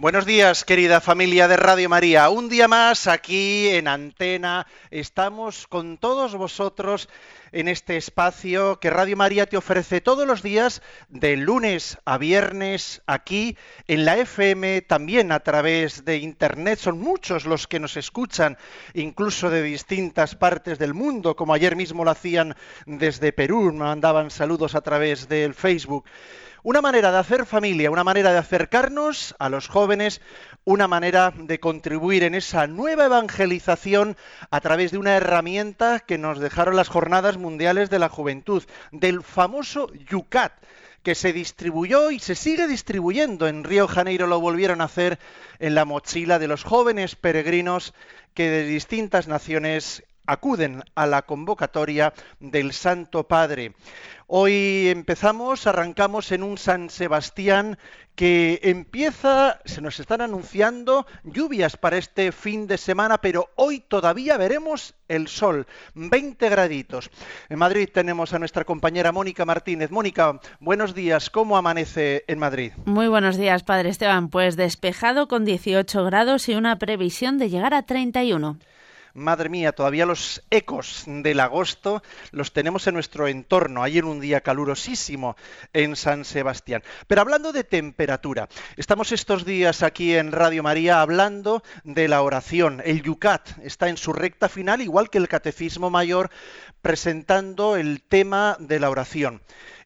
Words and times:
Buenos 0.00 0.26
días, 0.26 0.64
querida 0.64 1.00
familia 1.00 1.48
de 1.48 1.56
Radio 1.56 1.88
María. 1.88 2.30
Un 2.30 2.48
día 2.48 2.68
más 2.68 3.08
aquí 3.08 3.66
en 3.70 3.88
Antena. 3.88 4.64
Estamos 4.92 5.66
con 5.66 5.98
todos 5.98 6.36
vosotros 6.36 7.08
en 7.50 7.66
este 7.66 7.96
espacio 7.96 8.78
que 8.78 8.90
Radio 8.90 9.16
María 9.16 9.46
te 9.46 9.56
ofrece 9.56 10.00
todos 10.00 10.24
los 10.24 10.40
días, 10.40 10.82
de 11.08 11.36
lunes 11.36 11.98
a 12.04 12.16
viernes, 12.16 13.02
aquí 13.08 13.56
en 13.88 14.04
la 14.04 14.18
FM, 14.18 14.82
también 14.82 15.32
a 15.32 15.40
través 15.40 16.04
de 16.04 16.18
Internet. 16.18 16.78
Son 16.78 17.00
muchos 17.00 17.44
los 17.44 17.66
que 17.66 17.80
nos 17.80 17.96
escuchan, 17.96 18.56
incluso 18.94 19.50
de 19.50 19.64
distintas 19.64 20.36
partes 20.36 20.78
del 20.78 20.94
mundo, 20.94 21.34
como 21.34 21.54
ayer 21.54 21.74
mismo 21.74 22.04
lo 22.04 22.12
hacían 22.12 22.54
desde 22.86 23.32
Perú, 23.32 23.72
mandaban 23.72 24.30
saludos 24.30 24.76
a 24.76 24.80
través 24.80 25.28
del 25.28 25.54
Facebook. 25.54 26.04
Una 26.62 26.82
manera 26.82 27.12
de 27.12 27.18
hacer 27.18 27.46
familia, 27.46 27.90
una 27.90 28.02
manera 28.02 28.32
de 28.32 28.38
acercarnos 28.38 29.34
a 29.38 29.48
los 29.48 29.68
jóvenes, 29.68 30.20
una 30.64 30.88
manera 30.88 31.32
de 31.36 31.60
contribuir 31.60 32.24
en 32.24 32.34
esa 32.34 32.66
nueva 32.66 33.06
evangelización 33.06 34.16
a 34.50 34.60
través 34.60 34.90
de 34.90 34.98
una 34.98 35.16
herramienta 35.16 36.00
que 36.00 36.18
nos 36.18 36.40
dejaron 36.40 36.74
las 36.74 36.88
Jornadas 36.88 37.36
Mundiales 37.36 37.90
de 37.90 38.00
la 38.00 38.08
Juventud, 38.08 38.64
del 38.90 39.22
famoso 39.22 39.92
Yucat 39.94 40.52
que 41.04 41.14
se 41.14 41.32
distribuyó 41.32 42.10
y 42.10 42.18
se 42.18 42.34
sigue 42.34 42.66
distribuyendo. 42.66 43.46
En 43.46 43.62
Río 43.62 43.86
Janeiro 43.86 44.26
lo 44.26 44.40
volvieron 44.40 44.80
a 44.80 44.84
hacer 44.84 45.18
en 45.60 45.76
la 45.76 45.84
mochila 45.84 46.38
de 46.38 46.48
los 46.48 46.64
jóvenes 46.64 47.14
peregrinos 47.14 47.94
que 48.34 48.50
de 48.50 48.64
distintas 48.64 49.28
naciones 49.28 50.02
acuden 50.28 50.84
a 50.94 51.06
la 51.06 51.22
convocatoria 51.22 52.12
del 52.38 52.72
Santo 52.72 53.26
Padre. 53.26 53.72
Hoy 54.26 54.88
empezamos, 54.88 55.66
arrancamos 55.66 56.32
en 56.32 56.42
un 56.42 56.58
San 56.58 56.90
Sebastián 56.90 57.78
que 58.14 58.60
empieza, 58.62 59.58
se 59.64 59.80
nos 59.80 59.98
están 60.00 60.20
anunciando 60.20 61.06
lluvias 61.24 61.78
para 61.78 61.96
este 61.96 62.30
fin 62.30 62.66
de 62.66 62.76
semana, 62.76 63.18
pero 63.22 63.48
hoy 63.54 63.80
todavía 63.80 64.36
veremos 64.36 64.94
el 65.08 65.28
sol, 65.28 65.66
20 65.94 66.46
graditos. 66.50 67.10
En 67.48 67.58
Madrid 67.58 67.88
tenemos 67.90 68.34
a 68.34 68.38
nuestra 68.38 68.64
compañera 68.64 69.12
Mónica 69.12 69.46
Martínez. 69.46 69.90
Mónica, 69.90 70.40
buenos 70.60 70.94
días, 70.94 71.30
¿cómo 71.30 71.56
amanece 71.56 72.24
en 72.28 72.38
Madrid? 72.38 72.72
Muy 72.84 73.08
buenos 73.08 73.38
días, 73.38 73.62
Padre 73.62 73.88
Esteban. 73.88 74.28
Pues 74.28 74.56
despejado 74.56 75.26
con 75.26 75.46
18 75.46 76.04
grados 76.04 76.50
y 76.50 76.54
una 76.54 76.78
previsión 76.78 77.38
de 77.38 77.48
llegar 77.48 77.72
a 77.72 77.84
31 77.84 78.58
madre 79.14 79.48
mía, 79.48 79.72
todavía 79.72 80.06
los 80.06 80.42
ecos 80.50 81.04
del 81.06 81.40
agosto 81.40 82.02
los 82.30 82.52
tenemos 82.52 82.86
en 82.86 82.94
nuestro 82.94 83.28
entorno, 83.28 83.84
en 83.86 84.04
un 84.04 84.20
día 84.20 84.40
calurosísimo 84.40 85.36
en 85.72 85.96
San 85.96 86.24
Sebastián. 86.24 86.82
Pero 87.06 87.20
hablando 87.20 87.52
de 87.52 87.64
temperatura, 87.64 88.48
estamos 88.76 89.12
estos 89.12 89.44
días 89.44 89.82
aquí 89.82 90.14
en 90.14 90.32
Radio 90.32 90.62
María 90.62 91.00
hablando 91.00 91.62
de 91.84 92.08
la 92.08 92.22
oración. 92.22 92.82
El 92.84 93.02
Yucat 93.02 93.58
está 93.62 93.88
en 93.88 93.96
su 93.96 94.12
recta 94.12 94.48
final, 94.48 94.82
igual 94.82 95.10
que 95.10 95.18
el 95.18 95.28
Catecismo 95.28 95.90
Mayor, 95.90 96.30
presentando 96.82 97.76
el 97.76 98.02
tema 98.02 98.56
de 98.60 98.80
la 98.80 98.90
oración 98.90 99.42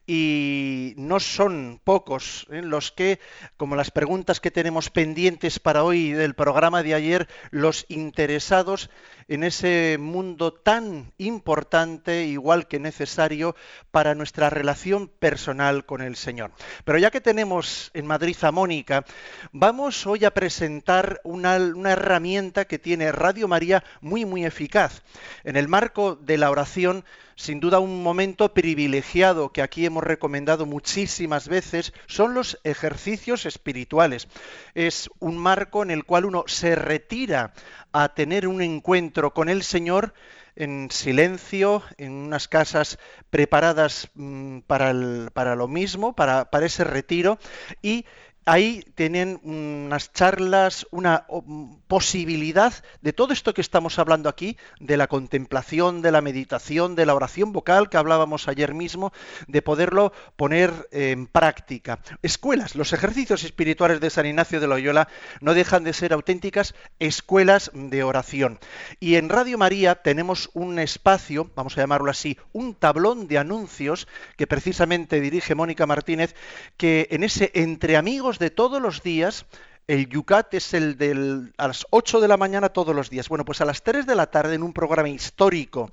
y 0.06 0.94
no 0.96 1.20
son 1.20 1.80
pocos 1.84 2.46
¿eh? 2.50 2.62
los 2.62 2.90
que, 2.90 3.20
como 3.56 3.76
las 3.76 3.90
preguntas 3.90 4.40
que 4.40 4.50
tenemos 4.50 4.90
pendientes 4.90 5.60
para 5.60 5.84
hoy 5.84 6.12
del 6.12 6.34
programa 6.34 6.82
de 6.82 6.94
ayer, 6.94 7.28
los 7.50 7.86
interesados 7.88 8.90
en 9.28 9.44
ese 9.44 9.98
mundo 10.00 10.52
tan 10.52 11.12
importante, 11.18 12.24
igual 12.24 12.66
que 12.66 12.80
necesario, 12.80 13.54
para 13.90 14.14
nuestra 14.14 14.50
relación 14.50 15.08
personal 15.08 15.86
con 15.86 16.02
el 16.02 16.16
Señor. 16.16 16.50
Pero 16.84 16.98
ya 16.98 17.10
que 17.10 17.20
tenemos 17.20 17.90
en 17.94 18.06
Madrid 18.06 18.36
a 18.42 18.50
Mónica, 18.50 19.04
vamos 19.52 20.06
hoy 20.06 20.24
a 20.24 20.34
presentar 20.34 21.20
una, 21.24 21.56
una 21.56 21.92
herramienta 21.92 22.64
que 22.64 22.78
tiene 22.78 23.12
Radio 23.12 23.48
María 23.48 23.84
muy, 24.00 24.24
muy 24.24 24.44
eficaz. 24.44 25.02
En 25.44 25.56
el 25.56 25.68
marco 25.68 26.16
de 26.16 26.38
la 26.38 26.50
oración, 26.50 27.04
sin 27.36 27.60
duda 27.60 27.78
un 27.78 28.02
momento 28.02 28.54
privilegiado 28.54 29.52
que 29.52 29.62
aquí 29.62 29.86
hemos 29.86 30.04
recomendado 30.04 30.66
muchísimas 30.66 31.48
veces 31.48 31.92
son 32.06 32.34
los 32.34 32.58
ejercicios 32.64 33.46
espirituales. 33.46 34.28
Es 34.74 35.10
un 35.18 35.38
marco 35.38 35.82
en 35.82 35.90
el 35.90 36.04
cual 36.04 36.24
uno 36.24 36.44
se 36.46 36.74
retira 36.74 37.52
a 37.92 38.14
tener 38.14 38.48
un 38.48 38.62
encuentro 38.62 39.34
con 39.34 39.48
el 39.48 39.62
Señor 39.62 40.14
en 40.56 40.90
silencio, 40.90 41.82
en 41.96 42.12
unas 42.12 42.48
casas 42.48 42.98
preparadas 43.30 44.08
mm, 44.14 44.60
para, 44.60 44.92
lo 44.92 45.68
mismo, 45.68 46.14
para, 46.14 46.50
para 46.50 46.66
ese 46.66 46.84
retiro, 46.84 47.38
y 47.80 48.04
ahí 48.44 48.84
tienen 48.94 49.40
unas 49.44 50.12
charlas, 50.12 50.86
una 50.90 51.26
posibilidad 51.86 52.72
de 53.00 53.12
todo 53.12 53.32
esto 53.32 53.54
que 53.54 53.60
estamos 53.60 53.98
hablando 53.98 54.28
aquí, 54.28 54.56
de 54.80 54.96
la 54.96 55.06
contemplación, 55.06 56.02
de 56.02 56.12
la 56.12 56.20
meditación, 56.20 56.94
de 56.94 57.06
la 57.06 57.14
oración 57.14 57.52
vocal 57.52 57.88
que 57.88 57.96
hablábamos 57.96 58.48
ayer 58.48 58.74
mismo, 58.74 59.12
de 59.46 59.62
poderlo 59.62 60.12
poner 60.36 60.88
en 60.90 61.26
práctica. 61.26 62.00
Escuelas, 62.22 62.74
los 62.74 62.92
ejercicios 62.92 63.44
espirituales 63.44 64.00
de 64.00 64.10
San 64.10 64.26
Ignacio 64.26 64.60
de 64.60 64.66
Loyola 64.66 65.08
no 65.40 65.54
dejan 65.54 65.84
de 65.84 65.92
ser 65.92 66.12
auténticas 66.12 66.74
escuelas 66.98 67.70
de 67.74 68.02
oración. 68.02 68.58
Y 69.00 69.16
en 69.16 69.28
Radio 69.28 69.58
María 69.58 69.96
tenemos 69.96 70.50
un 70.54 70.78
espacio, 70.78 71.50
vamos 71.54 71.76
a 71.76 71.82
llamarlo 71.82 72.10
así, 72.10 72.38
un 72.52 72.74
tablón 72.74 73.28
de 73.28 73.38
anuncios 73.38 74.08
que 74.36 74.46
precisamente 74.46 75.20
dirige 75.20 75.54
Mónica 75.54 75.86
Martínez, 75.86 76.34
que 76.76 77.08
en 77.10 77.24
ese 77.24 77.50
entre 77.54 77.96
amigos 77.96 78.31
de 78.38 78.50
todos 78.50 78.80
los 78.80 79.02
días, 79.02 79.46
el 79.88 80.08
Yucat 80.08 80.54
es 80.54 80.74
el 80.74 80.96
de 80.96 81.50
a 81.56 81.68
las 81.68 81.86
8 81.90 82.20
de 82.20 82.28
la 82.28 82.36
mañana 82.36 82.68
todos 82.68 82.94
los 82.94 83.10
días. 83.10 83.28
Bueno, 83.28 83.44
pues 83.44 83.60
a 83.60 83.64
las 83.64 83.82
3 83.82 84.06
de 84.06 84.14
la 84.14 84.26
tarde 84.26 84.54
en 84.54 84.62
un 84.62 84.72
programa 84.72 85.08
histórico, 85.08 85.90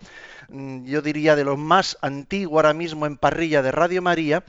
mm, 0.49 0.85
yo 0.85 1.01
diría 1.01 1.35
de 1.35 1.43
lo 1.43 1.57
más 1.57 1.97
antiguo 2.01 2.57
ahora 2.57 2.73
mismo 2.73 3.05
en 3.05 3.17
parrilla 3.17 3.61
de 3.61 3.71
Radio 3.71 4.01
María, 4.01 4.43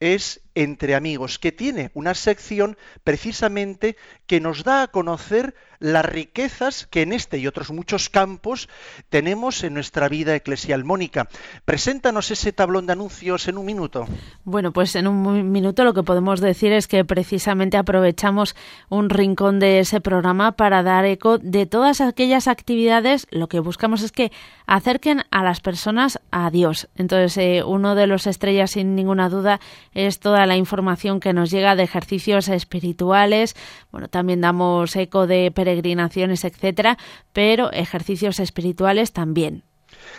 es 0.00 0.40
Entre 0.56 0.94
Amigos, 0.94 1.38
que 1.38 1.52
tiene 1.52 1.90
una 1.92 2.14
sección 2.14 2.78
precisamente 3.04 3.96
que 4.26 4.40
nos 4.40 4.64
da 4.64 4.82
a 4.82 4.88
conocer 4.88 5.54
las 5.78 6.04
riquezas 6.04 6.86
que 6.86 7.02
en 7.02 7.12
este 7.12 7.38
y 7.38 7.46
otros 7.46 7.70
muchos 7.70 8.08
campos 8.08 8.68
tenemos 9.10 9.62
en 9.64 9.74
nuestra 9.74 10.08
vida 10.08 10.34
eclesial. 10.34 10.84
Mónica, 10.84 11.28
preséntanos 11.64 12.30
ese 12.30 12.52
tablón 12.52 12.86
de 12.86 12.94
anuncios 12.94 13.48
en 13.48 13.58
un 13.58 13.66
minuto. 13.66 14.06
Bueno, 14.44 14.72
pues 14.72 14.96
en 14.96 15.06
un 15.06 15.52
minuto 15.52 15.84
lo 15.84 15.94
que 15.94 16.02
podemos 16.02 16.40
decir 16.40 16.72
es 16.72 16.88
que 16.88 17.04
precisamente 17.04 17.76
aprovechamos 17.76 18.56
un 18.88 19.10
rincón 19.10 19.58
de 19.58 19.80
ese 19.80 20.00
programa 20.00 20.52
para 20.52 20.82
dar 20.82 21.04
eco 21.04 21.38
de 21.38 21.66
todas 21.66 22.00
aquellas 22.00 22.48
actividades. 22.48 23.26
Lo 23.30 23.48
que 23.48 23.60
buscamos 23.60 24.02
es 24.02 24.12
que 24.12 24.32
acerquen 24.66 25.22
a 25.30 25.42
las 25.42 25.60
personas 25.60 26.20
a 26.30 26.50
Dios. 26.50 26.88
Entonces, 26.96 27.36
eh, 27.36 27.62
uno 27.64 27.94
de 27.94 28.06
los 28.06 28.26
estrellas, 28.26 28.72
sin 28.72 28.94
ninguna 28.94 29.28
duda, 29.28 29.60
es 29.92 30.18
toda 30.20 30.45
la 30.46 30.56
información 30.56 31.20
que 31.20 31.32
nos 31.32 31.50
llega 31.50 31.76
de 31.76 31.82
ejercicios 31.82 32.48
espirituales. 32.48 33.54
Bueno, 33.90 34.08
también 34.08 34.40
damos 34.40 34.94
eco 34.96 35.26
de 35.26 35.50
peregrinaciones, 35.50 36.44
etcétera, 36.44 36.98
pero 37.32 37.72
ejercicios 37.72 38.40
espirituales 38.40 39.12
también 39.12 39.64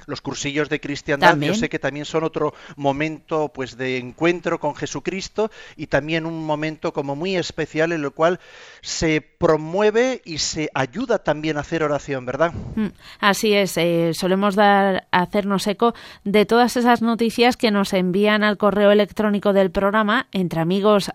los 0.06 0.22
cursillos 0.22 0.70
de 0.70 0.80
cristiandad, 0.80 1.38
yo 1.38 1.54
sé 1.54 1.70
que 1.70 1.80
también 1.80 2.06
son 2.06 2.24
otro 2.24 2.54
momento 2.76 3.52
pues 3.54 3.78
de 3.78 3.98
encuentro 3.98 4.60
con 4.60 4.76
Jesucristo 4.76 5.52
y 5.76 5.88
también 5.88 6.26
un 6.26 6.46
momento 6.46 6.94
como 6.94 7.16
muy 7.16 7.36
especial 7.36 7.92
en 7.92 8.04
el 8.04 8.12
cual 8.12 8.40
se 8.82 9.22
promueve 9.22 10.22
y 10.26 10.40
se 10.40 10.70
ayuda 10.74 11.20
también 11.20 11.58
a 11.58 11.62
hacer 11.62 11.84
oración, 11.84 12.26
¿verdad? 12.26 12.54
Mm, 12.76 12.88
así 13.20 13.54
es, 13.54 13.78
eh, 13.78 14.12
solemos 14.14 14.56
dar 14.56 15.08
hacernos 15.12 15.68
eco 15.68 15.94
de 16.24 16.46
todas 16.46 16.78
esas 16.78 17.02
noticias 17.02 17.58
que 17.58 17.72
nos 17.72 17.94
envían 17.94 18.44
al 18.44 18.58
correo 18.58 18.92
electrónico 18.92 19.54
del 19.54 19.72
programa 19.72 20.28
entre 20.32 20.62
amigos 20.62 21.12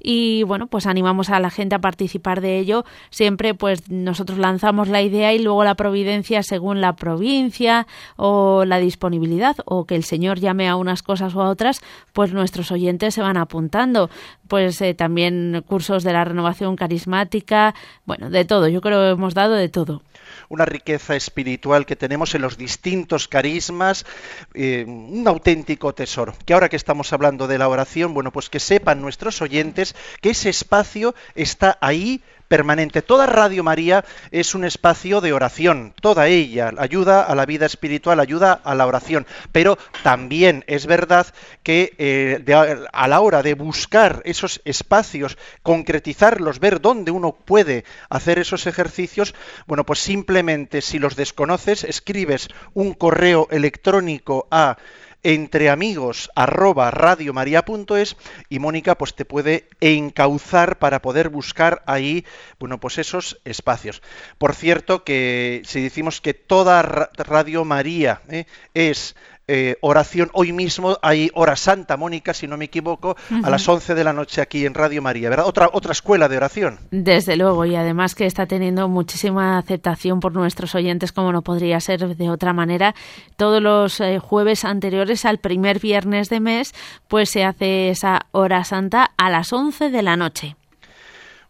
y 0.00 0.42
bueno, 0.42 0.66
pues 0.66 0.86
animamos 0.86 1.30
a 1.30 1.40
la 1.40 1.50
gente 1.50 1.74
a 1.74 1.78
participar 1.78 2.40
de 2.40 2.58
ello. 2.58 2.84
Siempre 3.10 3.54
pues 3.54 3.90
nosotros 3.90 4.38
lanzamos 4.38 4.88
la 4.88 5.02
idea 5.02 5.32
y 5.32 5.38
luego 5.38 5.64
la 5.64 5.74
providencia 5.74 6.33
según 6.42 6.80
la 6.80 6.96
provincia 6.96 7.86
o 8.16 8.64
la 8.64 8.78
disponibilidad 8.78 9.56
o 9.64 9.84
que 9.86 9.94
el 9.94 10.04
Señor 10.04 10.40
llame 10.40 10.68
a 10.68 10.76
unas 10.76 11.02
cosas 11.02 11.34
o 11.34 11.42
a 11.42 11.48
otras, 11.48 11.80
pues 12.12 12.32
nuestros 12.32 12.72
oyentes 12.72 13.14
se 13.14 13.22
van 13.22 13.36
apuntando. 13.36 14.10
Pues 14.48 14.80
eh, 14.80 14.94
también 14.94 15.64
cursos 15.66 16.04
de 16.04 16.12
la 16.12 16.24
renovación 16.24 16.76
carismática, 16.76 17.74
bueno, 18.04 18.30
de 18.30 18.44
todo. 18.44 18.68
Yo 18.68 18.80
creo 18.80 19.00
que 19.00 19.10
hemos 19.10 19.34
dado 19.34 19.54
de 19.54 19.68
todo 19.68 20.02
una 20.48 20.64
riqueza 20.64 21.16
espiritual 21.16 21.86
que 21.86 21.96
tenemos 21.96 22.34
en 22.34 22.42
los 22.42 22.56
distintos 22.56 23.28
carismas, 23.28 24.06
eh, 24.54 24.84
un 24.86 25.26
auténtico 25.26 25.94
tesoro. 25.94 26.34
Que 26.44 26.54
ahora 26.54 26.68
que 26.68 26.76
estamos 26.76 27.12
hablando 27.12 27.46
de 27.46 27.58
la 27.58 27.68
oración, 27.68 28.14
bueno, 28.14 28.30
pues 28.30 28.50
que 28.50 28.60
sepan 28.60 29.00
nuestros 29.00 29.40
oyentes 29.42 29.94
que 30.20 30.30
ese 30.30 30.50
espacio 30.50 31.14
está 31.34 31.78
ahí 31.80 32.22
permanente. 32.54 33.02
Toda 33.02 33.26
Radio 33.26 33.64
María 33.64 34.04
es 34.30 34.54
un 34.54 34.64
espacio 34.64 35.20
de 35.20 35.32
oración, 35.32 35.92
toda 36.00 36.28
ella 36.28 36.70
ayuda 36.78 37.24
a 37.24 37.34
la 37.34 37.46
vida 37.46 37.66
espiritual, 37.66 38.20
ayuda 38.20 38.52
a 38.52 38.76
la 38.76 38.86
oración, 38.86 39.26
pero 39.50 39.76
también 40.04 40.62
es 40.68 40.86
verdad 40.86 41.26
que 41.64 41.94
eh, 41.98 42.44
a 42.92 43.08
la 43.08 43.20
hora 43.22 43.42
de 43.42 43.54
buscar 43.54 44.22
esos 44.24 44.62
espacios, 44.64 45.36
concretizarlos, 45.64 46.60
ver 46.60 46.80
dónde 46.80 47.10
uno 47.10 47.32
puede 47.32 47.84
hacer 48.08 48.38
esos 48.38 48.68
ejercicios, 48.68 49.34
bueno, 49.66 49.84
pues 49.84 49.98
simplemente 49.98 50.80
si 50.80 51.00
los 51.00 51.16
desconoces, 51.16 51.82
escribes 51.82 52.46
un 52.72 52.94
correo 52.94 53.48
electrónico 53.50 54.46
a 54.52 54.76
entre 55.24 55.70
amigos 55.70 56.30
arroba 56.36 56.90
radiomaria.es 56.92 58.16
y 58.48 58.58
Mónica 58.60 58.96
pues 58.96 59.14
te 59.14 59.24
puede 59.24 59.68
encauzar 59.80 60.78
para 60.78 61.02
poder 61.02 61.30
buscar 61.30 61.82
ahí 61.86 62.24
bueno 62.60 62.78
pues 62.78 62.98
esos 62.98 63.40
espacios. 63.44 64.02
Por 64.38 64.54
cierto 64.54 65.02
que 65.02 65.62
si 65.64 65.82
decimos 65.82 66.20
que 66.20 66.34
toda 66.34 66.82
Radio 67.16 67.64
María 67.64 68.22
¿eh? 68.28 68.44
es 68.74 69.16
eh, 69.46 69.76
oración. 69.80 70.30
Hoy 70.32 70.52
mismo 70.52 70.98
hay 71.02 71.30
hora 71.34 71.56
santa, 71.56 71.96
Mónica, 71.96 72.34
si 72.34 72.46
no 72.46 72.56
me 72.56 72.66
equivoco, 72.66 73.16
a 73.42 73.50
las 73.50 73.68
11 73.68 73.94
de 73.94 74.04
la 74.04 74.12
noche 74.12 74.40
aquí 74.40 74.64
en 74.64 74.74
Radio 74.74 75.02
María, 75.02 75.28
¿verdad? 75.28 75.46
Otra, 75.46 75.68
otra 75.72 75.92
escuela 75.92 76.28
de 76.28 76.36
oración. 76.36 76.78
Desde 76.90 77.36
luego, 77.36 77.64
y 77.64 77.76
además 77.76 78.14
que 78.14 78.26
está 78.26 78.46
teniendo 78.46 78.88
muchísima 78.88 79.58
aceptación 79.58 80.20
por 80.20 80.32
nuestros 80.32 80.74
oyentes, 80.74 81.12
como 81.12 81.32
no 81.32 81.42
podría 81.42 81.80
ser 81.80 82.16
de 82.16 82.30
otra 82.30 82.52
manera. 82.52 82.94
Todos 83.36 83.62
los 83.62 84.00
eh, 84.00 84.18
jueves 84.18 84.64
anteriores 84.64 85.24
al 85.24 85.38
primer 85.38 85.78
viernes 85.78 86.30
de 86.30 86.40
mes, 86.40 86.74
pues 87.08 87.30
se 87.30 87.44
hace 87.44 87.90
esa 87.90 88.26
hora 88.32 88.64
santa 88.64 89.10
a 89.16 89.30
las 89.30 89.52
11 89.52 89.90
de 89.90 90.02
la 90.02 90.16
noche. 90.16 90.56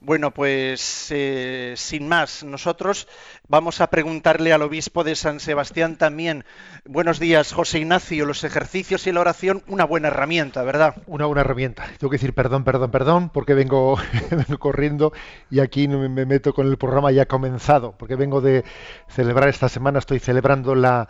Bueno, 0.05 0.33
pues 0.33 1.07
eh, 1.13 1.73
sin 1.79 2.07
más, 2.07 2.45
nosotros 2.45 3.09
vamos 3.49 3.81
a 3.81 3.87
preguntarle 3.87 4.53
al 4.53 4.61
obispo 4.61 5.03
de 5.03 5.17
San 5.17 5.41
Sebastián 5.41 5.97
también. 5.97 6.45
Buenos 6.85 7.19
días, 7.19 7.55
José 7.55 7.79
Ignacio. 7.79 8.27
Los 8.27 8.45
ejercicios 8.45 9.07
y 9.07 9.13
la 9.13 9.21
oración, 9.21 9.63
una 9.67 9.87
buena 9.87 10.09
herramienta, 10.09 10.63
¿verdad? 10.63 10.97
Una 11.07 11.25
buena 11.25 11.41
herramienta. 11.41 11.87
Tengo 11.99 12.11
que 12.11 12.17
decir 12.17 12.35
perdón, 12.35 12.65
perdón, 12.65 12.91
perdón, 12.91 13.31
porque 13.31 13.55
vengo, 13.55 13.97
corriendo 14.59 15.15
y 15.51 15.61
aquí 15.61 15.89
me, 15.89 16.11
me 16.11 16.27
meto 16.27 16.53
con 16.53 16.67
el 16.67 16.77
programa 16.77 17.11
ya 17.11 17.25
comenzado, 17.25 17.93
porque 17.97 18.15
vengo 18.15 18.43
de 18.43 18.63
celebrar 19.09 19.49
esta 19.49 19.71
semana, 19.71 20.01
estoy 20.01 20.19
celebrando 20.19 20.75
la, 20.75 21.09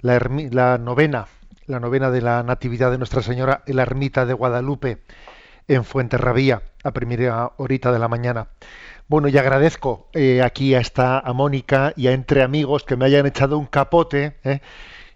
la 0.00 0.78
novena, 0.78 1.26
la 1.66 1.78
novena 1.78 2.10
de 2.10 2.22
la 2.22 2.42
Natividad 2.42 2.90
de 2.90 2.96
Nuestra 2.96 3.20
Señora 3.20 3.64
en 3.66 3.76
la 3.76 3.82
ermita 3.82 4.24
de 4.24 4.32
Guadalupe 4.32 5.02
en 5.70 5.84
Fuenterrabía 5.84 6.62
a 6.82 6.90
primera 6.90 7.52
horita 7.56 7.92
de 7.92 8.00
la 8.00 8.08
mañana. 8.08 8.48
Bueno, 9.06 9.28
y 9.28 9.38
agradezco 9.38 10.08
eh, 10.12 10.42
aquí 10.42 10.74
a 10.74 10.80
esta 10.80 11.20
a 11.20 11.32
Mónica 11.32 11.92
y 11.96 12.08
a 12.08 12.12
Entre 12.12 12.42
Amigos 12.42 12.82
que 12.82 12.96
me 12.96 13.04
hayan 13.04 13.26
echado 13.26 13.56
un 13.56 13.66
capote 13.66 14.36
eh, 14.42 14.60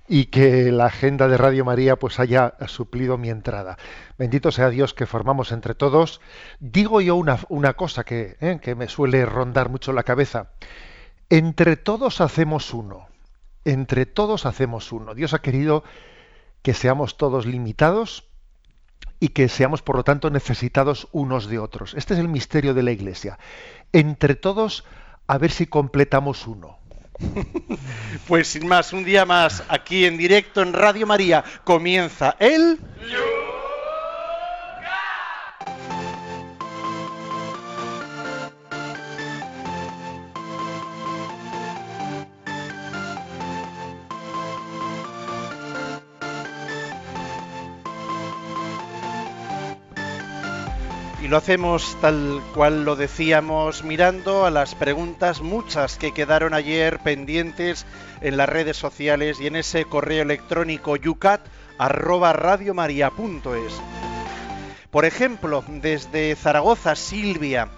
y 0.07 0.27
que 0.27 0.71
la 0.71 0.87
agenda 0.87 1.27
de 1.27 1.39
Radio 1.39 1.65
María 1.65 1.97
pues 1.97 2.21
haya 2.21 2.55
suplido 2.69 3.19
mi 3.19 3.31
entrada. 3.31 3.79
Bendito 4.17 4.53
sea 4.53 4.71
Dios 4.71 4.95
que 4.95 5.07
formamos 5.07 5.51
entre 5.51 5.75
todos. 5.75 6.21
Digo 6.61 7.01
yo 7.01 7.17
una, 7.17 7.41
una 7.49 7.75
cosa 7.75 8.05
que, 8.05 8.37
eh, 8.41 8.61
que 8.63 8.77
me 8.77 8.87
suele 8.87 9.27
rondar 9.27 9.71
mucho 9.71 9.93
la 9.93 10.05
cabeza. 10.05 10.51
Entre 11.31 11.77
todos 11.77 12.21
hacemos 12.21 12.73
uno. 12.73 13.09
Entre 13.65 14.07
todos 14.07 14.47
hacemos 14.47 14.93
uno. 14.93 15.15
Dios 15.15 15.35
ha 15.35 15.41
querido 15.41 15.83
que 16.63 16.75
seamos 16.75 17.17
todos 17.17 17.45
limitados, 17.45 18.29
y 19.21 19.29
que 19.29 19.49
seamos, 19.49 19.83
por 19.83 19.97
lo 19.97 20.05
tanto, 20.05 20.31
necesitados 20.31 21.09
unos 21.13 21.49
de 21.49 21.59
otros. 21.59 21.95
Este 21.95 22.15
es 22.15 22.21
el 22.21 22.29
misterio 22.29 22.75
de 22.75 22.83
la 22.83 22.93
Iglesia. 22.93 23.39
Entre 23.93 24.35
todos, 24.35 24.85
a 25.27 25.39
ver 25.39 25.51
si 25.51 25.67
completamos 25.67 26.47
uno. 26.47 26.79
Pues 28.29 28.49
sin 28.49 28.67
más, 28.67 28.93
un 28.93 29.05
día 29.05 29.25
más, 29.25 29.63
aquí 29.69 30.05
en 30.07 30.17
directo 30.17 30.63
en 30.63 30.73
Radio 30.73 31.07
María, 31.07 31.45
comienza 31.65 32.37
el... 32.39 32.79
lo 51.35 51.39
hacemos 51.39 51.97
tal 52.01 52.41
cual 52.55 52.85
lo 52.85 52.95
decíamos, 52.95 53.83
mirando 53.83 54.47
a 54.47 54.53
las 54.53 54.77
preguntas 54.77 55.41
muchas 55.41 55.97
que 55.97 56.13
quedaron 56.13 56.55
ayer 56.55 57.01
pendientes 57.01 57.87
en 58.21 58.37
las 58.37 58.49
redes 58.49 58.77
sociales 58.77 59.41
y 59.41 59.49
en 59.49 59.57
ese 59.57 59.85
correo 59.85 60.23
electrónico 60.23 60.95
yucat 60.95 61.41
Por 64.93 65.05
ejemplo, 65.05 65.65
desde 65.67 66.37
Zaragoza, 66.37 66.95
Silvia, 66.95 67.69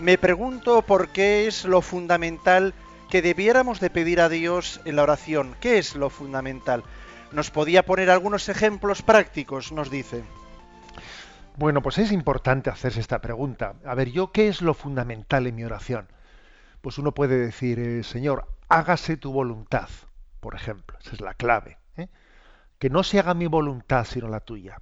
me 0.00 0.18
pregunto 0.18 0.82
por 0.82 1.10
qué 1.10 1.46
es 1.46 1.64
lo 1.66 1.82
fundamental 1.82 2.74
que 3.10 3.22
debiéramos 3.22 3.78
de 3.78 3.90
pedir 3.90 4.20
a 4.20 4.28
Dios 4.28 4.80
en 4.86 4.96
la 4.96 5.04
oración. 5.04 5.54
¿Qué 5.60 5.78
es 5.78 5.94
lo 5.94 6.10
fundamental? 6.10 6.82
¿Nos 7.30 7.52
podía 7.52 7.84
poner 7.84 8.10
algunos 8.10 8.48
ejemplos 8.48 9.02
prácticos? 9.02 9.70
Nos 9.70 9.88
dice. 9.88 10.24
Bueno, 11.56 11.82
pues 11.82 11.98
es 11.98 12.10
importante 12.10 12.70
hacerse 12.70 12.98
esta 12.98 13.20
pregunta. 13.20 13.76
A 13.84 13.94
ver, 13.94 14.10
¿yo 14.10 14.32
qué 14.32 14.48
es 14.48 14.60
lo 14.60 14.74
fundamental 14.74 15.46
en 15.46 15.54
mi 15.54 15.64
oración? 15.64 16.08
Pues 16.80 16.98
uno 16.98 17.12
puede 17.14 17.38
decir, 17.38 17.78
eh, 17.78 18.02
Señor, 18.02 18.48
hágase 18.68 19.16
tu 19.16 19.32
voluntad, 19.32 19.88
por 20.40 20.56
ejemplo. 20.56 20.98
Esa 21.00 21.12
es 21.12 21.20
la 21.20 21.34
clave. 21.34 21.78
¿eh? 21.96 22.08
Que 22.80 22.90
no 22.90 23.04
se 23.04 23.20
haga 23.20 23.34
mi 23.34 23.46
voluntad 23.46 24.04
sino 24.04 24.28
la 24.28 24.40
tuya. 24.40 24.80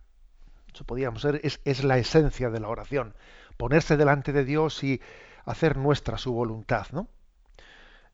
Eso 0.73 0.85
podríamos 0.85 1.21
ser, 1.21 1.43
es, 1.45 1.85
la 1.85 1.99
esencia 1.99 2.49
de 2.49 2.61
la 2.61 2.69
oración. 2.69 3.15
Ponerse 3.59 3.99
delante 3.99 4.33
de 4.33 4.47
Dios 4.47 4.83
y 4.83 5.03
hacer 5.45 5.77
nuestra 5.77 6.17
su 6.17 6.33
voluntad, 6.33 6.87
¿no? 6.93 7.09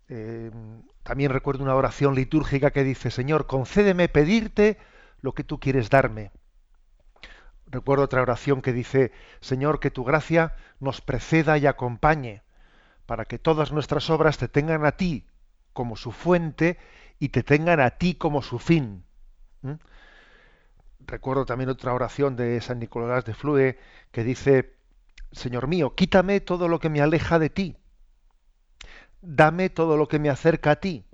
Eh, 0.08 0.50
también 1.04 1.30
recuerdo 1.30 1.62
una 1.62 1.76
oración 1.76 2.16
litúrgica 2.16 2.72
que 2.72 2.82
dice, 2.82 3.12
Señor, 3.12 3.46
concédeme 3.46 4.08
pedirte 4.08 4.78
lo 5.20 5.32
que 5.32 5.44
tú 5.44 5.60
quieres 5.60 5.90
darme 5.90 6.32
Recuerdo 7.70 8.04
otra 8.04 8.22
oración 8.22 8.62
que 8.62 8.72
dice, 8.72 9.12
Señor, 9.40 9.78
que 9.78 9.90
tu 9.90 10.04
gracia 10.04 10.54
nos 10.80 11.00
preceda 11.00 11.58
y 11.58 11.66
acompañe, 11.66 12.42
para 13.04 13.26
que 13.26 13.38
todas 13.38 13.72
nuestras 13.72 14.08
obras 14.08 14.38
te 14.38 14.48
tengan 14.48 14.86
a 14.86 14.92
ti 14.92 15.26
como 15.74 15.96
su 15.96 16.12
fuente 16.12 16.78
y 17.18 17.28
te 17.28 17.42
tengan 17.42 17.80
a 17.80 17.90
ti 17.90 18.14
como 18.14 18.42
su 18.42 18.58
fin. 18.58 19.04
¿Mm? 19.62 19.74
Recuerdo 21.00 21.44
también 21.44 21.70
otra 21.70 21.92
oración 21.92 22.36
de 22.36 22.60
San 22.60 22.78
Nicolás 22.78 23.24
de 23.24 23.34
Flue 23.34 23.78
que 24.12 24.24
dice, 24.24 24.74
Señor 25.32 25.66
mío, 25.68 25.94
quítame 25.94 26.40
todo 26.40 26.68
lo 26.68 26.80
que 26.80 26.88
me 26.88 27.00
aleja 27.00 27.38
de 27.38 27.50
ti, 27.50 27.76
dame 29.20 29.68
todo 29.68 29.96
lo 29.96 30.08
que 30.08 30.18
me 30.18 30.30
acerca 30.30 30.72
a 30.72 30.76
ti. 30.76 31.04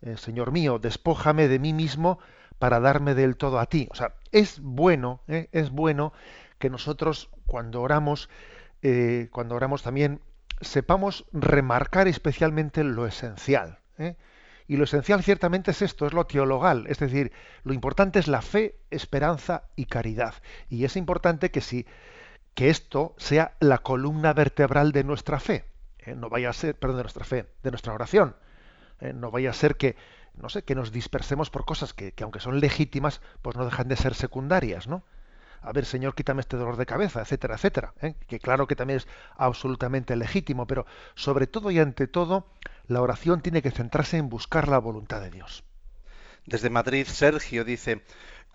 Eh, 0.00 0.16
Señor 0.16 0.50
mío, 0.50 0.80
despójame 0.80 1.46
de 1.46 1.60
mí 1.60 1.72
mismo 1.72 2.18
para 2.62 2.78
darme 2.78 3.16
del 3.16 3.36
todo 3.36 3.58
a 3.58 3.66
ti. 3.66 3.88
O 3.90 3.96
sea, 3.96 4.14
es 4.30 4.60
bueno, 4.60 5.20
¿eh? 5.26 5.48
es 5.50 5.70
bueno 5.70 6.12
que 6.60 6.70
nosotros 6.70 7.28
cuando 7.44 7.82
oramos, 7.82 8.28
eh, 8.82 9.26
cuando 9.32 9.56
oramos 9.56 9.82
también 9.82 10.20
sepamos 10.60 11.24
remarcar 11.32 12.06
especialmente 12.06 12.84
lo 12.84 13.04
esencial. 13.04 13.80
¿eh? 13.98 14.14
Y 14.68 14.76
lo 14.76 14.84
esencial 14.84 15.24
ciertamente 15.24 15.72
es 15.72 15.82
esto, 15.82 16.06
es 16.06 16.12
lo 16.12 16.24
teologal, 16.26 16.86
es 16.86 17.00
decir, 17.00 17.32
lo 17.64 17.72
importante 17.72 18.20
es 18.20 18.28
la 18.28 18.42
fe, 18.42 18.76
esperanza 18.92 19.64
y 19.74 19.86
caridad. 19.86 20.34
Y 20.68 20.84
es 20.84 20.94
importante 20.94 21.50
que 21.50 21.62
si 21.62 21.84
que 22.54 22.70
esto 22.70 23.16
sea 23.18 23.56
la 23.58 23.78
columna 23.78 24.34
vertebral 24.34 24.92
de 24.92 25.02
nuestra 25.02 25.40
fe, 25.40 25.64
no 26.14 26.28
vaya 26.28 26.50
a 26.50 26.52
ser, 26.52 26.76
perdón, 26.76 26.98
de 26.98 27.02
nuestra 27.02 27.24
fe, 27.24 27.46
de 27.64 27.70
nuestra 27.72 27.92
oración. 27.92 28.36
no 29.14 29.32
vaya 29.32 29.50
a 29.50 29.52
ser 29.52 29.74
que 29.74 29.96
no 30.34 30.48
sé, 30.48 30.62
que 30.62 30.74
nos 30.74 30.92
dispersemos 30.92 31.50
por 31.50 31.64
cosas 31.64 31.92
que, 31.94 32.14
aunque 32.22 32.40
son 32.40 32.60
legítimas, 32.60 33.20
pues 33.42 33.56
no 33.56 33.64
dejan 33.64 33.88
de 33.88 33.96
ser 33.96 34.14
secundarias, 34.14 34.88
¿no? 34.88 35.02
a 35.62 35.72
ver, 35.72 35.84
Señor, 35.84 36.14
quítame 36.14 36.40
este 36.40 36.56
dolor 36.56 36.76
de 36.76 36.86
cabeza, 36.86 37.20
etcétera, 37.20 37.54
etcétera. 37.54 37.94
¿eh? 38.02 38.14
Que 38.26 38.40
claro 38.40 38.66
que 38.66 38.74
también 38.74 38.96
es 38.96 39.06
absolutamente 39.36 40.16
legítimo, 40.16 40.66
pero 40.66 40.86
sobre 41.14 41.46
todo 41.46 41.70
y 41.70 41.78
ante 41.78 42.08
todo, 42.08 42.46
la 42.88 43.00
oración 43.00 43.42
tiene 43.42 43.62
que 43.62 43.70
centrarse 43.70 44.16
en 44.16 44.28
buscar 44.28 44.66
la 44.66 44.78
voluntad 44.78 45.20
de 45.20 45.30
Dios. 45.30 45.62
Desde 46.46 46.68
Madrid, 46.68 47.06
Sergio 47.06 47.64
dice, 47.64 48.02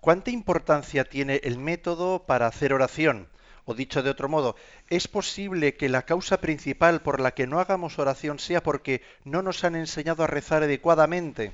¿cuánta 0.00 0.30
importancia 0.30 1.04
tiene 1.04 1.40
el 1.44 1.58
método 1.58 2.26
para 2.26 2.46
hacer 2.46 2.74
oración? 2.74 3.28
O 3.70 3.74
dicho 3.74 4.02
de 4.02 4.08
otro 4.08 4.30
modo, 4.30 4.56
¿es 4.88 5.08
posible 5.08 5.76
que 5.76 5.90
la 5.90 6.06
causa 6.06 6.40
principal 6.40 7.02
por 7.02 7.20
la 7.20 7.32
que 7.32 7.46
no 7.46 7.60
hagamos 7.60 7.98
oración 7.98 8.38
sea 8.38 8.62
porque 8.62 9.02
no 9.24 9.42
nos 9.42 9.62
han 9.62 9.76
enseñado 9.76 10.24
a 10.24 10.26
rezar 10.26 10.62
adecuadamente? 10.62 11.52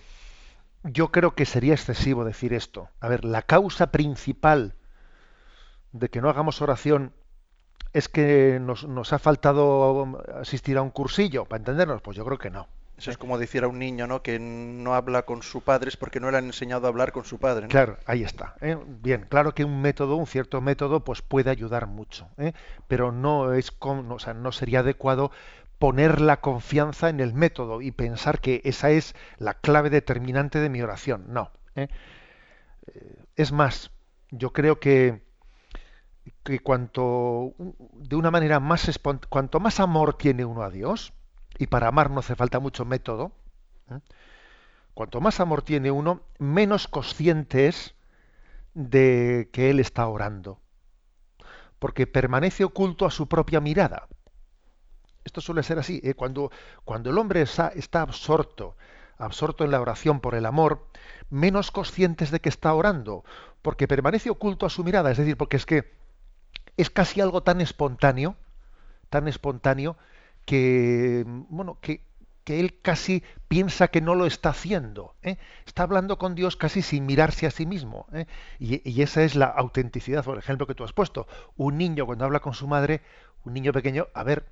Yo 0.85 1.11
creo 1.11 1.35
que 1.35 1.45
sería 1.45 1.75
excesivo 1.75 2.25
decir 2.25 2.55
esto. 2.55 2.89
A 3.01 3.09
ver, 3.09 3.25
la 3.25 3.43
causa 3.43 3.91
principal 3.91 4.77
de 5.91 6.09
que 6.09 6.21
no 6.21 6.31
hagamos 6.31 6.63
oración 6.63 7.13
es 7.93 8.09
que 8.09 8.61
nos, 8.61 9.13
ha 9.13 9.19
faltado 9.19 10.23
asistir 10.41 10.79
a 10.79 10.83
un 10.83 10.91
cursillo, 10.91 11.47
para 11.47 11.59
entendernos. 11.59 12.01
Pues 12.01 12.17
yo 12.17 12.25
creo 12.25 12.39
que 12.39 12.51
no. 12.51 12.69
Eso 12.97 13.11
es 13.11 13.19
como 13.19 13.39
decir 13.39 13.65
a 13.65 13.69
un 13.69 13.79
niño, 13.79 14.07
¿no? 14.07 14.23
Que 14.23 14.39
no 14.39 14.95
habla 14.95 15.23
con 15.23 15.43
su 15.43 15.63
padre 15.63 15.89
es 15.89 15.97
porque 15.97 16.21
no 16.21 16.31
le 16.31 16.39
han 16.39 16.47
enseñado 16.47 16.87
a 16.87 16.91
hablar 16.91 17.11
con 17.11 17.25
su 17.25 17.39
padre. 17.39 17.67
Claro, 17.67 17.99
ahí 18.07 18.23
está. 18.23 18.55
¿eh? 18.61 18.77
Bien, 18.87 19.27
claro 19.29 19.53
que 19.53 19.65
un 19.65 19.83
método, 19.83 20.17
un 20.17 20.27
cierto 20.27 20.61
método, 20.61 21.03
pues 21.03 21.21
puede 21.21 21.51
ayudar 21.51 21.89
mucho, 21.89 22.29
¿eh? 22.39 22.53
pero 22.87 23.11
no 23.11 23.53
es, 23.53 23.73
con, 23.73 24.11
o 24.13 24.19
sea, 24.21 24.33
no 24.35 24.53
sería 24.53 24.81
adecuado 24.81 25.33
poner 25.79 26.21
la 26.21 26.41
confianza 26.41 27.09
en 27.09 27.19
el 27.19 27.35
método 27.35 27.83
y 27.83 27.91
pensar 27.91 28.41
que 28.41 28.61
esa 28.65 28.91
es 28.91 29.17
la 29.39 29.55
clave 29.55 29.91
determinante 29.91 30.61
de 30.61 30.71
mi 30.71 30.81
oración. 30.81 31.25
No. 31.29 31.51
¿eh? 31.75 31.89
Es 33.35 33.51
más, 33.51 33.91
yo 34.31 34.53
creo 34.53 34.79
que 34.79 35.25
que 36.43 36.61
cuanto 36.61 37.55
de 37.59 38.17
una 38.17 38.31
manera 38.31 38.61
más 38.61 38.91
cuanto 39.29 39.61
más 39.61 39.81
amor 39.81 40.17
tiene 40.17 40.45
uno 40.45 40.63
a 40.63 40.71
Dios, 40.71 41.13
y 41.59 41.67
para 41.67 41.89
amar 41.89 42.11
no 42.11 42.21
hace 42.21 42.35
falta 42.35 42.59
mucho 42.61 42.85
método, 42.85 43.33
¿eh? 43.91 43.99
cuanto 44.95 45.21
más 45.21 45.41
amor 45.41 45.63
tiene 45.63 45.91
uno, 45.91 46.23
menos 46.39 46.89
consciente 46.89 47.67
es 47.67 47.95
de 48.75 49.49
que 49.53 49.71
él 49.71 49.81
está 49.81 50.07
orando, 50.09 50.61
porque 51.79 52.07
permanece 52.07 52.65
oculto 52.65 53.07
a 53.07 53.11
su 53.11 53.29
propia 53.29 53.61
mirada. 53.61 54.09
Esto 55.25 55.41
suele 55.41 55.63
ser 55.63 55.79
así, 55.79 56.01
¿eh? 56.05 56.15
cuando, 56.15 56.51
cuando 56.85 57.11
el 57.11 57.19
hombre 57.19 57.43
está, 57.43 57.69
está 57.69 58.03
absorto, 58.03 58.77
absorto 59.17 59.65
en 59.65 59.71
la 59.71 59.81
oración 59.81 60.21
por 60.21 60.35
el 60.35 60.47
amor, 60.47 60.87
menos 61.31 61.71
consciente 61.71 62.25
es 62.25 62.31
de 62.31 62.41
que 62.41 62.49
está 62.49 62.75
orando, 62.75 63.25
porque 63.63 63.89
permanece 63.89 64.31
oculto 64.31 64.67
a 64.67 64.71
su 64.71 64.85
mirada, 64.85 65.11
es 65.11 65.19
decir, 65.19 65.37
porque 65.37 65.57
es 65.57 65.67
que 65.67 65.95
es 66.77 66.91
casi 66.91 67.21
algo 67.21 67.43
tan 67.43 67.61
espontáneo, 67.61 68.37
tan 69.09 69.29
espontáneo, 69.29 69.97
que, 70.45 71.25
bueno, 71.27 71.79
que, 71.81 72.05
que 72.45 72.61
él 72.61 72.81
casi 72.81 73.23
piensa 73.49 73.89
que 73.89 74.01
no 74.01 74.15
lo 74.15 74.27
está 74.27 74.51
haciendo. 74.51 75.15
¿eh? 75.23 75.39
Está 75.67 75.85
hablando 75.85 76.19
con 76.19 76.35
Dios 76.35 76.57
casi 76.57 76.83
sin 76.83 77.07
mirarse 77.07 77.47
a 77.47 77.51
sí 77.51 77.67
mismo. 77.67 78.07
¿eh? 78.13 78.27
Y, 78.59 78.89
y, 78.89 79.03
esa 79.03 79.23
es 79.23 79.35
la 79.35 79.47
autenticidad, 79.47 80.25
por 80.25 80.39
ejemplo, 80.39 80.67
que 80.67 80.75
tú 80.75 80.85
has 80.85 80.93
puesto. 80.93 81.27
Un 81.57 81.79
niño 81.79 82.07
cuando 82.07 82.25
habla 82.25 82.41
con 82.41 82.55
su 82.55 82.67
madre, 82.67 83.03
un 83.45 83.55
niño 83.55 83.73
pequeño, 83.73 84.09
a 84.15 84.23
ver, 84.25 84.47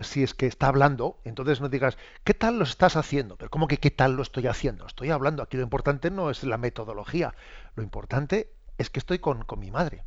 si 0.00 0.22
es 0.22 0.34
que 0.34 0.46
está 0.46 0.68
hablando, 0.68 1.20
entonces 1.24 1.60
no 1.60 1.68
digas, 1.68 1.96
¿qué 2.24 2.34
tal 2.34 2.58
lo 2.58 2.64
estás 2.64 2.96
haciendo? 2.96 3.36
Pero 3.36 3.50
¿cómo 3.50 3.68
que 3.68 3.78
qué 3.78 3.90
tal 3.90 4.14
lo 4.14 4.22
estoy 4.22 4.46
haciendo? 4.46 4.86
Estoy 4.86 5.10
hablando. 5.10 5.42
Aquí 5.42 5.56
lo 5.56 5.62
importante 5.62 6.10
no 6.10 6.30
es 6.30 6.42
la 6.44 6.58
metodología. 6.58 7.34
Lo 7.76 7.82
importante 7.82 8.52
es 8.78 8.90
que 8.90 8.98
estoy 8.98 9.18
con, 9.18 9.44
con 9.44 9.60
mi 9.60 9.70
madre. 9.70 10.04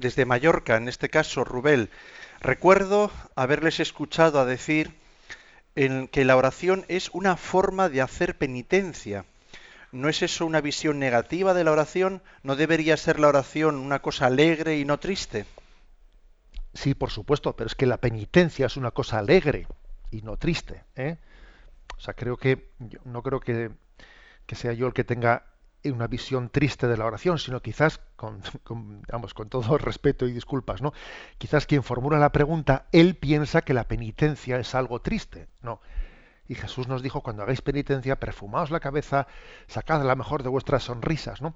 Desde 0.00 0.24
Mallorca, 0.24 0.76
en 0.76 0.88
este 0.88 1.10
caso, 1.10 1.44
Rubel, 1.44 1.90
Recuerdo 2.40 3.10
haberles 3.36 3.80
escuchado 3.80 4.40
a 4.40 4.46
decir 4.46 4.94
en 5.76 6.08
que 6.08 6.24
la 6.24 6.36
oración 6.36 6.86
es 6.88 7.10
una 7.10 7.36
forma 7.36 7.90
de 7.90 8.00
hacer 8.00 8.38
penitencia. 8.38 9.26
¿No 9.92 10.08
es 10.08 10.22
eso 10.22 10.46
una 10.46 10.62
visión 10.62 10.98
negativa 10.98 11.52
de 11.52 11.64
la 11.64 11.72
oración? 11.72 12.22
¿No 12.42 12.56
debería 12.56 12.96
ser 12.96 13.20
la 13.20 13.28
oración 13.28 13.76
una 13.76 14.00
cosa 14.00 14.26
alegre 14.26 14.78
y 14.78 14.86
no 14.86 14.98
triste? 14.98 15.44
Sí, 16.72 16.94
por 16.94 17.10
supuesto, 17.10 17.54
pero 17.54 17.66
es 17.66 17.74
que 17.74 17.84
la 17.84 17.98
penitencia 17.98 18.66
es 18.66 18.78
una 18.78 18.92
cosa 18.92 19.18
alegre 19.18 19.66
y 20.10 20.22
no 20.22 20.38
triste. 20.38 20.84
¿eh? 20.96 21.18
O 21.98 22.00
sea, 22.00 22.14
creo 22.14 22.38
que 22.38 22.70
no 23.04 23.22
creo 23.22 23.40
que, 23.40 23.70
que 24.46 24.54
sea 24.54 24.72
yo 24.72 24.86
el 24.86 24.94
que 24.94 25.04
tenga 25.04 25.44
una 25.84 26.06
visión 26.06 26.50
triste 26.50 26.86
de 26.86 26.96
la 26.96 27.06
oración, 27.06 27.38
sino 27.38 27.60
quizás, 27.60 28.00
con, 28.16 28.42
con, 28.64 29.02
con 29.34 29.48
todo 29.48 29.78
respeto 29.78 30.26
y 30.26 30.32
disculpas, 30.32 30.82
¿no? 30.82 30.92
Quizás 31.38 31.66
quien 31.66 31.82
formula 31.82 32.18
la 32.18 32.32
pregunta, 32.32 32.86
él 32.92 33.14
piensa 33.14 33.62
que 33.62 33.74
la 33.74 33.88
penitencia 33.88 34.58
es 34.58 34.74
algo 34.74 35.00
triste. 35.00 35.48
No. 35.62 35.80
Y 36.48 36.56
Jesús 36.56 36.88
nos 36.88 37.02
dijo, 37.02 37.22
cuando 37.22 37.44
hagáis 37.44 37.62
penitencia, 37.62 38.18
perfumaos 38.18 38.70
la 38.70 38.80
cabeza, 38.80 39.28
sacad 39.68 40.04
la 40.04 40.16
mejor 40.16 40.42
de 40.42 40.48
vuestras 40.48 40.82
sonrisas, 40.82 41.40
¿no? 41.40 41.54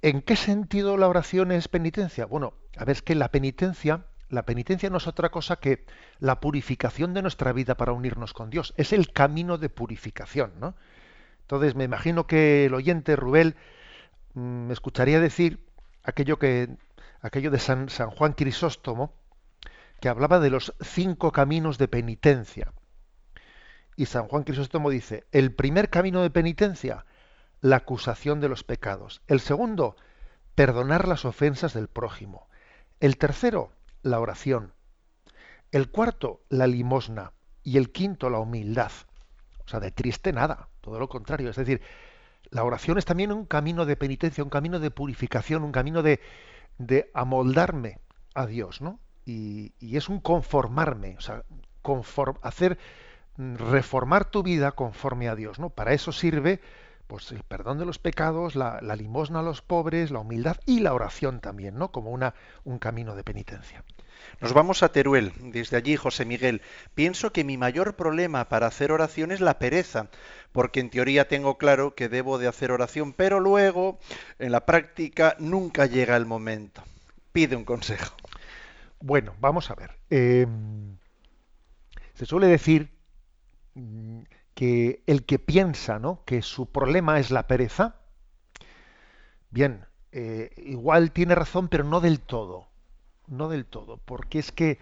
¿En 0.00 0.22
qué 0.22 0.36
sentido 0.36 0.96
la 0.96 1.08
oración 1.08 1.50
es 1.50 1.66
penitencia? 1.66 2.26
Bueno, 2.26 2.54
a 2.76 2.84
ver, 2.84 2.96
es 2.96 3.02
que 3.02 3.14
la 3.14 3.30
penitencia, 3.30 4.04
la 4.28 4.44
penitencia 4.44 4.90
no 4.90 4.98
es 4.98 5.06
otra 5.06 5.30
cosa 5.30 5.56
que 5.56 5.86
la 6.20 6.40
purificación 6.40 7.14
de 7.14 7.22
nuestra 7.22 7.52
vida 7.52 7.76
para 7.76 7.92
unirnos 7.92 8.32
con 8.32 8.50
Dios. 8.50 8.74
Es 8.76 8.92
el 8.92 9.12
camino 9.12 9.58
de 9.58 9.70
purificación, 9.70 10.52
¿no? 10.60 10.74
Entonces 11.44 11.74
me 11.74 11.84
imagino 11.84 12.26
que 12.26 12.66
el 12.66 12.74
oyente 12.74 13.16
Rubel 13.16 13.54
mm, 14.34 14.66
me 14.66 14.72
escucharía 14.72 15.20
decir 15.20 15.60
aquello 16.02 16.38
que 16.38 16.76
aquello 17.20 17.50
de 17.50 17.58
San, 17.58 17.88
San 17.88 18.10
Juan 18.10 18.32
Crisóstomo 18.32 19.14
que 20.00 20.08
hablaba 20.08 20.40
de 20.40 20.50
los 20.50 20.74
cinco 20.80 21.32
caminos 21.32 21.78
de 21.78 21.88
penitencia. 21.88 22.72
Y 23.96 24.06
San 24.06 24.28
Juan 24.28 24.42
Crisóstomo 24.42 24.90
dice, 24.90 25.24
el 25.32 25.54
primer 25.54 25.88
camino 25.88 26.22
de 26.22 26.30
penitencia, 26.30 27.06
la 27.60 27.76
acusación 27.76 28.40
de 28.40 28.48
los 28.48 28.64
pecados. 28.64 29.22
El 29.26 29.40
segundo, 29.40 29.96
perdonar 30.54 31.08
las 31.08 31.24
ofensas 31.24 31.72
del 31.72 31.88
prójimo. 31.88 32.48
El 33.00 33.16
tercero, 33.16 33.72
la 34.02 34.20
oración. 34.20 34.74
El 35.72 35.90
cuarto, 35.90 36.42
la 36.48 36.66
limosna. 36.66 37.32
Y 37.62 37.78
el 37.78 37.90
quinto, 37.90 38.28
la 38.28 38.40
humildad. 38.40 38.92
O 39.64 39.68
sea, 39.68 39.80
de 39.80 39.90
triste 39.90 40.32
nada, 40.32 40.68
todo 40.84 40.98
lo 40.98 41.08
contrario. 41.08 41.50
Es 41.50 41.56
decir, 41.56 41.80
la 42.50 42.62
oración 42.62 42.98
es 42.98 43.06
también 43.06 43.32
un 43.32 43.46
camino 43.46 43.86
de 43.86 43.96
penitencia, 43.96 44.44
un 44.44 44.50
camino 44.50 44.78
de 44.78 44.90
purificación, 44.90 45.64
un 45.64 45.72
camino 45.72 46.02
de, 46.02 46.20
de 46.78 47.10
amoldarme 47.14 47.98
a 48.34 48.46
Dios, 48.46 48.82
¿no? 48.82 49.00
Y, 49.24 49.72
y 49.80 49.96
es 49.96 50.10
un 50.10 50.20
conformarme, 50.20 51.16
o 51.16 51.20
sea, 51.20 51.44
conform, 51.80 52.36
hacer 52.42 52.78
mm, 53.36 53.56
reformar 53.56 54.26
tu 54.26 54.42
vida 54.42 54.72
conforme 54.72 55.28
a 55.28 55.34
Dios, 55.34 55.58
¿no? 55.58 55.70
Para 55.70 55.94
eso 55.94 56.12
sirve 56.12 56.60
pues 57.06 57.32
el 57.32 57.42
perdón 57.42 57.78
de 57.78 57.86
los 57.86 57.98
pecados, 57.98 58.56
la, 58.56 58.80
la, 58.82 58.96
limosna 58.96 59.40
a 59.40 59.42
los 59.42 59.62
pobres, 59.62 60.10
la 60.10 60.20
humildad 60.20 60.56
y 60.66 60.80
la 60.80 60.94
oración 60.94 61.40
también, 61.40 61.76
¿no? 61.76 61.92
Como 61.92 62.10
una, 62.10 62.34
un 62.64 62.78
camino 62.78 63.14
de 63.14 63.24
penitencia. 63.24 63.84
Nos 64.40 64.52
vamos 64.52 64.82
a 64.82 64.90
Teruel. 64.90 65.32
Desde 65.38 65.76
allí, 65.76 65.96
José 65.96 66.24
Miguel, 66.24 66.60
pienso 66.94 67.32
que 67.32 67.44
mi 67.44 67.56
mayor 67.56 67.94
problema 67.96 68.48
para 68.48 68.66
hacer 68.66 68.92
oración 68.92 69.32
es 69.32 69.40
la 69.40 69.58
pereza, 69.58 70.08
porque 70.52 70.80
en 70.80 70.90
teoría 70.90 71.28
tengo 71.28 71.56
claro 71.56 71.94
que 71.94 72.08
debo 72.08 72.38
de 72.38 72.48
hacer 72.48 72.70
oración, 72.72 73.12
pero 73.12 73.40
luego, 73.40 73.98
en 74.38 74.52
la 74.52 74.66
práctica, 74.66 75.36
nunca 75.38 75.86
llega 75.86 76.16
el 76.16 76.26
momento. 76.26 76.82
Pide 77.32 77.56
un 77.56 77.64
consejo. 77.64 78.14
Bueno, 79.00 79.34
vamos 79.40 79.70
a 79.70 79.74
ver. 79.74 79.96
Eh, 80.10 80.46
se 82.14 82.26
suele 82.26 82.46
decir 82.46 82.90
mm, 83.74 84.20
que 84.54 85.02
el 85.06 85.24
que 85.24 85.38
piensa 85.38 85.98
¿no? 85.98 86.22
que 86.24 86.42
su 86.42 86.70
problema 86.70 87.18
es 87.18 87.30
la 87.30 87.46
pereza, 87.46 87.96
bien, 89.50 89.86
eh, 90.12 90.50
igual 90.58 91.12
tiene 91.12 91.34
razón, 91.34 91.68
pero 91.68 91.84
no 91.84 92.00
del 92.00 92.20
todo 92.20 92.73
no 93.26 93.48
del 93.48 93.66
todo, 93.66 93.98
porque 94.04 94.38
es 94.38 94.52
que, 94.52 94.78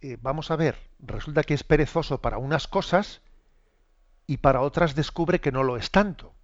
eh, 0.00 0.16
vamos 0.20 0.50
a 0.50 0.56
ver, 0.56 0.76
resulta 0.98 1.42
que 1.42 1.54
es 1.54 1.64
perezoso 1.64 2.20
para 2.20 2.38
unas 2.38 2.66
cosas 2.68 3.22
y 4.26 4.38
para 4.38 4.60
otras 4.60 4.94
descubre 4.94 5.40
que 5.40 5.52
no 5.52 5.62
lo 5.62 5.76
es 5.76 5.90
tanto. 5.90 6.34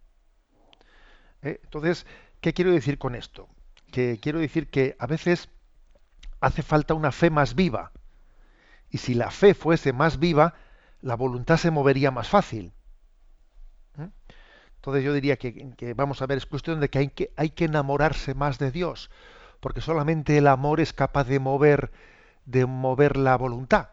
¿Eh? 1.42 1.60
Entonces, 1.64 2.06
¿qué 2.40 2.52
quiero 2.52 2.72
decir 2.72 2.98
con 2.98 3.14
esto? 3.14 3.48
Que 3.92 4.18
quiero 4.20 4.40
decir 4.40 4.68
que 4.68 4.96
a 4.98 5.06
veces 5.06 5.48
hace 6.40 6.62
falta 6.62 6.94
una 6.94 7.12
fe 7.12 7.30
más 7.30 7.54
viva. 7.54 7.92
Y 8.90 8.98
si 8.98 9.14
la 9.14 9.30
fe 9.30 9.54
fuese 9.54 9.92
más 9.92 10.18
viva, 10.18 10.54
la 11.00 11.14
voluntad 11.16 11.56
se 11.56 11.70
movería 11.70 12.10
más 12.10 12.28
fácil. 12.28 12.72
¿Eh? 13.98 14.08
Entonces 14.76 15.04
yo 15.04 15.12
diría 15.12 15.36
que, 15.36 15.74
que, 15.76 15.94
vamos 15.94 16.22
a 16.22 16.26
ver, 16.26 16.38
es 16.38 16.46
cuestión 16.46 16.80
de 16.80 16.88
que 16.88 16.98
hay, 16.98 17.08
que 17.08 17.32
hay 17.36 17.50
que 17.50 17.64
enamorarse 17.64 18.34
más 18.34 18.58
de 18.58 18.70
Dios 18.70 19.10
porque 19.60 19.80
solamente 19.80 20.38
el 20.38 20.46
amor 20.46 20.80
es 20.80 20.92
capaz 20.92 21.24
de 21.24 21.38
mover, 21.38 21.90
de 22.44 22.66
mover 22.66 23.16
la 23.16 23.36
voluntad. 23.36 23.90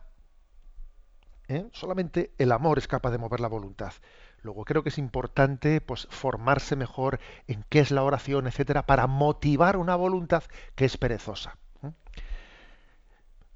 ¿Eh? 1.48 1.67
Solamente 1.74 2.32
el 2.38 2.51
amor 2.51 2.77
es 2.77 2.88
capaz 2.88 3.12
de 3.12 3.17
mover 3.17 3.39
la 3.39 3.48
voluntad. 3.48 3.93
Luego 4.41 4.65
creo 4.65 4.84
que 4.84 4.89
es 4.89 4.98
importante 4.98 5.82
pues, 5.82 6.08
formarse 6.10 6.75
mejor 6.75 7.20
en 7.48 7.65
qué 7.70 7.79
es 7.79 7.91
la 7.91 8.03
oración, 8.03 8.48
etcétera, 8.48 8.86
para 8.86 9.08
motivar 9.08 9.77
una 9.77 9.96
voluntad 9.96 10.43
que 10.75 10.86
es 10.86 10.98
perezosa. 10.98 11.58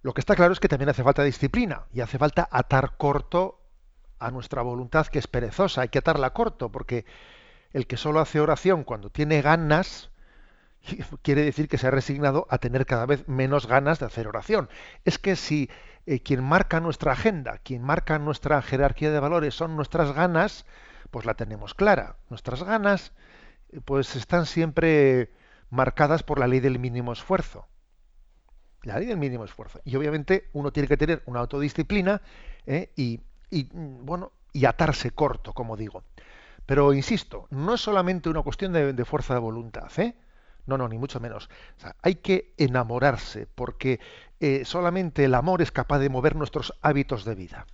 Lo 0.01 0.13
que 0.13 0.21
está 0.21 0.35
claro 0.35 0.53
es 0.53 0.59
que 0.59 0.69
también 0.69 0.89
hace 0.89 1.03
falta 1.03 1.23
disciplina 1.23 1.85
y 1.91 1.99
hace 1.99 2.17
falta 2.17 2.47
atar 2.49 2.95
corto 2.97 3.59
a 4.19 4.31
nuestra 4.31 4.61
voluntad 4.61 5.07
que 5.07 5.19
es 5.19 5.27
perezosa. 5.27 5.81
Hay 5.81 5.89
que 5.89 5.99
atarla 5.99 6.33
corto 6.33 6.71
porque 6.71 7.05
el 7.73 7.87
que 7.87 7.97
solo 7.97 8.21
hace 8.21 8.39
oración 8.39 8.83
cuando 8.83 9.09
tiene 9.09 9.41
ganas, 9.41 10.09
quiere 11.21 11.43
decir 11.43 11.67
que 11.67 11.77
se 11.77 11.87
ha 11.87 11.91
resignado 11.91 12.47
a 12.49 12.57
tener 12.57 12.85
cada 12.85 13.05
vez 13.05 13.27
menos 13.27 13.67
ganas 13.67 13.99
de 13.99 14.05
hacer 14.05 14.27
oración. 14.27 14.69
Es 15.05 15.17
que 15.19 15.35
si 15.35 15.69
eh, 16.05 16.21
quien 16.21 16.43
marca 16.43 16.79
nuestra 16.79 17.11
agenda, 17.11 17.57
quien 17.59 17.83
marca 17.83 18.19
nuestra 18.19 18.61
jerarquía 18.61 19.11
de 19.11 19.19
valores 19.19 19.55
son 19.55 19.75
nuestras 19.75 20.13
ganas, 20.13 20.65
pues 21.11 21.25
la 21.25 21.33
tenemos 21.33 21.73
clara. 21.73 22.17
Nuestras 22.29 22.63
ganas 22.63 23.13
eh, 23.71 23.81
pues 23.83 24.15
están 24.15 24.45
siempre 24.45 25.31
marcadas 25.69 26.23
por 26.23 26.39
la 26.39 26.47
ley 26.47 26.59
del 26.59 26.79
mínimo 26.79 27.11
esfuerzo. 27.13 27.67
La 28.83 28.99
ley 28.99 29.07
del 29.07 29.17
mínimo 29.17 29.43
esfuerzo. 29.43 29.81
Y 29.83 29.95
obviamente 29.95 30.49
uno 30.53 30.71
tiene 30.71 30.87
que 30.87 30.97
tener 30.97 31.23
una 31.25 31.41
autodisciplina 31.41 32.21
eh, 32.65 32.91
y, 32.95 33.19
mm, 33.51 34.05
bueno, 34.05 34.31
y 34.53 34.65
atarse 34.65 35.11
corto, 35.11 35.53
como 35.53 35.75
digo. 35.75 36.03
Pero 36.65 36.93
insisto, 36.93 37.47
no 37.49 37.75
es 37.75 37.81
solamente 37.81 38.29
una 38.29 38.43
cuestión 38.43 38.73
de, 38.73 38.93
de 38.93 39.05
fuerza 39.05 39.33
de 39.33 39.39
voluntad, 39.39 39.89
¿eh? 39.97 40.15
No, 40.67 40.77
no, 40.77 40.87
ni 40.87 40.97
mucho 40.97 41.19
menos. 41.19 41.49
hay 42.01 42.15
que 42.15 42.53
enamorarse, 42.57 43.47
porque 43.47 43.99
eh, 44.39 44.65
solamente 44.65 45.23
el 45.23 45.33
amor 45.33 45.61
es 45.61 45.71
capaz 45.71 45.99
de 45.99 46.09
mover 46.09 46.35
nuestros 46.35 46.73
hábitos 46.81 47.25
de 47.25 47.35
vida. 47.35 47.65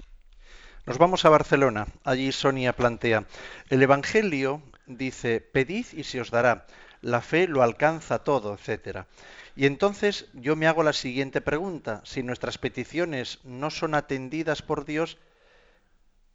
Nos 0.85 0.99
vamos 0.99 1.25
a 1.25 1.29
Barcelona. 1.29 1.87
Allí 2.03 2.31
Sonia 2.31 2.73
plantea, 2.73 3.25
el 3.69 3.81
Evangelio 3.81 4.61
dice, 4.85 5.41
pedid 5.41 5.87
y 5.93 6.03
se 6.03 6.21
os 6.21 6.29
dará. 6.29 6.67
La 7.01 7.21
fe 7.21 7.47
lo 7.47 7.63
alcanza 7.63 8.19
todo, 8.19 8.53
etcétera. 8.53 9.07
Y 9.55 9.65
entonces 9.65 10.27
yo 10.33 10.55
me 10.55 10.67
hago 10.67 10.83
la 10.83 10.93
siguiente 10.93 11.41
pregunta. 11.41 12.01
Si 12.05 12.21
nuestras 12.21 12.57
peticiones 12.57 13.39
no 13.43 13.71
son 13.71 13.95
atendidas 13.95 14.61
por 14.61 14.85
Dios, 14.85 15.17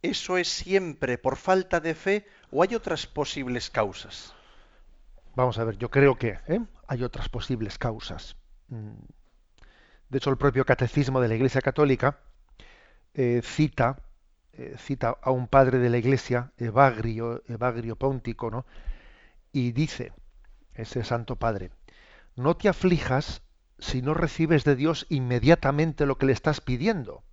¿eso 0.01 0.37
es 0.37 0.49
siempre 0.49 1.17
por 1.17 1.37
falta 1.37 1.79
de 1.79 1.95
fe 1.95 2.27
o 2.51 2.63
hay 2.63 2.75
otras 2.75 3.07
posibles 3.07 3.69
causas? 3.69 4.33
Vamos 5.35 5.57
a 5.57 5.63
ver, 5.63 5.77
yo 5.77 5.89
creo 5.89 6.17
que 6.17 6.39
¿eh? 6.47 6.59
hay 6.87 7.03
otras 7.03 7.29
posibles 7.29 7.77
causas. 7.77 8.35
Mm. 8.67 8.93
De 10.09 10.17
hecho, 10.17 10.29
el 10.29 10.37
propio 10.37 10.65
catecismo 10.65 11.21
de 11.21 11.27
la 11.27 11.35
Iglesia 11.35 11.61
Católica 11.61 12.19
eh, 13.13 13.41
cita, 13.43 14.01
eh, 14.53 14.75
cita 14.77 15.17
a 15.21 15.31
un 15.31 15.47
padre 15.47 15.77
de 15.77 15.89
la 15.89 15.97
Iglesia, 15.97 16.51
Evagrio, 16.57 17.43
Evagrio 17.47 17.95
Póntico, 17.95 18.49
¿no? 18.49 18.65
y 19.51 19.71
dice, 19.71 20.13
ese 20.73 21.03
santo 21.03 21.35
padre, 21.35 21.71
no 22.35 22.55
te 22.55 22.69
aflijas 22.69 23.41
si 23.79 24.01
no 24.01 24.13
recibes 24.13 24.63
de 24.63 24.75
Dios 24.75 25.05
inmediatamente 25.09 26.05
lo 26.05 26.17
que 26.17 26.27
le 26.27 26.33
estás 26.33 26.61
pidiendo. 26.61 27.23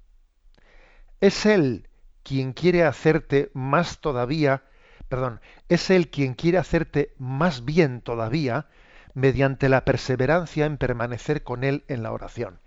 Es 1.20 1.46
Él 1.46 1.88
quien 2.22 2.52
quiere 2.52 2.84
hacerte 2.84 3.50
más 3.54 4.00
todavía 4.00 4.64
perdón, 5.08 5.40
es 5.68 5.90
Él 5.90 6.08
quien 6.08 6.34
quiere 6.34 6.58
hacerte 6.58 7.14
más 7.18 7.64
bien 7.64 8.00
todavía 8.00 8.66
mediante 9.14 9.68
la 9.68 9.84
perseverancia 9.84 10.66
en 10.66 10.76
permanecer 10.76 11.42
con 11.42 11.64
Él 11.64 11.84
en 11.88 12.02
la 12.02 12.12
oración. 12.12 12.58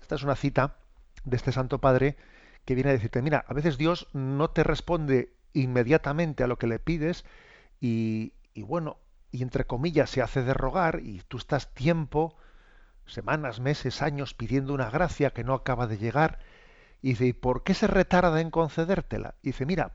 Esta 0.00 0.14
es 0.14 0.22
una 0.22 0.36
cita 0.36 0.76
de 1.24 1.36
este 1.36 1.52
Santo 1.52 1.80
Padre 1.80 2.16
que 2.64 2.74
viene 2.74 2.90
a 2.90 2.94
decirte, 2.94 3.22
mira, 3.22 3.44
a 3.46 3.54
veces 3.54 3.76
Dios 3.76 4.08
no 4.12 4.50
te 4.50 4.64
responde 4.64 5.32
inmediatamente 5.52 6.42
a 6.42 6.46
lo 6.46 6.58
que 6.58 6.66
le 6.66 6.78
pides 6.78 7.24
y, 7.80 8.32
y 8.54 8.62
bueno, 8.62 8.96
y 9.30 9.42
entre 9.42 9.66
comillas 9.66 10.10
se 10.10 10.22
hace 10.22 10.42
de 10.42 10.54
rogar 10.54 11.00
y 11.02 11.22
tú 11.28 11.36
estás 11.36 11.74
tiempo, 11.74 12.36
semanas, 13.06 13.60
meses, 13.60 14.00
años 14.00 14.32
pidiendo 14.32 14.72
una 14.72 14.90
gracia 14.90 15.30
que 15.30 15.44
no 15.44 15.54
acaba 15.54 15.86
de 15.86 15.98
llegar 15.98 16.38
y 17.02 17.10
dice, 17.10 17.26
¿y 17.26 17.32
por 17.34 17.64
qué 17.64 17.74
se 17.74 17.86
retarda 17.86 18.40
en 18.40 18.50
concedértela? 18.50 19.34
Y 19.42 19.48
dice, 19.48 19.66
mira, 19.66 19.92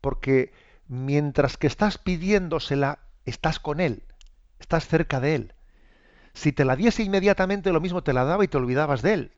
porque 0.00 0.52
mientras 0.88 1.56
que 1.56 1.66
estás 1.66 1.98
pidiéndosela, 1.98 2.98
estás 3.24 3.58
con 3.60 3.80
Él, 3.80 4.02
estás 4.58 4.86
cerca 4.86 5.20
de 5.20 5.34
Él. 5.34 5.54
Si 6.32 6.52
te 6.52 6.64
la 6.64 6.76
diese 6.76 7.02
inmediatamente, 7.02 7.72
lo 7.72 7.80
mismo 7.80 8.02
te 8.02 8.12
la 8.12 8.24
daba 8.24 8.44
y 8.44 8.48
te 8.48 8.56
olvidabas 8.56 9.02
de 9.02 9.14
Él. 9.14 9.32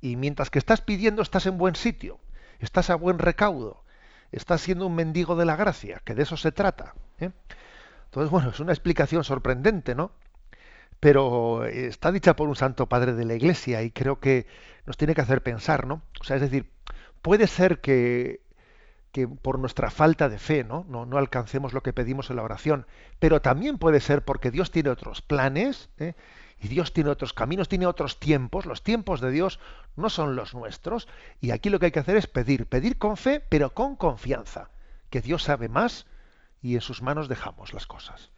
Y 0.00 0.16
mientras 0.16 0.50
que 0.50 0.58
estás 0.58 0.80
pidiendo, 0.80 1.22
estás 1.22 1.46
en 1.46 1.58
buen 1.58 1.74
sitio, 1.74 2.18
estás 2.60 2.90
a 2.90 2.94
buen 2.94 3.18
recaudo, 3.18 3.84
estás 4.32 4.60
siendo 4.60 4.86
un 4.86 4.94
mendigo 4.94 5.36
de 5.36 5.44
la 5.44 5.56
gracia, 5.56 6.00
que 6.04 6.14
de 6.14 6.22
eso 6.22 6.36
se 6.36 6.52
trata. 6.52 6.94
¿eh? 7.18 7.30
Entonces, 8.06 8.30
bueno, 8.30 8.50
es 8.50 8.60
una 8.60 8.72
explicación 8.72 9.24
sorprendente, 9.24 9.94
¿no? 9.94 10.12
Pero 11.00 11.64
está 11.64 12.10
dicha 12.10 12.34
por 12.34 12.48
un 12.48 12.56
santo 12.56 12.88
padre 12.88 13.12
de 13.12 13.24
la 13.24 13.34
Iglesia 13.34 13.82
y 13.82 13.90
creo 13.90 14.18
que 14.18 14.46
nos 14.86 14.96
tiene 14.96 15.14
que 15.14 15.20
hacer 15.20 15.42
pensar, 15.42 15.86
¿no? 15.86 16.02
O 16.20 16.24
sea, 16.24 16.36
es 16.36 16.42
decir, 16.42 16.72
puede 17.22 17.46
ser 17.46 17.80
que 17.80 18.40
que 19.18 19.26
por 19.26 19.58
nuestra 19.58 19.90
falta 19.90 20.28
de 20.28 20.38
fe 20.38 20.62
¿no? 20.62 20.86
No, 20.88 21.04
no 21.04 21.18
alcancemos 21.18 21.72
lo 21.72 21.82
que 21.82 21.92
pedimos 21.92 22.30
en 22.30 22.36
la 22.36 22.44
oración, 22.44 22.86
pero 23.18 23.42
también 23.42 23.76
puede 23.76 23.98
ser 23.98 24.24
porque 24.24 24.52
Dios 24.52 24.70
tiene 24.70 24.90
otros 24.90 25.22
planes 25.22 25.90
¿eh? 25.98 26.14
y 26.60 26.68
Dios 26.68 26.92
tiene 26.92 27.10
otros 27.10 27.32
caminos, 27.32 27.68
tiene 27.68 27.86
otros 27.86 28.20
tiempos, 28.20 28.64
los 28.64 28.84
tiempos 28.84 29.20
de 29.20 29.32
Dios 29.32 29.58
no 29.96 30.08
son 30.08 30.36
los 30.36 30.54
nuestros 30.54 31.08
y 31.40 31.50
aquí 31.50 31.68
lo 31.68 31.80
que 31.80 31.86
hay 31.86 31.92
que 31.92 31.98
hacer 31.98 32.16
es 32.16 32.28
pedir, 32.28 32.66
pedir 32.66 32.96
con 32.96 33.16
fe, 33.16 33.42
pero 33.48 33.74
con 33.74 33.96
confianza, 33.96 34.70
que 35.10 35.20
Dios 35.20 35.42
sabe 35.42 35.68
más 35.68 36.06
y 36.62 36.76
en 36.76 36.80
sus 36.80 37.02
manos 37.02 37.28
dejamos 37.28 37.72
las 37.74 37.88
cosas. 37.88 38.30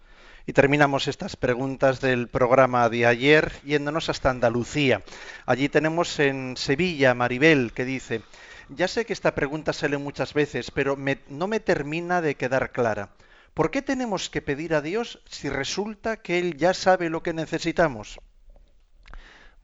Y 0.47 0.55
terminamos 0.55 1.09
estas 1.09 1.37
preguntas 1.37 2.01
del 2.01 2.29
programa 2.29 2.89
de 2.89 3.05
ayer 3.05 3.53
yéndonos 3.67 4.09
hasta 4.09 4.31
Andalucía. 4.31 5.03
Allí 5.45 5.69
tenemos 5.69 6.19
en 6.19 6.57
Sevilla 6.57 7.13
Maribel 7.13 7.73
que 7.75 7.85
dice, 7.85 8.23
ya 8.71 8.89
sé 8.89 9.05
que 9.05 9.13
esta 9.13 9.35
pregunta 9.35 9.73
sale 9.73 9.99
muchas 9.99 10.35
veces, 10.35 10.71
pero 10.71 10.97
no 11.29 11.47
me 11.49 11.61
termina 11.61 12.21
de 12.21 12.37
quedar 12.37 12.73
clara. 12.73 13.11
¿Por 13.55 13.71
qué 13.71 13.83
tenemos 13.83 14.31
que 14.31 14.43
pedir 14.43 14.75
a 14.75 14.81
Dios 14.81 15.23
si 15.29 15.49
resulta 15.49 16.19
que 16.19 16.39
Él 16.39 16.57
ya 16.57 16.73
sabe 16.73 17.11
lo 17.11 17.23
que 17.23 17.33
necesitamos? 17.33 18.21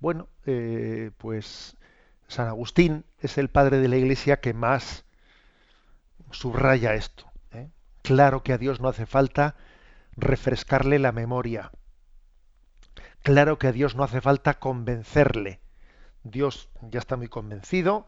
Bueno, 0.00 0.28
eh, 0.44 1.12
pues 1.18 1.76
San 2.28 2.48
Agustín 2.48 3.04
es 3.20 3.38
el 3.38 3.48
padre 3.48 3.78
de 3.78 3.88
la 3.88 3.96
Iglesia 3.96 4.40
que 4.40 4.52
más 4.52 5.04
subraya 6.32 6.94
esto. 6.94 7.30
¿eh? 7.52 7.70
Claro 8.02 8.42
que 8.42 8.52
a 8.52 8.58
Dios 8.58 8.80
no 8.80 8.88
hace 8.88 9.06
falta 9.06 9.56
refrescarle 10.16 10.98
la 10.98 11.12
memoria. 11.12 11.70
Claro 13.22 13.58
que 13.58 13.68
a 13.68 13.72
Dios 13.72 13.94
no 13.94 14.02
hace 14.02 14.20
falta 14.20 14.54
convencerle. 14.54 15.60
Dios 16.24 16.68
ya 16.82 16.98
está 16.98 17.16
muy 17.16 17.28
convencido, 17.28 18.06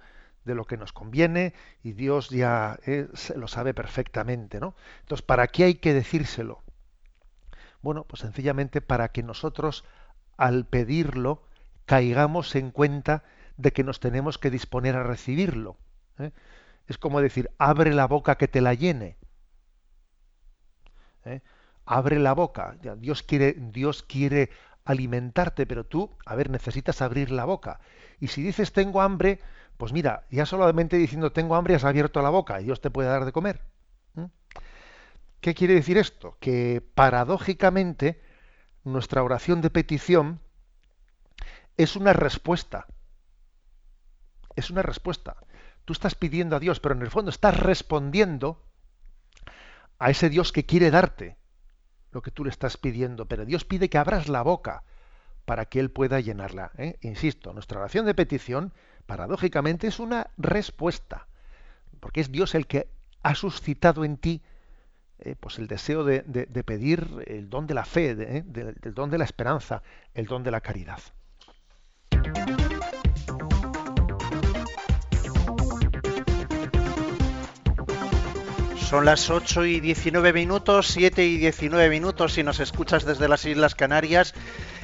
de 0.49 0.57
lo 0.57 0.65
que 0.65 0.77
nos 0.77 0.93
conviene 0.93 1.55
y 1.85 1.93
Dios 1.93 2.31
ya 2.31 2.81
eh, 2.87 3.07
lo 3.37 3.47
sabe 3.47 3.75
perfectamente, 3.75 4.59
¿no? 4.59 4.75
Entonces, 5.03 5.25
¿para 5.25 5.47
qué 5.47 5.65
hay 5.65 5.75
que 5.77 5.95
decírselo? 5.95 6.65
Bueno, 7.81 8.05
pues 8.05 8.23
sencillamente 8.23 8.81
para 8.81 9.09
que 9.09 9.23
nosotros 9.23 9.85
al 10.37 10.67
pedirlo 10.67 11.43
caigamos 11.85 12.57
en 12.57 12.71
cuenta 12.71 13.23
de 13.57 13.73
que 13.73 13.85
nos 13.85 14.01
tenemos 14.01 14.39
que 14.39 14.51
disponer 14.51 14.97
a 14.97 15.03
recibirlo. 15.03 15.77
¿eh? 16.19 16.33
Es 16.87 16.99
como 16.99 17.21
decir, 17.21 17.51
abre 17.59 17.93
la 17.93 18.07
boca 18.07 18.37
que 18.37 18.49
te 18.49 18.61
la 18.61 18.75
llene. 18.75 19.17
¿eh? 21.25 21.43
Abre 21.85 22.19
la 22.19 22.33
boca. 22.33 22.77
Dios 22.99 23.23
quiere, 23.23 23.55
Dios 23.59 24.03
quiere 24.03 24.51
alimentarte, 24.85 25.67
pero 25.67 25.85
tú, 25.85 26.17
a 26.25 26.35
ver, 26.35 26.51
necesitas 26.51 27.03
abrir 27.03 27.31
la 27.31 27.45
boca. 27.45 27.81
Y 28.21 28.29
si 28.29 28.43
dices 28.43 28.73
tengo 28.73 29.03
hambre, 29.03 29.39
pues 29.79 29.93
mira, 29.93 30.27
ya 30.31 30.45
solamente 30.45 30.97
diciendo 30.97 31.33
tengo 31.33 31.55
hambre 31.55 31.77
has 31.77 31.85
abierto 31.85 32.21
la 32.21 32.31
boca 32.31 32.61
y 32.61 32.65
Dios 32.65 32.81
te 32.81 32.91
puede 32.91 33.09
dar 33.09 33.25
de 33.25 33.33
comer. 33.33 33.63
¿Qué 35.41 35.55
quiere 35.55 35.75
decir 35.75 35.97
esto? 35.97 36.37
Que 36.41 36.85
paradójicamente 36.95 38.21
nuestra 38.83 39.23
oración 39.23 39.61
de 39.61 39.71
petición 39.71 40.41
es 41.77 41.95
una 41.95 42.13
respuesta. 42.13 42.87
Es 44.57 44.69
una 44.71 44.83
respuesta. 44.83 45.37
Tú 45.85 45.93
estás 45.93 46.17
pidiendo 46.17 46.57
a 46.57 46.61
Dios, 46.61 46.81
pero 46.81 46.97
en 46.97 47.03
el 47.03 47.11
fondo 47.11 47.31
estás 47.31 47.57
respondiendo 47.57 48.61
a 50.01 50.11
ese 50.11 50.29
Dios 50.29 50.51
que 50.51 50.67
quiere 50.67 50.91
darte 50.91 51.37
lo 52.11 52.21
que 52.21 52.33
tú 52.33 52.43
le 52.43 52.51
estás 52.51 52.77
pidiendo. 52.77 53.27
Pero 53.27 53.45
Dios 53.45 53.65
pide 53.65 53.89
que 53.89 53.99
abras 53.99 54.29
la 54.29 54.43
boca 54.43 54.83
para 55.45 55.67
que 55.67 55.79
Él 55.79 55.93
pueda 55.93 56.19
llenarla. 56.19 56.73
¿eh? 56.79 56.99
Insisto, 57.01 57.53
nuestra 57.53 57.79
oración 57.79 58.07
de 58.07 58.15
petición 58.15 58.73
paradójicamente 59.09 59.87
es 59.87 60.01
una 60.01 60.29
respuesta, 60.37 61.27
porque 61.99 62.21
es 62.21 62.31
Dios 62.31 62.55
el 62.55 62.67
que 62.67 62.89
ha 63.23 63.35
suscitado 63.35 64.05
en 64.05 64.19
ti 64.19 64.43
eh, 65.21 65.35
pues 65.41 65.59
el 65.59 65.67
deseo 65.67 66.05
de, 66.05 66.23
pedir 66.65 67.09
el 67.27 67.49
don 67.49 67.67
de 67.67 67.75
la 67.75 67.87
fe, 67.87 68.11
eh, 68.11 68.45
el 68.83 68.95
don 68.95 69.11
de 69.11 69.17
la 69.17 69.25
esperanza, 69.25 69.83
el 70.13 70.27
don 70.27 70.45
de 70.45 70.51
la 70.51 70.61
caridad. 70.61 71.01
Son 78.77 79.07
las 79.07 79.31
8 79.31 79.65
y 79.65 79.81
19 79.81 80.33
minutos, 80.35 80.89
7 80.89 81.25
y 81.25 81.39
19 81.39 81.89
minutos 81.89 82.35
si 82.35 82.43
nos 82.43 82.61
escuchas 82.61 83.07
desde 83.07 83.27
las 83.27 83.47
Islas 83.47 83.75
Canarias. 83.75 84.35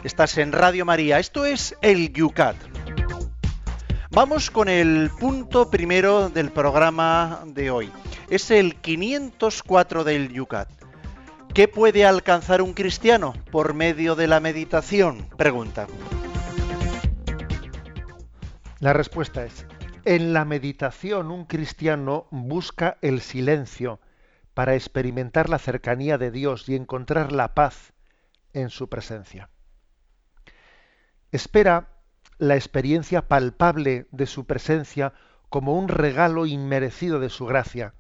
Estás 0.03 0.39
en 0.39 0.53
Radio 0.53 0.87
María. 0.87 1.19
Esto 1.19 1.45
es 1.45 1.77
el 1.83 2.13
Yucat. 2.13 2.74
Vamos 4.15 4.53
con 4.53 4.69
el 4.69 5.11
punto 5.19 5.71
primero 5.71 6.29
del 6.29 6.53
programa 6.53 7.43
de 7.47 7.73
hoy. 7.73 7.91
Es 8.31 8.53
el 8.53 8.77
504 8.77 10.05
del 10.05 10.33
Yucat. 10.33 10.69
¿Qué 11.53 11.67
puede 11.67 12.07
alcanzar 12.07 12.63
un 12.63 12.75
cristiano 12.75 13.35
por 13.51 13.75
medio 13.75 14.15
de 14.15 14.29
la 14.29 14.39
meditación? 14.39 15.29
Pregunta. 15.37 15.89
La 18.79 18.93
respuesta 18.93 19.45
es 19.45 19.67
en 20.05 20.33
la 20.33 20.45
meditación 20.45 21.33
un 21.33 21.45
cristiano 21.45 22.29
busca 22.31 22.99
el 23.01 23.21
silencio 23.21 23.99
para 24.55 24.77
experimentar 24.77 25.49
la 25.49 25.59
cercanía 25.59 26.19
de 26.19 26.31
Dios 26.31 26.69
y 26.69 26.77
encontrar 26.77 27.33
la 27.33 27.55
paz 27.55 27.95
en 28.53 28.71
su 28.71 28.89
presencia. 28.89 29.51
Espera 31.33 31.94
la 32.39 32.57
experiencia 32.57 33.29
palpable 33.29 34.07
de 34.11 34.27
su 34.27 34.47
presencia 34.47 35.13
como 35.49 35.79
un 35.79 35.89
regalo 35.89 36.47
inmerecido 36.47 37.21
de 37.21 37.31
su 37.31 37.47
gracia. 37.47 37.95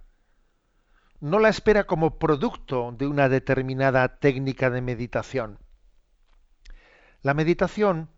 No 1.20 1.38
la 1.38 1.49
espera 1.49 1.85
como 1.85 2.18
producto 2.18 2.94
de 2.99 3.07
una 3.07 3.29
determinada 3.29 4.18
técnica 4.18 4.70
de 4.70 4.81
meditación. 4.81 5.59
La 7.23 7.33
meditación 7.33 8.11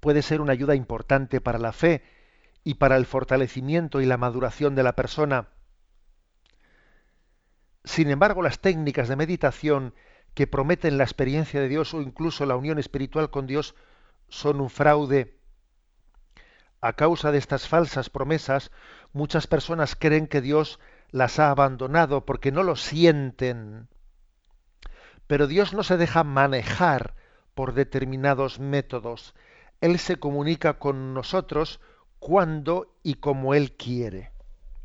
puede 0.00 0.22
ser 0.22 0.40
una 0.40 0.52
ayuda 0.52 0.74
importante 0.74 1.40
para 1.40 1.58
la 1.58 1.72
fe 1.72 2.02
y 2.64 2.74
para 2.74 2.96
el 2.96 3.06
fortalecimiento 3.06 4.00
y 4.00 4.06
la 4.06 4.16
maduración 4.16 4.74
de 4.74 4.82
la 4.82 4.96
persona. 4.96 5.48
Sin 7.84 8.10
embargo, 8.10 8.42
las 8.42 8.60
técnicas 8.60 9.08
de 9.08 9.16
meditación 9.16 9.94
que 10.34 10.46
prometen 10.46 10.98
la 10.98 11.04
experiencia 11.04 11.60
de 11.60 11.68
Dios 11.68 11.94
o 11.94 12.00
incluso 12.00 12.46
la 12.46 12.56
unión 12.56 12.78
espiritual 12.78 13.30
con 13.30 13.46
Dios 13.46 13.74
son 14.28 14.60
un 14.60 14.70
fraude. 14.70 15.38
A 16.82 16.94
causa 16.94 17.30
de 17.30 17.38
estas 17.38 17.68
falsas 17.68 18.10
promesas, 18.10 18.72
muchas 19.12 19.46
personas 19.46 19.94
creen 19.94 20.26
que 20.26 20.40
Dios 20.40 20.80
las 21.12 21.38
ha 21.38 21.50
abandonado 21.50 22.26
porque 22.26 22.50
no 22.50 22.64
lo 22.64 22.74
sienten. 22.74 23.88
Pero 25.28 25.46
Dios 25.46 25.72
no 25.74 25.84
se 25.84 25.96
deja 25.96 26.24
manejar 26.24 27.14
por 27.54 27.74
determinados 27.74 28.58
métodos. 28.58 29.34
Él 29.80 30.00
se 30.00 30.16
comunica 30.16 30.80
con 30.80 31.14
nosotros 31.14 31.80
cuando 32.18 32.92
y 33.04 33.14
como 33.14 33.54
Él 33.54 33.76
quiere. 33.76 34.32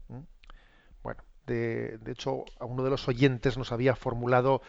¿Mm? 0.08 0.20
Bueno, 1.02 1.24
de, 1.48 2.00
hecho, 2.06 2.46
a 2.60 2.66
uno 2.66 2.84
de 2.84 2.92
los 2.92 3.08
oyentes 3.08 3.58
nos 3.58 3.72
había 3.72 3.96
formulado 3.96 4.62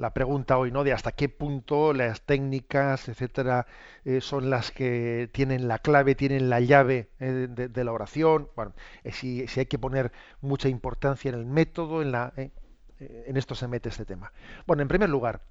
la 0.00 0.14
pregunta 0.14 0.56
hoy, 0.56 0.72
¿no? 0.72 0.82
De 0.82 0.94
hasta 0.94 1.12
qué 1.12 1.28
punto 1.28 1.92
las 1.92 2.22
técnicas, 2.22 3.06
etcétera, 3.10 3.66
eh, 4.06 4.22
son 4.22 4.48
las 4.48 4.70
que 4.70 5.28
tienen 5.30 5.68
la 5.68 5.78
clave, 5.78 6.14
tienen 6.14 6.48
la 6.48 6.58
llave 6.60 7.10
eh, 7.20 7.48
de, 7.50 7.84
la 7.84 7.92
oración. 7.92 8.48
Bueno, 8.56 8.72
eh, 9.04 9.12
si, 9.12 9.44
hay 9.56 9.66
que 9.66 9.78
poner 9.78 10.10
mucha 10.40 10.70
importancia 10.70 11.28
en 11.28 11.34
el 11.34 11.44
método, 11.44 12.00
en 12.00 12.12
la, 12.12 12.32
en 12.34 13.36
esto 13.36 13.54
se 13.54 13.68
mete 13.68 13.90
este 13.90 14.06
tema. 14.06 14.32
Bueno, 14.66 14.80
en 14.80 14.88
primer 14.88 15.10
lugar, 15.10 15.42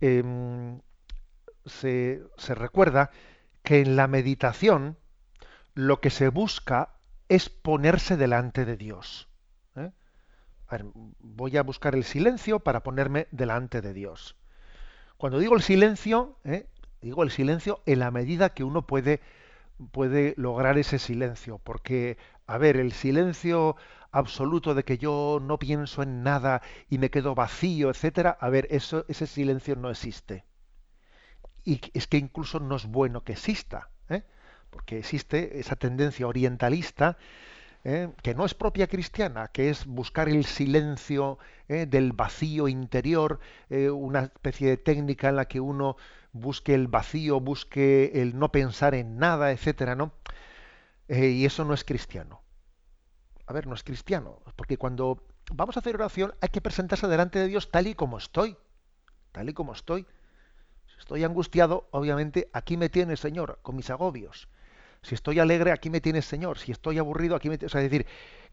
em, 0.00 0.80
se, 1.66 2.22
se 2.36 2.54
recuerda 2.54 3.10
que 3.64 3.80
en 3.80 3.96
la 3.96 4.06
meditación 4.06 4.98
lo 5.74 6.00
que 6.00 6.10
se 6.10 6.28
busca 6.28 6.94
es 7.28 7.48
ponerse 7.50 8.16
delante 8.16 8.64
de 8.64 8.76
Dios. 8.76 9.29
¿Eh? 10.70 10.84
voy 11.20 11.56
a 11.56 11.62
buscar 11.62 11.94
el 11.94 12.04
silencio 12.04 12.60
para 12.60 12.82
ponerme 12.82 13.26
delante 13.30 13.80
de 13.80 13.92
Dios. 13.92 14.36
Cuando 15.16 15.38
digo 15.38 15.56
el 15.56 15.62
silencio, 15.62 16.36
¿eh? 16.44 16.66
digo 17.00 17.22
el 17.22 17.30
silencio 17.30 17.82
en 17.86 17.98
la 17.98 18.10
medida 18.10 18.54
que 18.54 18.64
uno 18.64 18.86
puede, 18.86 19.20
puede 19.92 20.34
lograr 20.36 20.78
ese 20.78 20.98
silencio, 20.98 21.58
porque, 21.58 22.16
a 22.46 22.58
ver, 22.58 22.76
el 22.76 22.92
silencio 22.92 23.76
absoluto 24.12 24.74
de 24.74 24.84
que 24.84 24.98
yo 24.98 25.38
no 25.42 25.58
pienso 25.58 26.02
en 26.02 26.22
nada 26.22 26.62
y 26.88 26.98
me 26.98 27.10
quedo 27.10 27.34
vacío, 27.34 27.90
etcétera, 27.90 28.36
a 28.40 28.48
ver, 28.48 28.66
eso, 28.70 29.04
ese 29.08 29.26
silencio 29.26 29.76
no 29.76 29.90
existe. 29.90 30.44
Y 31.64 31.80
es 31.92 32.06
que 32.06 32.16
incluso 32.16 32.58
no 32.58 32.76
es 32.76 32.86
bueno 32.86 33.22
que 33.22 33.32
exista 33.32 33.90
porque 34.70 34.98
existe 34.98 35.58
esa 35.58 35.76
tendencia 35.76 36.26
orientalista 36.26 37.18
¿eh? 37.84 38.12
que 38.22 38.34
no 38.34 38.44
es 38.44 38.54
propia 38.54 38.86
cristiana, 38.86 39.48
que 39.48 39.70
es 39.70 39.86
buscar 39.86 40.28
el 40.28 40.44
silencio 40.44 41.38
¿eh? 41.68 41.86
del 41.86 42.12
vacío 42.12 42.68
interior, 42.68 43.40
eh, 43.68 43.90
una 43.90 44.24
especie 44.24 44.68
de 44.68 44.76
técnica 44.76 45.28
en 45.28 45.36
la 45.36 45.46
que 45.46 45.60
uno 45.60 45.96
busque 46.32 46.74
el 46.74 46.88
vacío, 46.88 47.40
busque 47.40 48.12
el 48.20 48.38
no 48.38 48.52
pensar 48.52 48.94
en 48.94 49.18
nada, 49.18 49.52
etcétera, 49.52 49.94
¿no? 49.94 50.12
y 51.08 51.44
eso 51.44 51.64
no 51.64 51.74
es 51.74 51.82
cristiano. 51.82 52.40
A 53.46 53.52
ver, 53.52 53.66
no 53.66 53.74
es 53.74 53.82
cristiano, 53.82 54.40
porque 54.54 54.76
cuando 54.76 55.26
vamos 55.52 55.76
a 55.76 55.80
hacer 55.80 55.96
oración 55.96 56.34
hay 56.40 56.50
que 56.50 56.60
presentarse 56.60 57.08
delante 57.08 57.40
de 57.40 57.48
Dios 57.48 57.72
tal 57.72 57.88
y 57.88 57.96
como 57.96 58.16
estoy, 58.16 58.56
tal 59.32 59.48
y 59.48 59.52
como 59.52 59.72
estoy. 59.72 60.06
Si 60.86 60.98
estoy 61.00 61.24
angustiado, 61.24 61.88
obviamente 61.90 62.48
aquí 62.52 62.76
me 62.76 62.88
tiene 62.90 63.16
Señor, 63.16 63.58
con 63.62 63.74
mis 63.74 63.90
agobios. 63.90 64.48
Si 65.02 65.14
estoy 65.14 65.38
alegre, 65.38 65.72
aquí 65.72 65.90
me 65.90 66.00
tienes, 66.00 66.24
Señor. 66.24 66.58
Si 66.58 66.72
estoy 66.72 66.98
aburrido, 66.98 67.36
aquí 67.36 67.48
me 67.48 67.58
tienes. 67.58 67.74
es 67.74 67.82
decir, 67.82 68.06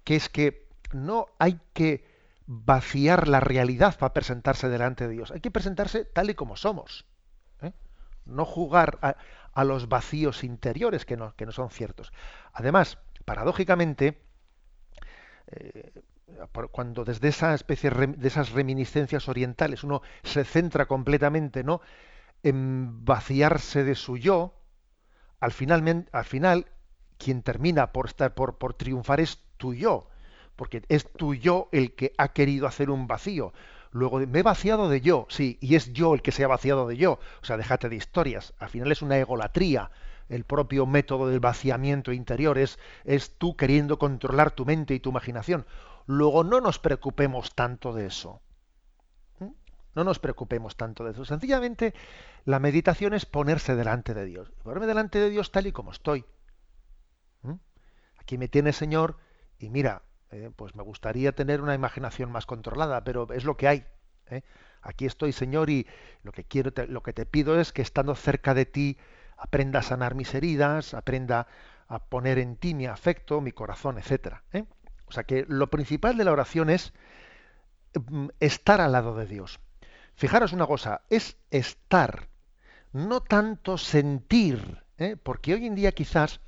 que 0.03 0.15
es 0.15 0.29
que 0.29 0.67
no 0.93 1.27
hay 1.39 1.59
que 1.73 2.05
vaciar 2.45 3.27
la 3.27 3.41
realidad 3.41 3.97
para 3.97 4.13
presentarse 4.13 4.69
delante 4.69 5.07
de 5.07 5.13
Dios. 5.13 5.31
Hay 5.31 5.41
que 5.41 5.51
presentarse 5.51 6.05
tal 6.05 6.29
y 6.29 6.35
como 6.35 6.55
somos. 6.55 7.05
¿eh? 7.61 7.73
No 8.25 8.45
jugar 8.45 8.97
a, 9.01 9.63
los 9.63 9.89
vacíos 9.89 10.43
interiores 10.43 11.05
que 11.05 11.17
no, 11.17 11.35
que 11.35 11.45
no 11.45 11.51
son 11.51 11.69
ciertos. 11.69 12.13
Además, 12.53 12.99
paradójicamente, 13.25 14.21
eh, 15.47 15.91
cuando 16.71 17.03
desde 17.03 17.29
esa 17.29 17.53
especie 17.53 17.89
de 17.89 18.27
esas 18.27 18.51
reminiscencias 18.51 19.27
orientales 19.27 19.83
uno 19.83 20.01
se 20.23 20.43
centra 20.43 20.85
completamente 20.85 21.63
¿no? 21.63 21.81
en 22.43 23.03
vaciarse 23.03 23.83
de 23.83 23.95
su 23.95 24.17
yo, 24.17 24.56
al 25.39 25.51
final, 25.51 26.07
al 26.11 26.25
final 26.25 26.65
quien 27.17 27.41
termina 27.41 27.91
por, 27.91 28.07
estar, 28.07 28.33
por, 28.33 28.57
por 28.57 28.73
triunfar 28.73 29.19
es 29.19 29.39
tu 29.57 29.73
yo, 29.73 30.07
porque 30.55 30.83
es 30.89 31.11
tu 31.11 31.33
yo 31.33 31.69
el 31.71 31.93
que 31.93 32.13
ha 32.17 32.29
querido 32.29 32.67
hacer 32.67 32.89
un 32.89 33.07
vacío. 33.07 33.53
Luego, 33.91 34.19
me 34.19 34.39
he 34.39 34.43
vaciado 34.43 34.89
de 34.89 35.01
yo, 35.01 35.25
sí, 35.29 35.57
y 35.61 35.75
es 35.75 35.93
yo 35.93 36.13
el 36.13 36.21
que 36.21 36.31
se 36.31 36.43
ha 36.43 36.47
vaciado 36.47 36.87
de 36.87 36.97
yo. 36.97 37.19
O 37.41 37.45
sea, 37.45 37.57
déjate 37.57 37.89
de 37.89 37.95
historias. 37.95 38.53
Al 38.59 38.69
final 38.69 38.91
es 38.91 39.01
una 39.01 39.17
egolatría. 39.17 39.91
El 40.29 40.43
propio 40.43 40.85
método 40.85 41.29
del 41.29 41.39
vaciamiento 41.39 42.11
interior 42.11 42.57
es, 42.57 42.79
es 43.05 43.37
tú 43.37 43.55
queriendo 43.55 43.97
controlar 43.97 44.51
tu 44.51 44.65
mente 44.65 44.93
y 44.93 44.99
tu 44.99 45.09
imaginación. 45.11 45.65
Luego, 46.05 46.43
no 46.43 46.59
nos 46.59 46.79
preocupemos 46.79 47.55
tanto 47.55 47.93
de 47.93 48.07
eso. 48.07 48.41
No 49.97 50.03
nos 50.03 50.19
preocupemos 50.19 50.77
tanto 50.77 51.03
de 51.03 51.13
eso. 51.13 51.25
Sencillamente, 51.25 51.95
la 52.45 52.59
meditación 52.59 53.15
es 53.15 53.25
ponerse 53.25 53.75
delante 53.75 54.13
de 54.13 54.25
Dios. 54.25 54.51
Ponerme 54.61 54.85
delante 54.85 55.17
de 55.17 55.31
Dios 55.31 55.51
tal 55.51 55.65
y 55.65 55.71
como 55.71 55.91
estoy. 55.91 56.23
¿Mm? 57.41 57.55
Aquí 58.19 58.37
me 58.37 58.47
tiene 58.47 58.73
Señor 58.73 59.17
y 59.57 59.71
mira, 59.71 60.03
eh, 60.29 60.51
pues 60.55 60.75
me 60.75 60.83
gustaría 60.83 61.31
tener 61.31 61.61
una 61.61 61.73
imaginación 61.73 62.31
más 62.31 62.45
controlada, 62.45 63.03
pero 63.03 63.27
es 63.33 63.43
lo 63.43 63.57
que 63.57 63.67
hay. 63.67 63.85
¿eh? 64.29 64.43
Aquí 64.83 65.07
estoy, 65.07 65.31
Señor, 65.31 65.71
y 65.71 65.87
lo 66.21 66.31
que 66.31 66.43
quiero, 66.43 66.71
lo 66.89 67.01
que 67.01 67.13
te 67.13 67.25
pido 67.25 67.59
es 67.59 67.73
que 67.73 67.81
estando 67.81 68.13
cerca 68.13 68.53
de 68.53 68.67
ti 68.67 68.99
aprenda 69.35 69.79
a 69.79 69.81
sanar 69.81 70.13
mis 70.13 70.31
heridas, 70.35 70.93
aprenda 70.93 71.47
a 71.87 72.05
poner 72.05 72.37
en 72.37 72.55
ti 72.57 72.75
mi 72.75 72.85
afecto, 72.85 73.41
mi 73.41 73.51
corazón, 73.51 73.97
etcétera. 73.97 74.43
¿eh? 74.53 74.65
O 75.07 75.11
sea 75.11 75.23
que 75.23 75.47
lo 75.49 75.71
principal 75.71 76.17
de 76.17 76.23
la 76.23 76.33
oración 76.33 76.69
es 76.69 76.93
mm, 78.11 78.27
estar 78.39 78.79
al 78.79 78.91
lado 78.91 79.15
de 79.15 79.25
Dios. 79.25 79.59
Fijaros 80.17 80.51
una 80.51 80.65
cosa, 80.65 81.01
es 81.11 81.37
estar, 81.51 82.27
no 82.91 83.21
tanto 83.21 83.77
sentir, 83.77 84.83
¿eh? 84.97 85.15
porque 85.15 85.53
hoy 85.53 85.67
en 85.67 85.75
día 85.75 85.91
quizás 85.91 86.41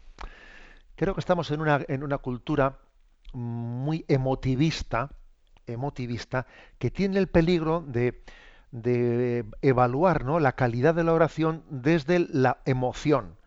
creo 0.96 1.14
que 1.14 1.20
estamos 1.20 1.52
en 1.52 1.62
una, 1.62 1.86
en 1.88 2.04
una 2.04 2.18
cultura 2.18 2.80
muy 3.32 4.06
emotivista, 4.08 5.12
emotivista, 5.68 6.48
que 6.80 6.90
tiene 6.90 7.20
el 7.20 7.28
peligro 7.28 7.84
de, 7.86 8.24
de 8.72 9.46
evaluar 9.62 10.26
¿no? 10.26 10.40
la 10.40 10.54
calidad 10.54 10.96
de 10.96 11.04
la 11.04 11.14
oración 11.14 11.64
desde 11.70 12.18
la 12.28 12.62
emoción. 12.66 13.38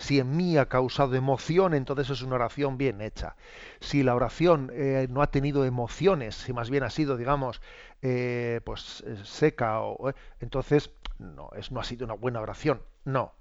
Si 0.00 0.18
en 0.18 0.34
mí 0.34 0.56
ha 0.56 0.66
causado 0.66 1.14
emoción, 1.14 1.74
entonces 1.74 2.08
es 2.08 2.22
una 2.22 2.36
oración 2.36 2.78
bien 2.78 3.02
hecha. 3.02 3.36
Si 3.80 4.02
la 4.02 4.14
oración 4.14 4.70
eh, 4.72 5.06
no 5.10 5.20
ha 5.20 5.30
tenido 5.30 5.66
emociones, 5.66 6.36
si 6.36 6.54
más 6.54 6.70
bien 6.70 6.84
ha 6.84 6.90
sido, 6.90 7.18
digamos, 7.18 7.60
eh, 8.00 8.62
pues 8.64 9.04
eh, 9.06 9.18
seca, 9.24 9.82
o, 9.82 10.14
entonces 10.40 10.90
no, 11.18 11.50
es, 11.54 11.70
no 11.70 11.80
ha 11.80 11.84
sido 11.84 12.06
una 12.06 12.14
buena 12.14 12.40
oración. 12.40 12.82
No. 13.04 13.34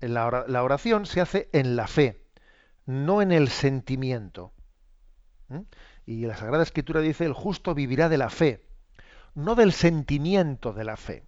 La, 0.00 0.46
la 0.48 0.62
oración 0.62 1.04
se 1.04 1.20
hace 1.20 1.50
en 1.52 1.76
la 1.76 1.86
fe, 1.86 2.24
no 2.86 3.20
en 3.20 3.30
el 3.30 3.48
sentimiento. 3.48 4.54
Y 6.06 6.24
la 6.24 6.34
Sagrada 6.38 6.62
Escritura 6.62 7.02
dice, 7.02 7.26
el 7.26 7.34
justo 7.34 7.74
vivirá 7.74 8.08
de 8.08 8.16
la 8.16 8.30
fe, 8.30 8.64
no 9.34 9.54
del 9.54 9.72
sentimiento 9.72 10.72
de 10.72 10.84
la 10.84 10.96
fe. 10.96 11.24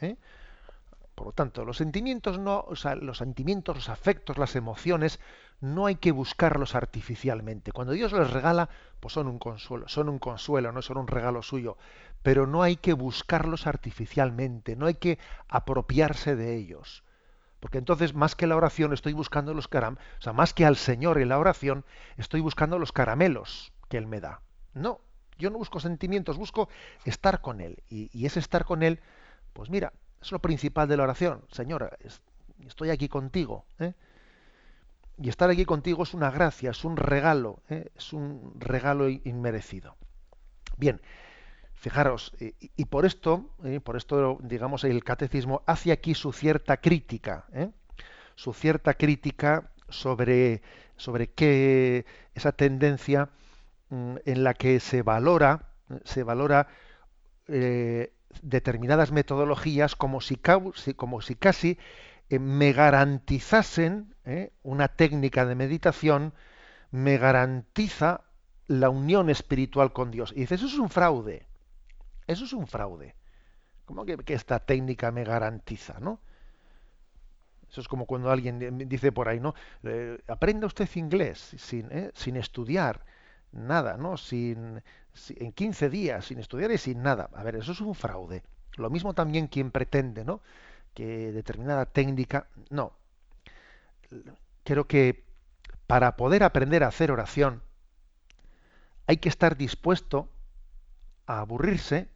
¿eh? 0.00 0.16
Por 1.18 1.26
lo 1.26 1.32
tanto, 1.32 1.64
los 1.64 1.78
sentimientos 1.78 2.38
no, 2.38 2.60
o 2.60 2.76
sea, 2.76 2.94
los 2.94 3.18
sentimientos, 3.18 3.74
los 3.74 3.88
afectos, 3.88 4.38
las 4.38 4.54
emociones, 4.54 5.18
no 5.60 5.86
hay 5.86 5.96
que 5.96 6.12
buscarlos 6.12 6.76
artificialmente. 6.76 7.72
Cuando 7.72 7.92
Dios 7.92 8.12
les 8.12 8.30
regala, 8.30 8.68
pues 9.00 9.14
son 9.14 9.26
un 9.26 9.40
consuelo, 9.40 9.88
son 9.88 10.08
un 10.08 10.20
consuelo, 10.20 10.70
no 10.70 10.80
son 10.80 10.96
un 10.96 11.08
regalo 11.08 11.42
suyo, 11.42 11.76
pero 12.22 12.46
no 12.46 12.62
hay 12.62 12.76
que 12.76 12.92
buscarlos 12.92 13.66
artificialmente, 13.66 14.76
no 14.76 14.86
hay 14.86 14.94
que 14.94 15.18
apropiarse 15.48 16.36
de 16.36 16.54
ellos. 16.54 17.02
Porque 17.58 17.78
entonces, 17.78 18.14
más 18.14 18.36
que 18.36 18.46
la 18.46 18.54
oración, 18.54 18.92
estoy 18.92 19.12
buscando 19.12 19.54
los 19.54 19.66
caramelos, 19.66 20.04
o 20.20 20.22
sea, 20.22 20.32
más 20.32 20.54
que 20.54 20.66
al 20.66 20.76
Señor 20.76 21.18
en 21.18 21.30
la 21.30 21.40
oración, 21.40 21.84
estoy 22.16 22.42
buscando 22.42 22.78
los 22.78 22.92
caramelos 22.92 23.72
que 23.88 23.96
Él 23.96 24.06
me 24.06 24.20
da. 24.20 24.40
No, 24.72 25.00
yo 25.36 25.50
no 25.50 25.58
busco 25.58 25.80
sentimientos, 25.80 26.38
busco 26.38 26.68
estar 27.04 27.40
con 27.40 27.60
Él. 27.60 27.82
Y, 27.88 28.08
y 28.16 28.26
ese 28.26 28.38
estar 28.38 28.64
con 28.64 28.84
Él, 28.84 29.00
pues 29.52 29.68
mira, 29.68 29.92
es 30.20 30.32
lo 30.32 30.40
principal 30.40 30.88
de 30.88 30.96
la 30.96 31.04
oración. 31.04 31.42
Señor, 31.50 31.96
estoy 32.66 32.90
aquí 32.90 33.08
contigo. 33.08 33.64
¿eh? 33.78 33.92
Y 35.18 35.28
estar 35.28 35.50
aquí 35.50 35.64
contigo 35.64 36.02
es 36.02 36.14
una 36.14 36.30
gracia, 36.30 36.70
es 36.70 36.84
un 36.84 36.96
regalo, 36.96 37.60
¿eh? 37.68 37.90
es 37.96 38.12
un 38.12 38.54
regalo 38.58 39.08
inmerecido. 39.08 39.96
Bien, 40.76 41.00
fijaros, 41.74 42.32
y, 42.38 42.84
por 42.84 43.04
esto, 43.04 43.50
¿eh? 43.64 43.80
por 43.80 43.96
esto, 43.96 44.38
digamos, 44.42 44.84
el 44.84 45.02
catecismo 45.02 45.62
hace 45.66 45.92
aquí 45.92 46.14
su 46.14 46.32
cierta 46.32 46.76
crítica, 46.76 47.46
su 48.36 48.52
cierta 48.52 48.94
crítica 48.94 49.70
sobre, 49.88 50.62
sobre 50.96 51.30
qué 51.30 52.06
esa 52.34 52.52
tendencia 52.52 53.30
mm, 53.90 54.16
en 54.24 54.44
la 54.44 54.54
que 54.54 54.78
se 54.78 55.02
valora, 55.02 55.64
se 56.04 56.22
valora 56.22 56.68
determinadas 58.42 59.12
metodologías 59.12 59.96
como 59.96 60.20
si, 60.20 60.36
casi 60.36 61.78
eh, 62.28 62.38
me 62.38 62.72
garantizasen 62.72 64.14
eh, 64.24 64.52
una 64.62 64.88
técnica 64.88 65.46
de 65.46 65.54
meditación, 65.54 66.34
me 66.90 67.18
garantiza 67.18 68.24
la 68.66 68.90
unión 68.90 69.30
espiritual 69.30 69.92
con 69.92 70.10
Dios. 70.10 70.32
Y 70.36 70.40
dice, 70.40 70.56
eso 70.56 70.66
es 70.66 70.78
un 70.78 70.90
fraude. 70.90 71.46
Eso 72.26 72.44
es 72.44 72.52
un 72.52 72.66
fraude. 72.66 73.14
¿Cómo 73.84 74.04
que, 74.04 74.18
esta 74.34 74.58
técnica 74.58 75.10
me 75.10 75.24
garantiza, 75.24 75.98
no? 76.00 76.20
Eso 77.70 77.80
es 77.80 77.88
como 77.88 78.06
cuando 78.06 78.30
alguien 78.30 78.88
dice 78.88 79.12
por 79.12 79.28
ahí, 79.28 79.40
¿no? 79.40 79.54
Eh, 79.82 80.18
aprenda 80.26 80.66
usted 80.66 80.88
inglés 80.94 81.54
sin, 81.58 81.90
sin 82.14 82.36
estudiar 82.36 83.04
nada, 83.52 83.96
¿no? 83.96 84.16
Sin, 84.16 84.82
en 85.36 85.52
15 85.52 85.90
días, 85.90 86.26
sin 86.26 86.38
estudiar 86.38 86.70
y 86.70 86.78
sin 86.78 87.02
nada. 87.02 87.30
A 87.34 87.42
ver, 87.42 87.56
eso 87.56 87.72
es 87.72 87.80
un 87.80 87.94
fraude. 87.94 88.42
Lo 88.76 88.90
mismo 88.90 89.14
también 89.14 89.48
quien 89.48 89.70
pretende, 89.70 90.24
¿no? 90.24 90.40
Que 90.94 91.32
determinada 91.32 91.86
técnica, 91.86 92.48
no. 92.70 92.92
Creo 94.64 94.86
que 94.86 95.24
para 95.86 96.16
poder 96.16 96.42
aprender 96.44 96.84
a 96.84 96.88
hacer 96.88 97.10
oración 97.10 97.62
hay 99.06 99.16
que 99.16 99.28
estar 99.28 99.56
dispuesto 99.56 100.28
a 101.26 101.40
aburrirse 101.40 102.08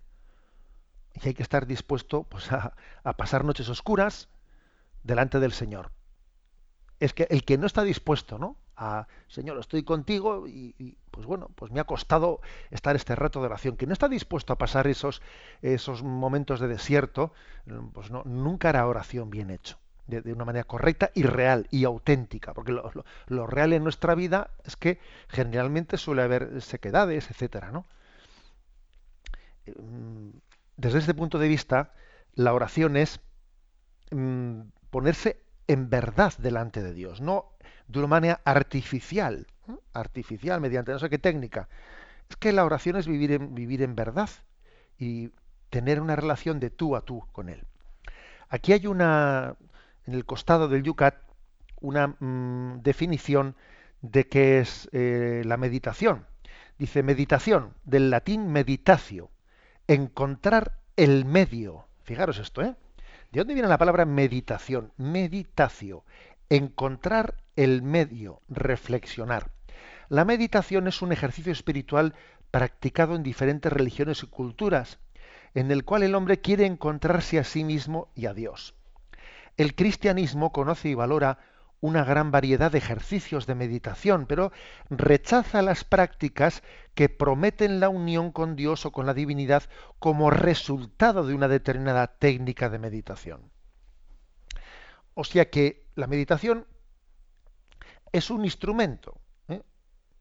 y 1.14 1.28
hay 1.28 1.34
que 1.34 1.42
estar 1.42 1.66
dispuesto 1.66 2.24
pues, 2.24 2.52
a, 2.52 2.74
a 3.04 3.16
pasar 3.16 3.44
noches 3.44 3.68
oscuras 3.68 4.28
delante 5.02 5.40
del 5.40 5.52
Señor. 5.52 5.90
Es 7.00 7.12
que 7.14 7.26
el 7.30 7.44
que 7.44 7.58
no 7.58 7.66
está 7.66 7.82
dispuesto, 7.82 8.38
¿no? 8.38 8.56
Señor, 9.28 9.58
estoy 9.58 9.82
contigo 9.82 10.46
y, 10.46 10.96
pues 11.10 11.26
bueno, 11.26 11.50
pues 11.54 11.70
me 11.72 11.80
ha 11.80 11.84
costado 11.84 12.40
estar 12.70 12.96
este 12.96 13.14
rato 13.14 13.40
de 13.40 13.46
oración. 13.46 13.76
Que 13.76 13.86
no 13.86 13.92
está 13.92 14.08
dispuesto 14.08 14.52
a 14.52 14.58
pasar 14.58 14.86
esos, 14.86 15.22
esos 15.62 16.02
momentos 16.02 16.60
de 16.60 16.68
desierto, 16.68 17.32
pues 17.92 18.10
no, 18.10 18.22
nunca 18.24 18.70
hará 18.70 18.86
oración 18.86 19.30
bien 19.30 19.50
hecho, 19.50 19.78
de, 20.06 20.32
una 20.32 20.44
manera 20.44 20.64
correcta 20.64 21.10
y 21.14 21.22
real 21.22 21.66
y 21.70 21.84
auténtica, 21.84 22.54
porque 22.54 22.72
lo, 22.72 23.46
real 23.46 23.72
en 23.72 23.84
nuestra 23.84 24.14
vida 24.14 24.50
es 24.64 24.76
que 24.76 24.98
generalmente 25.28 25.96
suele 25.96 26.22
haber 26.22 26.60
sequedades, 26.62 27.30
etcétera, 27.30 27.70
¿no? 27.70 27.86
Mm, 29.66 30.30
desde 30.76 30.98
este 30.98 31.14
punto 31.14 31.38
de 31.38 31.48
vista, 31.48 31.92
la 32.34 32.52
oración 32.54 32.96
es 32.96 33.20
mm, 34.10 34.62
ponerse 34.90 35.41
en 35.68 35.90
verdad 35.90 36.32
delante 36.38 36.82
de 36.82 36.92
Dios, 36.92 37.20
no 37.20 37.52
de 37.88 37.98
una 37.98 38.08
manera 38.08 38.40
artificial, 38.44 39.46
artificial, 39.92 40.60
mediante 40.60 40.92
no 40.92 40.98
sé 40.98 41.10
qué 41.10 41.18
técnica. 41.18 41.68
Es 42.28 42.36
que 42.36 42.52
la 42.52 42.64
oración 42.64 42.96
es 42.96 43.06
vivir 43.06 43.32
en, 43.32 43.54
vivir 43.54 43.82
en 43.82 43.94
verdad 43.94 44.30
y 44.98 45.30
tener 45.70 46.00
una 46.00 46.16
relación 46.16 46.60
de 46.60 46.70
tú 46.70 46.96
a 46.96 47.02
tú 47.02 47.24
con 47.32 47.48
Él. 47.48 47.64
Aquí 48.48 48.72
hay 48.72 48.86
una, 48.86 49.56
en 50.06 50.14
el 50.14 50.24
costado 50.24 50.68
del 50.68 50.82
Yucat, 50.82 51.16
una 51.80 52.08
mm, 52.08 52.82
definición 52.82 53.56
de 54.02 54.28
qué 54.28 54.60
es 54.60 54.88
eh, 54.92 55.42
la 55.44 55.56
meditación. 55.56 56.26
Dice 56.78 57.02
meditación, 57.02 57.74
del 57.84 58.10
latín 58.10 58.50
meditatio, 58.50 59.30
encontrar 59.86 60.78
el 60.96 61.24
medio. 61.24 61.86
Fijaros 62.02 62.38
esto, 62.38 62.62
¿eh? 62.62 62.74
¿De 63.32 63.40
dónde 63.40 63.54
viene 63.54 63.68
la 63.70 63.78
palabra 63.78 64.04
meditación? 64.04 64.92
Meditacio, 64.98 66.04
encontrar 66.50 67.36
el 67.56 67.80
medio, 67.80 68.42
reflexionar. 68.50 69.50
La 70.10 70.26
meditación 70.26 70.86
es 70.86 71.00
un 71.00 71.12
ejercicio 71.12 71.50
espiritual 71.50 72.14
practicado 72.50 73.14
en 73.14 73.22
diferentes 73.22 73.72
religiones 73.72 74.22
y 74.22 74.26
culturas, 74.26 74.98
en 75.54 75.70
el 75.70 75.82
cual 75.82 76.02
el 76.02 76.14
hombre 76.14 76.42
quiere 76.42 76.66
encontrarse 76.66 77.38
a 77.38 77.44
sí 77.44 77.64
mismo 77.64 78.10
y 78.14 78.26
a 78.26 78.34
Dios. 78.34 78.74
El 79.56 79.74
cristianismo 79.74 80.52
conoce 80.52 80.90
y 80.90 80.94
valora 80.94 81.38
una 81.82 82.04
gran 82.04 82.30
variedad 82.30 82.70
de 82.70 82.78
ejercicios 82.78 83.44
de 83.46 83.56
meditación, 83.56 84.26
pero 84.26 84.52
rechaza 84.88 85.62
las 85.62 85.82
prácticas 85.82 86.62
que 86.94 87.08
prometen 87.08 87.80
la 87.80 87.88
unión 87.88 88.30
con 88.30 88.54
Dios 88.54 88.86
o 88.86 88.92
con 88.92 89.04
la 89.04 89.14
divinidad 89.14 89.64
como 89.98 90.30
resultado 90.30 91.26
de 91.26 91.34
una 91.34 91.48
determinada 91.48 92.06
técnica 92.06 92.70
de 92.70 92.78
meditación. 92.78 93.50
O 95.14 95.24
sea 95.24 95.50
que 95.50 95.84
la 95.96 96.06
meditación 96.06 96.66
es 98.12 98.30
un 98.30 98.44
instrumento. 98.44 99.18
¿eh? 99.48 99.60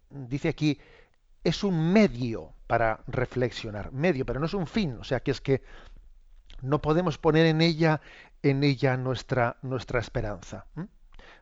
Dice 0.10 0.50
aquí, 0.50 0.80
es 1.44 1.64
un 1.64 1.94
medio 1.94 2.56
para 2.66 3.04
reflexionar, 3.06 3.92
medio, 3.92 4.26
pero 4.26 4.40
no 4.40 4.48
es 4.48 4.56
un 4.56 4.66
fin. 4.66 4.98
O 5.00 5.04
sea 5.04 5.20
que 5.20 5.30
es 5.30 5.42
que 5.42 5.62
no 6.62 6.82
podemos 6.82 7.20
poner 7.20 7.46
en 7.46 7.62
ella, 7.62 8.02
en 8.42 8.64
ella 8.64 8.98
nuestra, 8.98 9.58
nuestra 9.62 10.00
esperanza. 10.00 10.66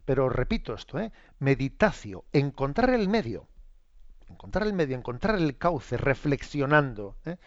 Pero 0.06 0.30
repito 0.30 0.74
esto, 0.74 1.00
¿eh? 1.00 1.12
meditacio, 1.40 2.26
encontrar 2.34 2.90
el 2.90 3.08
medio, 3.10 3.48
encontrar 4.28 4.66
el 4.66 4.74
medio, 4.74 4.98
encontrar 4.98 5.36
el 5.36 5.58
cauce, 5.58 5.98
reflexionando, 5.98 7.16
¿eh? 7.26 7.38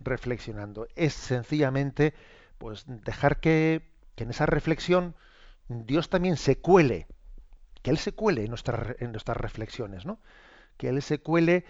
reflexionando. 0.00 0.88
Es 0.96 1.14
sencillamente, 1.14 2.14
pues, 2.58 2.84
dejar 2.86 3.40
que, 3.40 3.90
que 4.14 4.24
en 4.24 4.30
esa 4.30 4.46
reflexión 4.46 5.14
Dios 5.68 6.08
también 6.08 6.36
se 6.36 6.58
cuele 6.58 7.06
que 7.82 7.90
Él 7.90 7.98
se 7.98 8.12
cuele 8.12 8.44
en, 8.44 8.54
en 8.98 9.12
nuestras 9.12 9.36
reflexiones, 9.36 10.04
¿no? 10.04 10.20
Que 10.76 10.88
Él 10.88 11.02
se 11.02 11.18
cuele, 11.18 11.64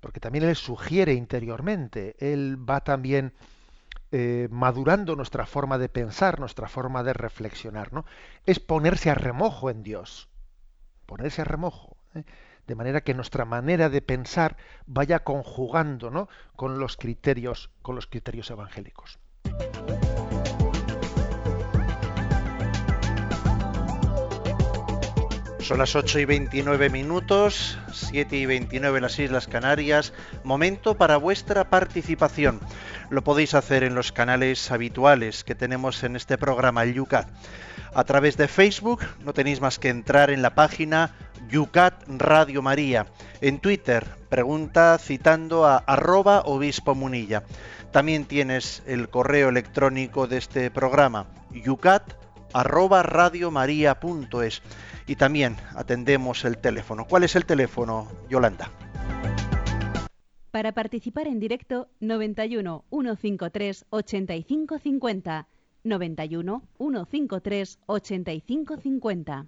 porque 0.00 0.20
también 0.20 0.44
Él 0.44 0.56
sugiere 0.56 1.14
interiormente, 1.14 2.16
Él 2.18 2.58
va 2.68 2.82
también 2.82 3.32
eh, 4.12 4.48
madurando 4.50 5.16
nuestra 5.16 5.46
forma 5.46 5.78
de 5.78 5.88
pensar, 5.88 6.38
nuestra 6.38 6.68
forma 6.68 7.02
de 7.02 7.14
reflexionar, 7.14 7.92
¿no? 7.94 8.04
Es 8.44 8.60
ponerse 8.60 9.10
a 9.10 9.14
remojo 9.14 9.70
en 9.70 9.82
Dios, 9.82 10.28
ponerse 11.06 11.40
a 11.40 11.44
remojo, 11.44 11.96
¿eh? 12.14 12.24
de 12.66 12.74
manera 12.74 13.00
que 13.00 13.14
nuestra 13.14 13.46
manera 13.46 13.88
de 13.88 14.02
pensar 14.02 14.58
vaya 14.86 15.24
conjugando, 15.24 16.10
¿no? 16.10 16.28
Con 16.56 16.78
los 16.78 16.96
criterios, 16.98 17.70
con 17.80 17.96
los 17.96 18.06
criterios 18.06 18.50
evangélicos. 18.50 19.18
Son 25.72 25.78
las 25.78 25.96
8 25.96 26.18
y 26.18 26.24
29 26.26 26.90
minutos, 26.90 27.78
7 27.94 28.36
y 28.36 28.44
29 28.44 28.98
en 28.98 29.02
las 29.02 29.18
Islas 29.18 29.48
Canarias. 29.48 30.12
Momento 30.44 30.98
para 30.98 31.16
vuestra 31.16 31.70
participación. 31.70 32.60
Lo 33.08 33.24
podéis 33.24 33.54
hacer 33.54 33.82
en 33.82 33.94
los 33.94 34.12
canales 34.12 34.70
habituales 34.70 35.44
que 35.44 35.54
tenemos 35.54 36.04
en 36.04 36.14
este 36.14 36.36
programa, 36.36 36.82
el 36.82 36.92
Yucat. 36.92 37.26
A 37.94 38.04
través 38.04 38.36
de 38.36 38.48
Facebook 38.48 39.00
no 39.24 39.32
tenéis 39.32 39.62
más 39.62 39.78
que 39.78 39.88
entrar 39.88 40.28
en 40.28 40.42
la 40.42 40.54
página 40.54 41.16
Yucat 41.48 42.04
Radio 42.06 42.60
María. 42.60 43.06
En 43.40 43.58
Twitter, 43.58 44.06
pregunta 44.28 44.98
citando 44.98 45.64
a 45.64 45.78
arroba 45.78 46.42
obispo 46.44 46.94
munilla. 46.94 47.44
También 47.92 48.26
tienes 48.26 48.82
el 48.84 49.08
correo 49.08 49.48
electrónico 49.48 50.26
de 50.26 50.36
este 50.36 50.70
programa, 50.70 51.28
yucat 51.50 52.21
arroba 52.52 53.02
y 55.06 55.16
también 55.16 55.56
atendemos 55.74 56.44
el 56.44 56.58
teléfono. 56.58 57.06
¿Cuál 57.06 57.24
es 57.24 57.36
el 57.36 57.44
teléfono, 57.44 58.08
Yolanda? 58.28 58.70
Para 60.50 60.72
participar 60.72 61.26
en 61.28 61.40
directo, 61.40 61.88
91 62.00 62.84
153 62.90 63.86
8550. 63.90 65.48
91 65.84 66.62
153 66.78 67.78
8550. 67.86 69.46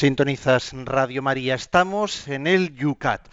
Sintonizas 0.00 0.72
Radio 0.72 1.20
María. 1.20 1.54
Estamos 1.54 2.26
en 2.26 2.46
el 2.46 2.74
Yucat. 2.74 3.28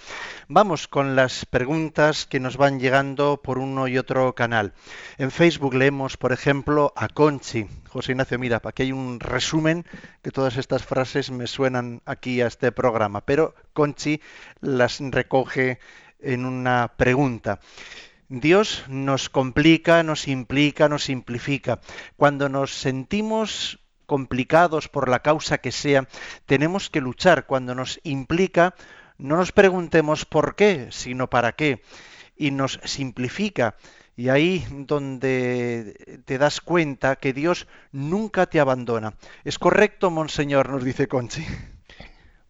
Vamos 0.50 0.90
con 0.90 1.16
las 1.16 1.46
preguntas 1.46 2.26
que 2.26 2.42
nos 2.42 2.58
van 2.58 2.82
llegando 2.82 3.42
por 3.42 3.58
uno 3.58 3.88
y 3.88 3.98
otro 3.98 4.36
canal. 4.36 4.74
En 5.18 5.32
Facebook 5.32 5.76
leemos, 5.76 6.18
por 6.18 6.34
ejemplo, 6.34 6.92
a 6.98 7.08
Conchi. 7.08 7.68
José 7.88 8.12
Ignacio, 8.12 8.38
mira, 8.38 8.60
aquí 8.66 8.84
hay 8.84 8.92
un 8.92 9.22
resumen 9.22 9.86
que 10.22 10.32
todas 10.32 10.58
estas 10.58 10.84
frases 10.84 11.32
me 11.32 11.48
suenan 11.48 12.02
aquí 12.06 12.42
a 12.42 12.48
este 12.48 12.74
programa, 12.74 13.22
pero 13.22 13.56
Conchi 13.72 14.20
las 14.60 15.00
recoge 15.00 15.80
en 16.20 16.44
una 16.44 16.96
pregunta. 16.98 17.62
Dios 18.28 18.84
nos 18.90 19.30
complica, 19.30 20.04
nos 20.04 20.28
implica, 20.28 20.90
nos 20.90 21.06
simplifica. 21.06 21.80
Cuando 22.18 22.50
nos 22.50 22.74
sentimos 22.74 23.80
complicados 24.08 24.88
por 24.88 25.10
la 25.10 25.20
causa 25.20 25.60
que 25.60 25.72
sea, 25.72 26.08
tenemos 26.48 26.90
que 26.90 27.02
luchar. 27.02 27.46
Cuando 27.46 27.76
nos 27.76 28.00
implica, 28.04 28.74
no 29.20 29.38
nos 29.38 29.52
preguntemos 29.52 30.26
por 30.26 30.56
qué, 30.56 30.88
sino 30.90 31.30
para 31.30 31.52
qué. 31.52 31.84
Y 32.36 32.50
nos 32.50 32.80
simplifica. 32.84 33.76
Y 34.16 34.30
ahí 34.30 34.66
donde 34.72 36.24
te 36.26 36.40
das 36.40 36.60
cuenta 36.62 37.18
que 37.18 37.34
Dios 37.34 37.68
nunca 37.92 38.48
te 38.48 38.60
abandona. 38.60 39.14
¿Es 39.44 39.60
correcto, 39.60 40.10
Monseñor? 40.10 40.70
Nos 40.70 40.84
dice 40.84 41.08
Conchi. 41.08 41.46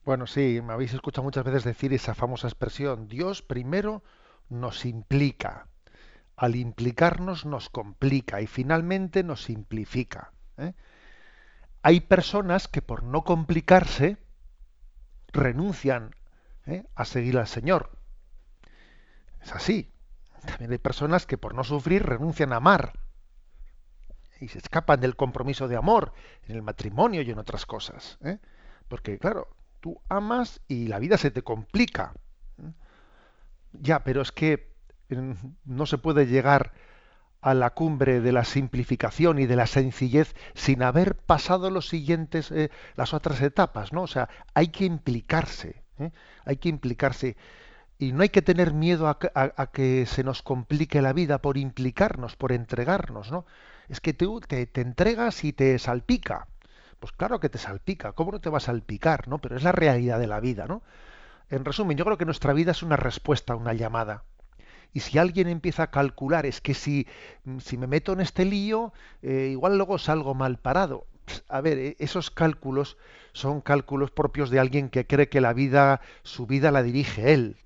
Bueno, 0.06 0.26
sí, 0.26 0.62
me 0.64 0.72
habéis 0.72 0.94
escuchado 0.94 1.24
muchas 1.24 1.44
veces 1.44 1.66
decir 1.66 1.92
esa 1.92 2.16
famosa 2.16 2.48
expresión. 2.48 3.10
Dios 3.10 3.42
primero 3.42 4.02
nos 4.48 4.86
implica. 4.86 5.68
Al 6.38 6.56
implicarnos 6.56 7.46
nos 7.46 7.70
complica 7.70 8.40
y 8.40 8.48
finalmente 8.48 9.24
nos 9.24 9.44
simplifica. 9.44 10.32
¿eh? 10.58 10.72
Hay 11.82 12.02
personas 12.02 12.68
que 12.68 12.82
por 12.82 13.04
no 13.04 13.24
complicarse 13.24 14.18
renuncian 15.32 16.16
¿eh? 16.66 16.86
a 16.96 17.06
seguir 17.06 17.38
al 17.38 17.48
Señor. 17.48 17.92
Es 19.42 19.54
así. 19.54 19.94
También 20.46 20.72
hay 20.72 20.78
personas 20.78 21.26
que 21.26 21.38
por 21.38 21.54
no 21.54 21.64
sufrir 21.64 22.04
renuncian 22.04 22.54
a 22.54 22.58
amar 22.58 22.94
y 24.40 24.48
se 24.48 24.60
escapan 24.60 25.00
del 25.00 25.16
compromiso 25.16 25.68
de 25.68 25.76
amor 25.76 26.14
en 26.48 26.56
el 26.56 26.62
matrimonio 26.62 27.22
y 27.22 27.32
en 27.32 27.40
otras 27.40 27.66
cosas. 27.66 28.18
¿eh? 28.24 28.38
Porque, 28.88 29.18
claro, 29.18 29.48
tú 29.80 30.02
amas 30.10 30.62
y 30.68 30.88
la 30.88 31.00
vida 31.00 31.18
se 31.18 31.32
te 31.32 31.42
complica. 31.42 32.14
¿eh? 32.62 32.72
Ya, 33.74 34.04
pero 34.04 34.22
es 34.22 34.32
que 34.32 34.76
no 35.66 35.86
se 35.86 35.98
puede 35.98 36.28
llegar 36.28 36.74
a 37.42 37.54
la 37.54 37.72
cumbre 37.72 38.22
de 38.22 38.32
la 38.32 38.44
simplificación 38.44 39.40
y 39.40 39.46
de 39.46 39.56
la 39.56 39.68
sencillez 39.68 40.36
sin 40.54 40.84
haber 40.84 41.16
pasado 41.16 41.70
los 41.70 41.88
siguientes, 41.88 42.52
eh, 42.52 42.70
las 42.96 43.14
otras 43.14 43.42
etapas, 43.42 43.94
¿no? 43.94 44.04
O 44.04 44.08
sea, 44.08 44.30
hay 44.54 44.70
que 44.70 44.86
implicarse, 44.86 45.84
¿eh? 46.00 46.12
Hay 46.46 46.58
que 46.58 46.70
implicarse. 46.70 47.38
Y 48.00 48.12
no 48.12 48.22
hay 48.22 48.30
que 48.30 48.44
tener 48.44 48.74
miedo 48.74 49.08
a, 49.08 49.68
que 49.72 50.06
se 50.06 50.24
nos 50.24 50.44
complique 50.44 51.02
la 51.02 51.14
vida 51.14 51.40
por 51.40 51.58
implicarnos, 51.58 52.36
por 52.36 52.52
entregarnos, 52.52 53.32
¿no? 53.32 53.46
Es 53.90 54.02
que 54.02 54.14
tú 54.14 54.40
te, 54.40 54.68
te, 54.68 54.82
entregas 54.82 55.44
y 55.44 55.54
te 55.54 55.80
salpica. 55.80 56.48
Pues 57.00 57.12
claro 57.12 57.40
que 57.40 57.50
te 57.50 57.58
salpica, 57.58 58.12
¿cómo 58.14 58.32
no 58.34 58.40
te 58.40 58.50
va 58.50 58.58
a 58.58 58.62
salpicar, 58.62 59.28
no? 59.28 59.40
Pero 59.40 59.56
es 59.56 59.64
la 59.64 59.72
realidad 59.72 60.20
de 60.20 60.28
la 60.28 60.40
vida, 60.40 60.68
¿no? 60.68 60.84
En 61.50 61.66
resumen, 61.66 61.98
yo 61.98 62.06
creo 62.06 62.18
que 62.18 62.26
nuestra 62.26 62.54
vida 62.54 62.72
es 62.72 62.84
una 62.84 62.98
respuesta 62.98 63.54
a 63.54 63.56
una 63.56 63.74
llamada. 63.74 64.24
Y 64.94 65.02
si 65.02 65.18
alguien 65.18 65.48
empieza 65.48 65.84
a 65.84 65.92
calcular, 65.92 66.46
es 66.46 66.62
que 66.62 66.74
si, 66.74 67.08
si 67.60 67.78
me 67.78 67.88
meto 67.88 68.14
en 68.14 68.22
este 68.22 68.46
lío, 68.46 68.94
eh, 69.22 69.50
igual 69.52 69.78
luego 69.78 69.98
salgo 69.98 70.34
mal 70.34 70.58
parado. 70.58 71.06
A 71.50 71.62
ver, 71.62 71.78
e, 71.78 71.96
esos 72.00 72.32
cálculos 72.32 72.98
son 73.34 73.62
cálculos 73.62 74.12
propios 74.12 74.50
de 74.50 74.60
alguien 74.60 74.90
que 74.90 75.06
cree 75.06 75.30
que 75.30 75.42
la 75.42 75.54
vida, 75.54 76.02
su 76.24 76.48
vida 76.48 76.72
la 76.72 76.84
dirige 76.84 77.34
él. 77.34 77.58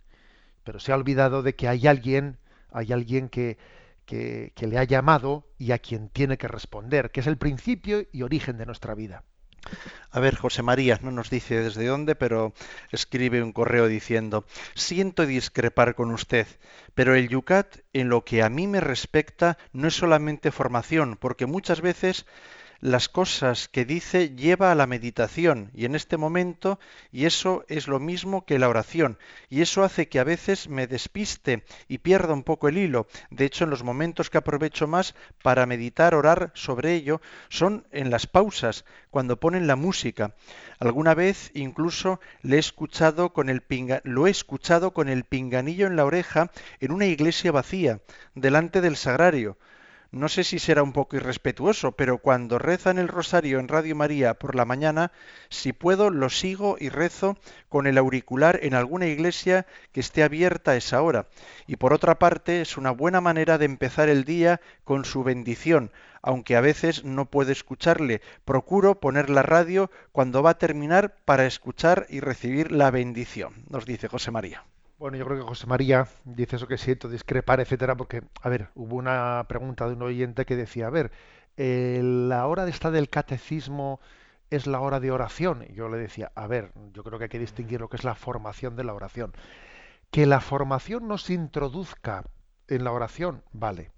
Pero 0.63 0.79
se 0.79 0.91
ha 0.91 0.95
olvidado 0.95 1.43
de 1.43 1.55
que 1.55 1.67
hay 1.67 1.87
alguien, 1.87 2.37
hay 2.71 2.91
alguien 2.91 3.29
que, 3.29 3.57
que 4.05 4.67
le 4.67 4.77
ha 4.77 4.83
llamado 4.83 5.47
y 5.57 5.71
a 5.71 5.79
quien 5.79 6.09
tiene 6.09 6.37
que 6.37 6.49
responder, 6.49 7.11
que 7.11 7.21
es 7.21 7.27
el 7.27 7.37
principio 7.37 8.05
y 8.11 8.23
origen 8.23 8.57
de 8.57 8.65
nuestra 8.65 8.93
vida. 8.93 9.23
A 10.09 10.19
ver, 10.19 10.35
José 10.35 10.61
María, 10.61 10.99
no 11.01 11.11
nos 11.11 11.29
dice 11.29 11.61
desde 11.61 11.85
dónde, 11.85 12.15
pero 12.15 12.53
escribe 12.91 13.43
un 13.43 13.53
correo 13.53 13.87
diciendo, 13.87 14.45
siento 14.75 15.25
discrepar 15.25 15.95
con 15.95 16.11
usted, 16.11 16.47
pero 16.95 17.15
el 17.15 17.29
Yucat, 17.29 17.77
en 17.93 18.09
lo 18.09 18.25
que 18.25 18.43
a 18.43 18.49
mí 18.49 18.67
me 18.67 18.81
respecta, 18.81 19.57
no 19.71 19.87
es 19.87 19.95
solamente 19.95 20.51
formación, 20.51 21.15
porque 21.15 21.45
muchas 21.45 21.81
veces 21.81 22.25
las 22.81 23.09
cosas 23.09 23.67
que 23.67 23.85
dice 23.85 24.35
lleva 24.35 24.71
a 24.71 24.75
la 24.75 24.87
meditación 24.87 25.69
y 25.73 25.85
en 25.85 25.95
este 25.95 26.17
momento 26.17 26.79
y 27.11 27.25
eso 27.25 27.63
es 27.67 27.87
lo 27.87 27.99
mismo 27.99 28.45
que 28.45 28.59
la 28.59 28.69
oración 28.69 29.19
y 29.49 29.61
eso 29.61 29.83
hace 29.83 30.07
que 30.07 30.19
a 30.19 30.23
veces 30.23 30.67
me 30.67 30.87
despiste 30.87 31.63
y 31.87 31.99
pierda 31.99 32.33
un 32.33 32.43
poco 32.43 32.67
el 32.67 32.77
hilo. 32.77 33.07
De 33.29 33.45
hecho, 33.45 33.63
en 33.63 33.69
los 33.69 33.83
momentos 33.83 34.29
que 34.29 34.39
aprovecho 34.39 34.87
más 34.87 35.13
para 35.43 35.65
meditar, 35.65 36.15
orar 36.15 36.51
sobre 36.55 36.93
ello, 36.93 37.21
son 37.49 37.85
en 37.91 38.09
las 38.09 38.27
pausas, 38.27 38.85
cuando 39.09 39.39
ponen 39.39 39.67
la 39.67 39.75
música. 39.75 40.35
Alguna 40.79 41.13
vez 41.13 41.51
incluso 41.53 42.19
le 42.41 42.51
lo 42.51 42.55
he 42.55 44.29
escuchado 44.29 44.93
con 44.93 45.09
el 45.09 45.23
pinganillo 45.23 45.87
en 45.87 45.95
la 45.95 46.05
oreja 46.05 46.51
en 46.79 46.91
una 46.91 47.05
iglesia 47.05 47.51
vacía, 47.51 47.99
delante 48.33 48.81
del 48.81 48.95
sagrario 48.95 49.57
no 50.11 50.27
sé 50.27 50.43
si 50.43 50.59
será 50.59 50.83
un 50.83 50.91
poco 50.91 51.15
irrespetuoso, 51.15 51.93
pero 51.93 52.17
cuando 52.17 52.59
rezan 52.59 52.97
el 52.97 53.07
rosario 53.07 53.59
en 53.59 53.69
Radio 53.69 53.95
María 53.95 54.33
por 54.33 54.55
la 54.55 54.65
mañana, 54.65 55.13
si 55.49 55.71
puedo, 55.71 56.09
lo 56.09 56.29
sigo 56.29 56.75
y 56.77 56.89
rezo 56.89 57.37
con 57.69 57.87
el 57.87 57.97
auricular 57.97 58.59
en 58.61 58.73
alguna 58.73 59.07
iglesia 59.07 59.65
que 59.93 60.01
esté 60.01 60.23
abierta 60.23 60.71
a 60.71 60.75
esa 60.75 61.01
hora. 61.01 61.27
Y 61.65 61.77
por 61.77 61.93
otra 61.93 62.19
parte, 62.19 62.61
es 62.61 62.77
una 62.77 62.91
buena 62.91 63.21
manera 63.21 63.57
de 63.57 63.65
empezar 63.65 64.09
el 64.09 64.25
día 64.25 64.59
con 64.83 65.05
su 65.05 65.23
bendición, 65.23 65.91
aunque 66.21 66.57
a 66.57 66.61
veces 66.61 67.05
no 67.05 67.25
puedo 67.25 67.53
escucharle. 67.53 68.21
Procuro 68.43 68.99
poner 68.99 69.29
la 69.29 69.43
radio 69.43 69.89
cuando 70.11 70.43
va 70.43 70.51
a 70.51 70.57
terminar 70.57 71.15
para 71.23 71.45
escuchar 71.45 72.05
y 72.09 72.19
recibir 72.19 72.73
la 72.73 72.91
bendición, 72.91 73.63
nos 73.69 73.85
dice 73.85 74.09
José 74.09 74.31
María. 74.31 74.65
Bueno, 75.01 75.17
yo 75.17 75.25
creo 75.25 75.39
que 75.39 75.43
José 75.43 75.65
María 75.65 76.07
dice 76.25 76.57
eso 76.57 76.67
que 76.67 76.77
siento, 76.77 77.09
discrepar, 77.09 77.59
etcétera, 77.59 77.95
porque, 77.95 78.21
a 78.43 78.49
ver, 78.49 78.69
hubo 78.75 78.97
una 78.97 79.43
pregunta 79.49 79.87
de 79.87 79.95
un 79.95 80.03
oyente 80.03 80.45
que 80.45 80.55
decía, 80.55 80.85
a 80.85 80.89
ver, 80.91 81.11
eh, 81.57 82.01
la 82.03 82.45
hora 82.45 82.65
de 82.65 82.69
estar 82.69 82.91
del 82.91 83.09
catecismo 83.09 83.99
es 84.51 84.67
la 84.67 84.79
hora 84.79 84.99
de 84.99 85.09
oración. 85.09 85.65
Y 85.67 85.73
yo 85.73 85.89
le 85.89 85.97
decía, 85.97 86.31
a 86.35 86.45
ver, 86.45 86.71
yo 86.93 87.03
creo 87.03 87.17
que 87.17 87.23
hay 87.23 87.29
que 87.29 87.39
distinguir 87.39 87.81
lo 87.81 87.89
que 87.89 87.97
es 87.97 88.03
la 88.03 88.13
formación 88.13 88.75
de 88.75 88.83
la 88.83 88.93
oración. 88.93 89.33
Que 90.11 90.27
la 90.27 90.39
formación 90.39 91.07
nos 91.07 91.31
introduzca 91.31 92.23
en 92.67 92.83
la 92.83 92.91
oración, 92.91 93.41
vale. 93.53 93.89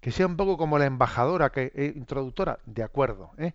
Que 0.00 0.10
sea 0.10 0.26
un 0.26 0.36
poco 0.36 0.58
como 0.58 0.78
la 0.80 0.86
embajadora, 0.86 1.50
que 1.50 1.70
eh, 1.76 1.92
introductora, 1.94 2.58
de 2.66 2.82
acuerdo. 2.82 3.30
¿eh? 3.38 3.52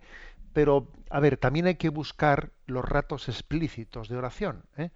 Pero, 0.54 0.88
a 1.10 1.20
ver, 1.20 1.36
también 1.36 1.66
hay 1.66 1.74
que 1.74 1.90
buscar 1.90 2.52
los 2.64 2.86
ratos 2.86 3.28
explícitos 3.28 4.08
de 4.08 4.16
oración. 4.16 4.64
¿eh? 4.78 4.88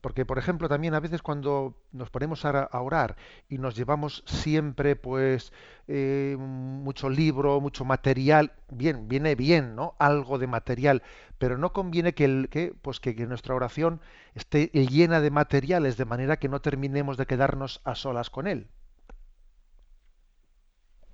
Porque, 0.00 0.24
por 0.24 0.38
ejemplo, 0.38 0.68
también 0.68 0.94
a 0.94 1.00
veces 1.00 1.22
cuando 1.22 1.76
nos 1.92 2.10
ponemos 2.10 2.44
a, 2.44 2.68
orar 2.72 3.16
y 3.48 3.58
nos 3.58 3.76
llevamos 3.76 4.22
siempre, 4.26 4.96
pues, 4.96 5.52
eh, 5.88 6.36
mucho 6.38 7.10
libro, 7.10 7.60
mucho 7.60 7.84
material, 7.84 8.52
bien, 8.70 9.08
viene 9.08 9.34
bien, 9.34 9.74
¿no? 9.74 9.94
Algo 9.98 10.38
de 10.38 10.46
material, 10.46 11.02
pero 11.38 11.58
no 11.58 11.72
conviene 11.72 12.14
que, 12.14 12.24
el, 12.24 12.48
que, 12.48 12.74
pues, 12.82 13.00
que 13.00 13.14
nuestra 13.26 13.54
oración 13.54 14.00
esté 14.34 14.66
llena 14.68 15.20
de 15.20 15.30
materiales, 15.30 15.96
de 15.96 16.04
manera 16.04 16.38
que 16.38 16.48
no 16.48 16.60
terminemos 16.60 17.16
de 17.16 17.26
quedarnos 17.26 17.80
a 17.84 17.94
solas 17.94 18.30
con 18.30 18.46
él. 18.46 18.68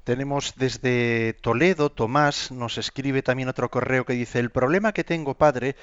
Tenemos 0.07 0.55
desde 0.55 1.33
Toledo, 1.41 1.91
Tomás 1.91 2.53
nos 2.53 2.79
escribe 2.79 3.23
también 3.25 3.49
otro 3.49 3.73
correo 3.73 4.07
que 4.07 4.13
dice, 4.13 4.39
el 4.39 4.51
problema 4.51 4.93
que 4.93 5.03
tengo, 5.03 5.35
padre, 5.35 5.75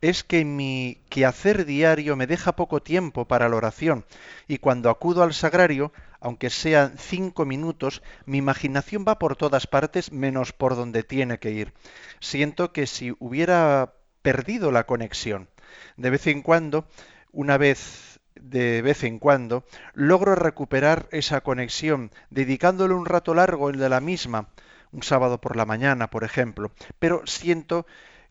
es 0.00 0.22
que 0.22 0.44
mi 0.44 1.02
quehacer 1.08 1.64
diario 1.64 2.14
me 2.14 2.28
deja 2.28 2.54
poco 2.54 2.80
tiempo 2.80 3.26
para 3.26 3.48
la 3.48 3.56
oración 3.56 4.04
y 4.46 4.58
cuando 4.58 4.88
acudo 4.88 5.24
al 5.24 5.34
sagrario, 5.34 5.92
aunque 6.20 6.48
sean 6.48 6.94
cinco 6.96 7.44
minutos, 7.44 8.02
mi 8.24 8.38
imaginación 8.38 9.04
va 9.04 9.18
por 9.18 9.34
todas 9.34 9.66
partes 9.66 10.12
menos 10.12 10.52
por 10.52 10.76
donde 10.76 11.02
tiene 11.02 11.38
que 11.38 11.50
ir. 11.50 11.72
Siento 12.20 12.72
que 12.72 12.86
si 12.86 13.16
hubiera 13.18 13.94
perdido 14.22 14.70
la 14.70 14.86
conexión, 14.86 15.48
de 15.96 16.10
vez 16.10 16.28
en 16.28 16.42
cuando, 16.42 16.86
una 17.32 17.58
vez 17.58 18.11
de 18.42 18.82
vez 18.82 19.04
en 19.04 19.18
cuando, 19.18 19.64
logro 19.94 20.34
recuperar 20.34 21.08
esa 21.12 21.40
conexión, 21.42 22.10
dedicándole 22.30 22.94
un 22.94 23.06
rato 23.06 23.34
largo 23.34 23.70
el 23.70 23.78
de 23.78 23.88
la 23.88 24.00
misma, 24.00 24.48
un 24.92 25.02
sábado 25.02 25.40
por 25.40 25.56
la 25.56 25.64
mañana, 25.64 26.10
por 26.10 26.24
ejemplo, 26.24 26.72
pero 26.98 27.22
siento 27.26 27.86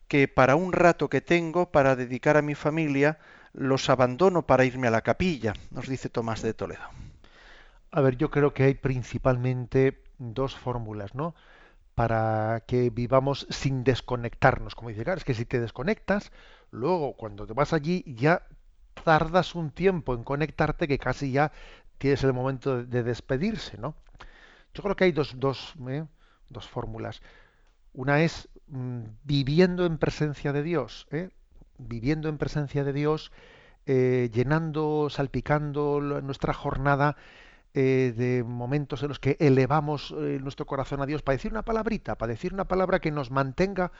que 0.08 0.28
para 0.28 0.56
un 0.56 0.72
rato 0.72 1.08
que 1.08 1.20
tengo 1.20 1.70
para 1.70 1.96
dedicar 1.96 2.36
a 2.36 2.42
mi 2.42 2.54
familia, 2.54 3.18
los 3.52 3.90
abandono 3.90 4.46
para 4.46 4.64
irme 4.64 4.88
a 4.88 4.90
la 4.90 5.02
capilla, 5.02 5.54
nos 5.70 5.88
dice 5.88 6.08
Tomás 6.08 6.42
de 6.42 6.54
Toledo. 6.54 6.88
A 7.90 8.00
ver, 8.00 8.16
yo 8.16 8.30
creo 8.30 8.54
que 8.54 8.64
hay 8.64 8.74
principalmente 8.74 10.02
dos 10.18 10.56
fórmulas, 10.56 11.14
¿no? 11.14 11.34
Para 11.94 12.62
que 12.66 12.88
vivamos 12.88 13.46
sin 13.50 13.84
desconectarnos. 13.84 14.74
Como 14.74 14.88
dice, 14.88 15.04
es 15.14 15.24
que 15.24 15.34
si 15.34 15.44
te 15.44 15.60
desconectas, 15.60 16.32
luego 16.70 17.14
cuando 17.14 17.46
te 17.46 17.52
vas 17.52 17.74
allí 17.74 18.02
ya 18.06 18.46
tardas 18.94 19.54
un 19.54 19.70
tiempo 19.70 20.14
en 20.14 20.24
conectarte 20.24 20.88
que 20.88 20.98
casi 20.98 21.32
ya 21.32 21.52
tienes 21.98 22.24
el 22.24 22.32
momento 22.32 22.82
de 22.84 23.02
despedirse, 23.02 23.78
¿no? 23.78 23.94
Yo 24.74 24.82
creo 24.82 24.96
que 24.96 25.04
hay 25.04 25.12
dos, 25.12 25.34
dos, 25.38 25.74
¿eh? 25.88 26.04
dos 26.48 26.66
fórmulas. 26.68 27.22
Una 27.92 28.22
es 28.22 28.48
mm, 28.68 29.02
viviendo 29.24 29.84
en 29.84 29.98
presencia 29.98 30.52
de 30.52 30.62
Dios, 30.62 31.06
¿eh? 31.10 31.30
viviendo 31.78 32.28
en 32.28 32.38
presencia 32.38 32.84
de 32.84 32.92
Dios, 32.92 33.32
eh, 33.86 34.30
llenando, 34.32 35.08
salpicando 35.10 36.00
nuestra 36.00 36.52
jornada 36.52 37.16
de 37.74 38.44
momentos 38.46 39.02
en 39.02 39.08
los 39.08 39.18
que 39.18 39.38
elevamos 39.40 40.10
nuestro 40.12 40.66
corazón 40.66 41.00
a 41.00 41.06
Dios 41.06 41.22
para 41.22 41.36
decir 41.38 41.52
una 41.52 41.62
palabrita, 41.62 42.18
para 42.18 42.32
decir 42.32 42.52
una 42.52 42.68
palabra 42.68 43.00
que 43.00 43.10
nos 43.10 43.30
mantenga 43.30 43.92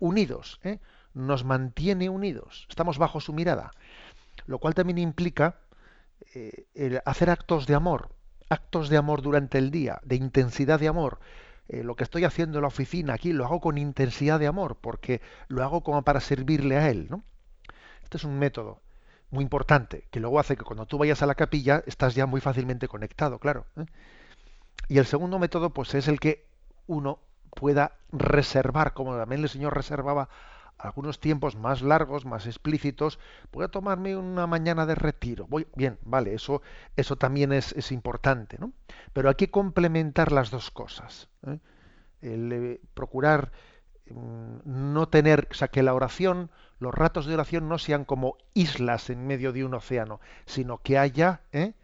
unidos, 0.00 0.60
nos 1.14 1.44
mantiene 1.44 2.08
unidos, 2.08 2.66
estamos 2.68 2.98
bajo 2.98 3.20
su 3.20 3.32
mirada 3.32 3.70
lo 4.48 4.58
cual 4.58 4.74
también 4.74 4.98
implica 4.98 5.60
eh, 6.34 7.00
hacer 7.04 7.30
actos 7.30 7.66
de 7.66 7.74
amor, 7.74 8.08
actos 8.48 8.88
de 8.88 8.96
amor 8.96 9.20
durante 9.20 9.58
el 9.58 9.70
día, 9.70 10.00
de 10.04 10.16
intensidad 10.16 10.80
de 10.80 10.88
amor. 10.88 11.20
Eh, 11.68 11.84
lo 11.84 11.96
que 11.96 12.04
estoy 12.04 12.24
haciendo 12.24 12.58
en 12.58 12.62
la 12.62 12.68
oficina 12.68 13.12
aquí 13.12 13.34
lo 13.34 13.44
hago 13.44 13.60
con 13.60 13.76
intensidad 13.76 14.40
de 14.40 14.46
amor, 14.46 14.78
porque 14.80 15.20
lo 15.48 15.62
hago 15.62 15.82
como 15.82 16.02
para 16.02 16.20
servirle 16.20 16.78
a 16.78 16.88
él. 16.88 17.08
¿no? 17.10 17.22
Este 18.02 18.16
es 18.16 18.24
un 18.24 18.38
método 18.38 18.80
muy 19.30 19.44
importante, 19.44 20.08
que 20.10 20.18
luego 20.18 20.40
hace 20.40 20.56
que 20.56 20.64
cuando 20.64 20.86
tú 20.86 20.96
vayas 20.96 21.22
a 21.22 21.26
la 21.26 21.34
capilla 21.34 21.82
estás 21.86 22.14
ya 22.14 22.24
muy 22.24 22.40
fácilmente 22.40 22.88
conectado, 22.88 23.38
claro. 23.38 23.66
¿eh? 23.76 23.84
Y 24.88 24.96
el 24.96 25.04
segundo 25.04 25.38
método, 25.38 25.74
pues 25.74 25.94
es 25.94 26.08
el 26.08 26.18
que 26.18 26.46
uno 26.86 27.20
pueda 27.50 27.98
reservar, 28.12 28.94
como 28.94 29.14
también 29.14 29.42
el 29.42 29.50
Señor 29.50 29.76
reservaba 29.76 30.30
algunos 30.78 31.20
tiempos 31.20 31.56
más 31.56 31.82
largos, 31.82 32.24
más 32.24 32.46
explícitos, 32.46 33.18
voy 33.52 33.64
a 33.64 33.68
tomarme 33.68 34.16
una 34.16 34.46
mañana 34.46 34.86
de 34.86 34.94
retiro. 34.94 35.46
Voy, 35.48 35.66
bien, 35.74 35.98
vale, 36.02 36.34
eso, 36.34 36.62
eso 36.96 37.16
también 37.16 37.52
es, 37.52 37.72
es 37.72 37.92
importante, 37.92 38.58
¿no? 38.58 38.72
Pero 39.12 39.28
hay 39.28 39.34
que 39.34 39.50
complementar 39.50 40.32
las 40.32 40.50
dos 40.50 40.70
cosas. 40.70 41.28
¿eh? 41.46 41.58
Eh, 42.22 42.80
procurar 42.94 43.52
mm, 44.10 44.58
no 44.64 45.08
tener, 45.08 45.48
o 45.50 45.54
sea, 45.54 45.68
que 45.68 45.82
la 45.82 45.94
oración, 45.94 46.50
los 46.78 46.94
ratos 46.94 47.26
de 47.26 47.34
oración 47.34 47.68
no 47.68 47.78
sean 47.78 48.04
como 48.04 48.36
islas 48.54 49.10
en 49.10 49.26
medio 49.26 49.52
de 49.52 49.64
un 49.64 49.74
océano, 49.74 50.20
sino 50.46 50.78
que 50.78 50.98
haya, 50.98 51.42
¿eh? 51.52 51.74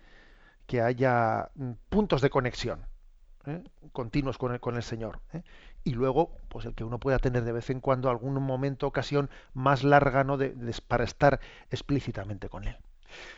que 0.66 0.80
haya 0.80 1.51
mm, 1.57 1.72
puntos 1.88 2.22
de 2.22 2.30
conexión 2.30 2.86
continuos 3.92 4.38
con 4.38 4.53
el, 4.53 4.61
con 4.61 4.76
el 4.76 4.82
Señor 4.82 5.20
y 5.85 5.93
luego 5.93 6.37
pues 6.49 6.66
el 6.66 6.74
que 6.74 6.85
uno 6.85 6.99
pueda 6.99 7.18
tener 7.18 7.45
de 7.45 7.53
vez 7.53 7.70
en 7.70 7.80
cuando 7.80 8.11
algún 8.11 8.35
momento 8.43 8.87
ocasión 8.87 9.30
más 9.53 9.85
larga 9.85 10.24
no 10.24 10.37
de, 10.37 10.55
para 10.89 11.05
estar 11.05 11.41
explícitamente 11.70 12.49
con 12.49 12.64
él 12.64 12.76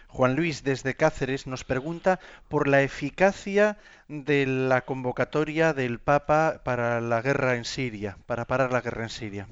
Juan 0.09 0.37
Luis 0.37 0.63
desde 0.63 0.95
Cáceres 0.95 1.47
nos 1.47 1.65
pregunta 1.65 2.21
por 2.49 2.69
la 2.69 2.83
eficacia 2.83 3.77
de 4.09 4.47
la 4.47 4.83
convocatoria 4.83 5.75
del 5.75 5.99
Papa 5.99 6.63
para 6.65 7.01
la 7.03 7.21
guerra 7.21 7.57
en 7.57 7.67
Siria, 7.67 8.17
para 8.25 8.47
parar 8.47 8.73
la 8.73 8.81
guerra 8.81 9.03
en 9.03 9.11
Siria. 9.11 9.49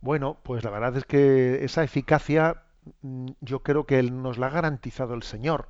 Bueno, 0.00 0.38
pues 0.42 0.64
la 0.64 0.70
verdad 0.70 0.96
es 0.96 1.04
que 1.04 1.64
esa 1.64 1.82
eficacia 1.82 2.62
mm, 3.02 3.28
yo 3.40 3.62
creo 3.62 3.84
que 3.84 4.02
nos 4.02 4.38
la 4.38 4.46
ha 4.46 4.50
garantizado 4.50 5.14
el 5.14 5.22
Señor. 5.22 5.68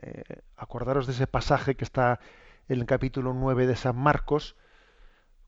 Eh, 0.00 0.22
acordaros 0.56 1.06
de 1.06 1.12
ese 1.12 1.26
pasaje 1.26 1.74
que 1.74 1.84
está 1.84 2.20
en 2.68 2.80
el 2.80 2.86
capítulo 2.86 3.34
9 3.34 3.66
de 3.66 3.76
San 3.76 3.96
Marcos, 3.96 4.56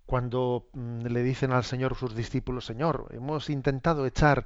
cuando 0.07 0.69
mm, 0.73 1.07
le 1.07 1.23
dicen 1.23 1.53
al 1.53 1.65
Señor 1.65 1.95
sus 1.95 2.15
discípulos, 2.15 2.67
Señor, 2.67 3.09
hemos 3.13 3.51
intentado 3.51 4.07
echar, 4.07 4.45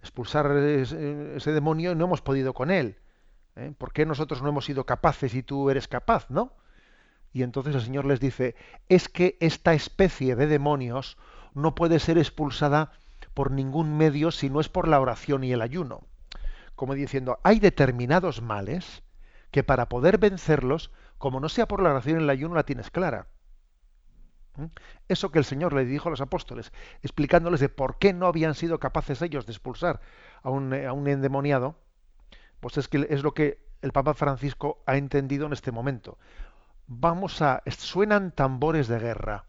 expulsar 0.00 0.50
ese, 0.56 1.52
demonio 1.52 1.92
y 1.92 1.94
no 1.94 2.06
hemos 2.06 2.22
podido 2.22 2.54
con 2.54 2.70
él. 2.70 2.96
¿eh? 3.56 3.72
¿Por 3.76 3.92
qué 3.92 4.04
nosotros 4.06 4.42
no 4.42 4.48
hemos 4.48 4.64
sido 4.64 4.84
capaces 4.84 5.34
y 5.34 5.42
tú 5.42 5.70
eres 5.70 5.88
capaz, 5.88 6.28
no? 6.30 6.52
Y 7.32 7.42
entonces 7.42 7.74
el 7.74 7.82
Señor 7.82 8.06
les 8.06 8.18
dice, 8.18 8.56
es 8.88 9.08
que 9.08 9.36
esta 9.40 9.74
especie 9.74 10.36
de 10.36 10.46
demonios 10.46 11.18
no 11.54 11.74
puede 11.74 11.98
ser 11.98 12.18
expulsada 12.18 12.92
por 13.34 13.50
ningún 13.50 13.96
medio 13.96 14.30
si 14.30 14.48
no 14.48 14.60
es 14.60 14.68
por 14.68 14.88
la 14.88 15.00
oración 15.00 15.44
y 15.44 15.52
el 15.52 15.60
ayuno. 15.60 16.00
Como 16.74 16.94
diciendo, 16.94 17.38
hay 17.42 17.60
determinados 17.60 18.40
males 18.40 19.02
que 19.50 19.62
para 19.62 19.88
poder 19.88 20.18
vencerlos, 20.18 20.90
como 21.18 21.40
no 21.40 21.48
sea 21.48 21.68
por 21.68 21.82
la 21.82 21.90
oración 21.90 22.20
y 22.20 22.22
el 22.24 22.30
ayuno, 22.30 22.54
la 22.54 22.64
tienes 22.64 22.90
clara. 22.90 23.26
¿Mm? 24.56 24.66
Eso 25.08 25.30
que 25.30 25.38
el 25.38 25.44
Señor 25.44 25.72
le 25.72 25.84
dijo 25.84 26.08
a 26.08 26.10
los 26.10 26.20
apóstoles, 26.20 26.72
explicándoles 27.02 27.60
de 27.60 27.68
por 27.68 27.98
qué 27.98 28.12
no 28.12 28.26
habían 28.26 28.54
sido 28.54 28.78
capaces 28.78 29.22
ellos 29.22 29.46
de 29.46 29.52
expulsar 29.52 30.00
a 30.42 30.50
un, 30.50 30.72
un 30.72 31.08
endemoniado, 31.08 31.76
pues 32.60 32.78
es 32.78 32.88
que 32.88 33.06
es 33.10 33.22
lo 33.22 33.34
que 33.34 33.66
el 33.82 33.92
Papa 33.92 34.14
Francisco 34.14 34.82
ha 34.86 34.96
entendido 34.96 35.46
en 35.46 35.52
este 35.52 35.72
momento. 35.72 36.18
Vamos 36.86 37.42
a 37.42 37.62
suenan 37.66 38.32
tambores 38.32 38.88
de 38.88 38.98
guerra. 38.98 39.44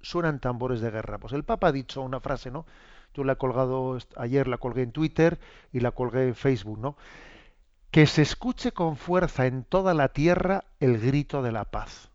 Suenan 0.00 0.40
tambores 0.40 0.80
de 0.80 0.90
guerra. 0.90 1.18
Pues 1.18 1.32
el 1.32 1.44
Papa 1.44 1.68
ha 1.68 1.72
dicho 1.72 2.02
una 2.02 2.20
frase, 2.20 2.50
¿no? 2.50 2.66
Yo 3.14 3.24
la 3.24 3.34
he 3.34 3.36
colgado 3.36 3.98
ayer, 4.16 4.46
la 4.46 4.58
colgué 4.58 4.82
en 4.82 4.92
Twitter 4.92 5.38
y 5.72 5.80
la 5.80 5.92
colgué 5.92 6.28
en 6.28 6.34
Facebook, 6.34 6.78
¿no? 6.78 6.96
Que 7.90 8.06
se 8.06 8.22
escuche 8.22 8.72
con 8.72 8.96
fuerza 8.96 9.46
en 9.46 9.64
toda 9.64 9.94
la 9.94 10.08
tierra 10.08 10.64
el 10.80 10.98
grito 10.98 11.42
de 11.42 11.52
la 11.52 11.64
paz. 11.64 12.10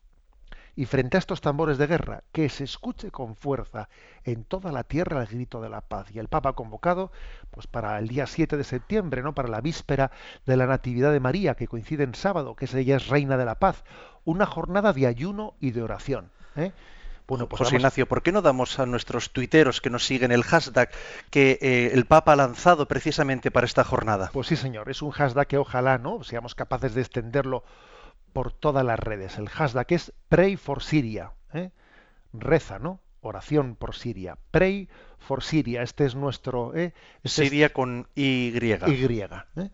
Y 0.75 0.85
frente 0.85 1.17
a 1.17 1.19
estos 1.19 1.41
tambores 1.41 1.77
de 1.77 1.87
guerra, 1.87 2.23
que 2.31 2.47
se 2.49 2.63
escuche 2.63 3.11
con 3.11 3.35
fuerza 3.35 3.89
en 4.23 4.43
toda 4.43 4.71
la 4.71 4.83
tierra 4.83 5.21
el 5.21 5.27
grito 5.27 5.61
de 5.61 5.69
la 5.69 5.81
paz. 5.81 6.07
Y 6.13 6.19
el 6.19 6.27
Papa 6.27 6.49
ha 6.49 6.53
convocado 6.53 7.11
pues, 7.51 7.67
para 7.67 7.97
el 7.99 8.07
día 8.07 8.25
7 8.25 8.55
de 8.55 8.63
septiembre, 8.63 9.21
¿no? 9.21 9.33
para 9.33 9.49
la 9.49 9.61
víspera 9.61 10.11
de 10.45 10.57
la 10.57 10.67
Natividad 10.67 11.11
de 11.11 11.19
María, 11.19 11.55
que 11.55 11.67
coincide 11.67 12.03
en 12.03 12.15
sábado, 12.15 12.55
que 12.55 12.69
ella 12.73 12.95
es 12.95 13.07
Reina 13.07 13.37
de 13.37 13.45
la 13.45 13.55
Paz, 13.55 13.83
una 14.23 14.45
jornada 14.45 14.93
de 14.93 15.07
ayuno 15.07 15.55
y 15.59 15.71
de 15.71 15.83
oración. 15.83 16.31
¿eh? 16.55 16.71
Bueno, 17.31 17.47
pues 17.47 17.59
José 17.59 17.77
Ignacio, 17.77 18.07
¿por 18.07 18.23
qué 18.23 18.31
no 18.33 18.41
damos 18.41 18.77
a 18.79 18.85
nuestros 18.85 19.31
tuiteros 19.31 19.79
que 19.79 19.89
nos 19.89 20.05
siguen 20.05 20.33
el 20.33 20.43
hashtag 20.43 20.89
que 21.29 21.57
eh, 21.61 21.91
el 21.93 22.05
Papa 22.05 22.33
ha 22.33 22.35
lanzado 22.35 22.87
precisamente 22.87 23.51
para 23.51 23.65
esta 23.65 23.83
jornada? 23.85 24.29
Pues 24.33 24.47
sí, 24.47 24.57
señor, 24.57 24.89
es 24.89 25.01
un 25.01 25.11
hashtag 25.11 25.47
que 25.47 25.57
ojalá 25.57 25.97
no 25.97 26.23
seamos 26.23 26.55
capaces 26.55 26.93
de 26.93 26.99
extenderlo 26.99 27.63
por 28.31 28.51
todas 28.51 28.85
las 28.85 28.99
redes. 28.99 29.37
El 29.37 29.49
hashtag 29.49 29.87
es 29.89 30.13
Pray 30.29 30.57
for 30.57 30.81
Syria. 30.81 31.31
¿eh? 31.53 31.71
Reza, 32.33 32.79
¿no? 32.79 32.99
Oración 33.21 33.75
por 33.75 33.95
Siria. 33.95 34.37
Pray 34.51 34.89
for 35.19 35.43
Syria. 35.43 35.83
Este 35.83 36.05
es 36.05 36.15
nuestro. 36.15 36.75
¿eh? 36.75 36.93
Este 37.23 37.43
Siria 37.43 37.71
con 37.71 38.07
Y. 38.15 38.53
Y. 38.57 38.71
¿eh? 38.71 39.69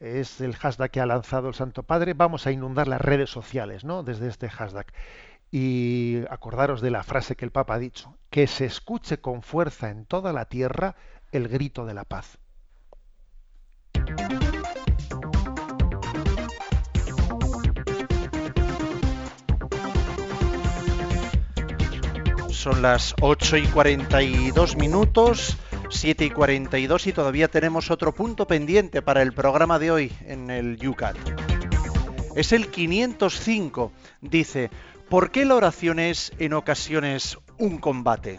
Es 0.00 0.40
el 0.40 0.54
hashtag 0.56 0.90
que 0.90 1.00
ha 1.00 1.06
lanzado 1.06 1.48
el 1.48 1.54
Santo 1.54 1.82
Padre. 1.82 2.14
Vamos 2.14 2.46
a 2.46 2.52
inundar 2.52 2.88
las 2.88 3.00
redes 3.00 3.30
sociales, 3.30 3.84
¿no? 3.84 4.02
Desde 4.02 4.28
este 4.28 4.48
hashtag. 4.48 4.86
Y 5.50 6.20
acordaros 6.30 6.80
de 6.80 6.90
la 6.90 7.02
frase 7.02 7.36
que 7.36 7.44
el 7.44 7.52
Papa 7.52 7.74
ha 7.74 7.78
dicho: 7.78 8.16
que 8.30 8.46
se 8.46 8.64
escuche 8.64 9.20
con 9.20 9.42
fuerza 9.42 9.90
en 9.90 10.04
toda 10.04 10.32
la 10.32 10.46
tierra 10.46 10.96
el 11.32 11.48
grito 11.48 11.86
de 11.86 11.94
la 11.94 12.04
paz. 12.04 12.38
Son 22.64 22.80
las 22.80 23.14
8 23.20 23.58
y 23.58 23.66
42 23.66 24.78
minutos, 24.78 25.58
7 25.90 26.24
y 26.24 26.30
42 26.30 27.08
y 27.08 27.12
todavía 27.12 27.48
tenemos 27.48 27.90
otro 27.90 28.14
punto 28.14 28.46
pendiente 28.46 29.02
para 29.02 29.20
el 29.20 29.34
programa 29.34 29.78
de 29.78 29.90
hoy 29.90 30.12
en 30.24 30.48
el 30.48 30.78
Yucat. 30.78 31.14
Es 32.34 32.52
el 32.52 32.68
505. 32.68 33.92
Dice, 34.22 34.70
¿por 35.10 35.30
qué 35.30 35.44
la 35.44 35.56
oración 35.56 35.98
es 35.98 36.32
en 36.38 36.54
ocasiones 36.54 37.36
un 37.58 37.76
combate? 37.76 38.38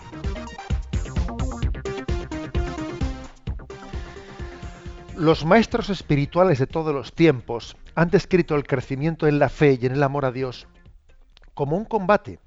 Los 5.15 5.45
maestros 5.45 5.91
espirituales 5.91 6.57
de 6.57 6.65
todos 6.65 6.95
los 6.95 7.13
tiempos 7.13 7.77
han 7.93 8.09
descrito 8.09 8.55
el 8.55 8.63
crecimiento 8.63 9.27
en 9.27 9.37
la 9.37 9.49
fe 9.49 9.77
y 9.79 9.85
en 9.85 9.91
el 9.91 10.01
amor 10.01 10.25
a 10.25 10.31
Dios 10.31 10.67
como 11.53 11.77
un 11.77 11.85
combate 11.85 12.39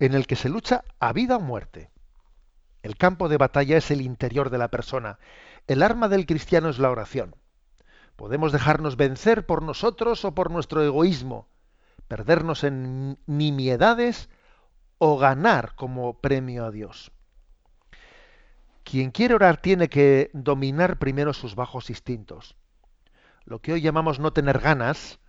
en 0.00 0.14
el 0.14 0.26
que 0.26 0.34
se 0.34 0.48
lucha 0.48 0.82
a 0.98 1.12
vida 1.12 1.36
o 1.36 1.40
muerte. 1.40 1.90
El 2.82 2.96
campo 2.96 3.28
de 3.28 3.36
batalla 3.36 3.76
es 3.76 3.90
el 3.90 4.00
interior 4.00 4.50
de 4.50 4.58
la 4.58 4.68
persona. 4.68 5.18
El 5.66 5.82
arma 5.82 6.08
del 6.08 6.26
cristiano 6.26 6.70
es 6.70 6.78
la 6.78 6.90
oración. 6.90 7.36
Podemos 8.16 8.50
dejarnos 8.50 8.96
vencer 8.96 9.46
por 9.46 9.62
nosotros 9.62 10.24
o 10.24 10.34
por 10.34 10.50
nuestro 10.50 10.82
egoísmo, 10.82 11.48
perdernos 12.08 12.64
en 12.64 13.18
nimiedades 13.26 14.30
o 14.98 15.18
ganar 15.18 15.74
como 15.74 16.18
premio 16.20 16.64
a 16.64 16.70
Dios. 16.70 17.12
Quien 18.84 19.10
quiere 19.10 19.34
orar 19.34 19.60
tiene 19.60 19.88
que 19.88 20.30
dominar 20.32 20.98
primero 20.98 21.34
sus 21.34 21.54
bajos 21.54 21.90
instintos. 21.90 22.56
Lo 23.44 23.60
que 23.60 23.74
hoy 23.74 23.82
llamamos 23.82 24.18
no 24.18 24.32
tener 24.32 24.58
ganas, 24.60 25.20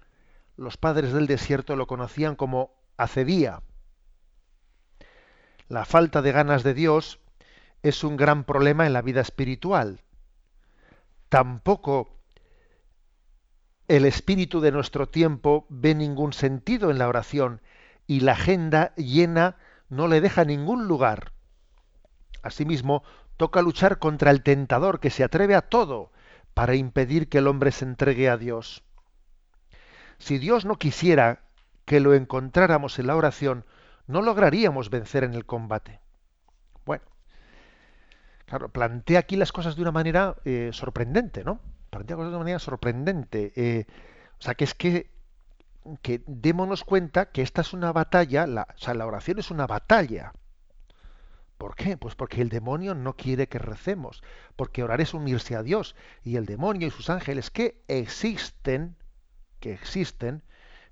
los 0.55 0.77
padres 0.77 1.11
del 1.11 1.27
desierto 1.27 1.75
lo 1.75 1.87
conocían 1.87 2.35
como 2.35 2.73
acedía, 2.97 3.61
la 5.71 5.85
falta 5.85 6.21
de 6.21 6.33
ganas 6.33 6.63
de 6.63 6.73
Dios 6.73 7.21
es 7.81 8.03
un 8.03 8.17
gran 8.17 8.43
problema 8.43 8.85
en 8.85 8.91
la 8.91 9.01
vida 9.01 9.21
espiritual. 9.21 10.01
Tampoco 11.29 12.09
el 13.87 14.03
espíritu 14.03 14.59
de 14.59 14.73
nuestro 14.73 15.07
tiempo 15.07 15.65
ve 15.69 15.95
ningún 15.95 16.33
sentido 16.33 16.91
en 16.91 16.97
la 16.97 17.07
oración 17.07 17.61
y 18.05 18.19
la 18.19 18.33
agenda 18.33 18.93
llena 18.95 19.55
no 19.87 20.09
le 20.09 20.19
deja 20.19 20.43
ningún 20.43 20.89
lugar. 20.89 21.31
Asimismo, 22.43 23.03
toca 23.37 23.61
luchar 23.61 23.97
contra 23.97 24.31
el 24.31 24.43
tentador 24.43 24.99
que 24.99 25.09
se 25.09 25.23
atreve 25.23 25.55
a 25.55 25.61
todo 25.61 26.11
para 26.53 26.75
impedir 26.75 27.29
que 27.29 27.37
el 27.37 27.47
hombre 27.47 27.71
se 27.71 27.85
entregue 27.85 28.29
a 28.29 28.35
Dios. 28.35 28.83
Si 30.17 30.37
Dios 30.37 30.65
no 30.65 30.75
quisiera 30.75 31.43
que 31.85 32.01
lo 32.01 32.13
encontráramos 32.13 32.99
en 32.99 33.07
la 33.07 33.15
oración, 33.15 33.63
no 34.11 34.21
lograríamos 34.21 34.89
vencer 34.89 35.23
en 35.23 35.33
el 35.33 35.45
combate. 35.45 35.99
Bueno, 36.85 37.03
claro, 38.45 38.69
plantea 38.69 39.19
aquí 39.19 39.35
las 39.35 39.51
cosas 39.51 39.75
de 39.75 39.81
una 39.81 39.91
manera 39.91 40.35
eh, 40.45 40.69
sorprendente, 40.73 41.43
¿no? 41.43 41.59
Plantea 41.89 42.15
cosas 42.15 42.31
de 42.31 42.35
una 42.35 42.43
manera 42.43 42.59
sorprendente. 42.59 43.53
Eh, 43.55 43.85
o 44.39 44.41
sea, 44.41 44.55
que 44.55 44.63
es 44.63 44.73
que, 44.73 45.09
que 46.01 46.23
démonos 46.27 46.83
cuenta 46.83 47.31
que 47.31 47.41
esta 47.41 47.61
es 47.61 47.73
una 47.73 47.91
batalla, 47.91 48.47
la, 48.47 48.67
o 48.73 48.77
sea, 48.77 48.93
la 48.93 49.05
oración 49.05 49.39
es 49.39 49.51
una 49.51 49.67
batalla. 49.67 50.33
¿Por 51.57 51.75
qué? 51.75 51.95
Pues 51.95 52.15
porque 52.15 52.41
el 52.41 52.49
demonio 52.49 52.95
no 52.95 53.15
quiere 53.15 53.47
que 53.47 53.59
recemos, 53.59 54.23
porque 54.55 54.81
orar 54.81 54.99
es 54.99 55.13
unirse 55.13 55.55
a 55.55 55.61
Dios 55.61 55.95
y 56.23 56.37
el 56.37 56.47
demonio 56.47 56.87
y 56.87 56.91
sus 56.91 57.11
ángeles 57.11 57.51
que 57.51 57.83
existen, 57.87 58.95
que 59.59 59.71
existen, 59.73 60.41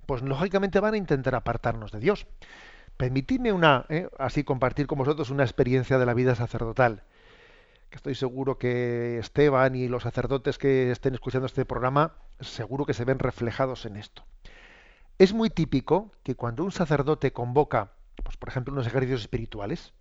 pues 0.06 0.22
lógicamente 0.22 0.80
van 0.80 0.94
a 0.94 0.98
intentar 0.98 1.34
apartarnos 1.34 1.92
de 1.92 2.00
Dios. 2.00 2.28
Permitidme 3.00 3.54
una, 3.54 3.86
eh, 3.88 4.10
así 4.20 4.44
compartir 4.44 4.86
con 4.86 4.98
vosotros 4.98 5.30
una 5.30 5.46
experiencia 5.46 5.98
de 5.98 6.06
la 6.06 6.14
vida 6.14 6.36
sacerdotal, 6.36 7.04
que 7.90 7.96
estoy 7.96 8.14
seguro 8.14 8.58
que 8.58 9.20
Esteban 9.20 9.74
y 9.74 9.88
los 9.88 10.04
sacerdotes 10.04 10.58
que 10.58 10.92
estén 10.92 11.14
escuchando 11.14 11.46
este 11.46 11.64
programa, 11.64 12.16
seguro 12.42 12.86
que 12.86 12.94
se 12.94 13.06
ven 13.06 13.18
reflejados 13.18 13.86
en 13.86 13.96
esto. 13.96 14.26
Es 15.18 15.32
muy 15.32 15.50
típico 15.50 16.12
que 16.24 16.36
cuando 16.36 16.66
un 16.66 16.74
sacerdote 16.74 17.32
convoca, 17.32 17.94
pues, 18.22 18.36
por 18.36 18.50
ejemplo, 18.50 18.74
unos 18.74 18.86
ejercicios 18.86 19.22
espirituales, 19.22 19.94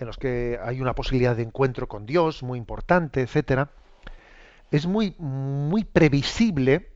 en 0.00 0.08
los 0.08 0.16
que 0.16 0.58
hay 0.60 0.80
una 0.80 0.96
posibilidad 0.96 1.36
de 1.36 1.44
encuentro 1.44 1.86
con 1.86 2.04
Dios 2.04 2.42
muy 2.42 2.58
importante, 2.58 3.20
etcétera, 3.20 3.70
es 4.72 4.88
muy, 4.88 5.14
muy 5.20 5.84
previsible 5.84 6.90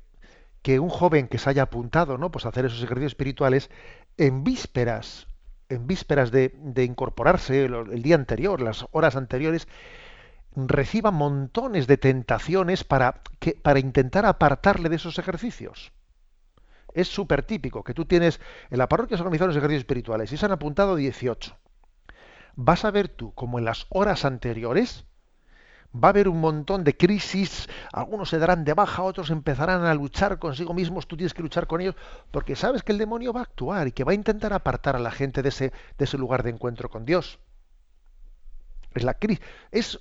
que 0.66 0.80
un 0.80 0.88
joven 0.88 1.28
que 1.28 1.38
se 1.38 1.48
haya 1.48 1.62
apuntado 1.62 2.18
¿no? 2.18 2.32
pues 2.32 2.44
a 2.44 2.48
hacer 2.48 2.64
esos 2.64 2.82
ejercicios 2.82 3.12
espirituales 3.12 3.70
en 4.16 4.44
vísperas 4.44 5.26
en 5.68 5.86
vísperas 5.86 6.30
de, 6.30 6.52
incorporarse 6.84 7.64
el, 7.64 8.02
día 8.02 8.14
anterior, 8.14 8.60
las 8.60 8.86
horas 8.92 9.16
anteriores, 9.16 9.66
reciba 10.54 11.10
montones 11.10 11.86
de 11.86 11.98
tentaciones 11.98 12.84
para, 12.84 13.20
que, 13.38 13.54
para 13.54 13.78
intentar 13.78 14.26
apartarle 14.26 14.88
de 14.88 14.96
esos 14.96 15.18
ejercicios. 15.18 15.92
Es 16.94 17.08
súper 17.08 17.42
típico 17.42 17.84
que 17.84 17.94
tú 17.94 18.06
tienes, 18.06 18.40
en 18.70 18.78
la 18.78 18.88
parroquia 18.88 19.16
se 19.16 19.22
organizan 19.22 19.48
los 19.48 19.56
ejercicios 19.56 19.80
espirituales 19.80 20.32
y 20.32 20.36
se 20.36 20.46
han 20.46 20.52
apuntado 20.52 20.96
18. 20.96 21.56
Vas 22.54 22.84
a 22.84 22.90
ver 22.90 23.08
tú, 23.08 23.34
como 23.34 23.58
en 23.58 23.66
las 23.66 23.86
horas 23.90 24.24
anteriores, 24.24 25.04
va 25.94 26.08
a 26.08 26.10
haber 26.10 26.28
un 26.28 26.40
montón 26.40 26.84
de 26.84 26.96
crisis, 26.96 27.68
algunos 27.92 28.28
se 28.28 28.38
darán 28.38 28.64
de 28.64 28.74
baja, 28.74 29.02
otros 29.02 29.30
empezarán 29.30 29.84
a 29.84 29.94
luchar 29.94 30.38
consigo 30.38 30.74
mismos, 30.74 31.06
tú 31.06 31.16
tienes 31.16 31.34
que 31.34 31.42
luchar 31.42 31.66
con 31.66 31.80
ellos, 31.80 31.94
porque 32.30 32.56
sabes 32.56 32.82
que 32.82 32.92
el 32.92 32.98
demonio 32.98 33.32
va 33.32 33.40
a 33.40 33.44
actuar 33.44 33.88
y 33.88 33.92
que 33.92 34.04
va 34.04 34.12
a 34.12 34.14
intentar 34.14 34.52
apartar 34.52 34.96
a 34.96 35.00
la 35.00 35.10
gente 35.10 35.42
de 35.42 35.48
ese, 35.48 35.72
de 35.98 36.04
ese 36.04 36.18
lugar 36.18 36.42
de 36.42 36.50
encuentro 36.50 36.88
con 36.88 37.04
Dios. 37.04 37.38
Es 38.94 39.04
la 39.04 39.14
crisis. 39.14 39.44
Es 39.70 40.00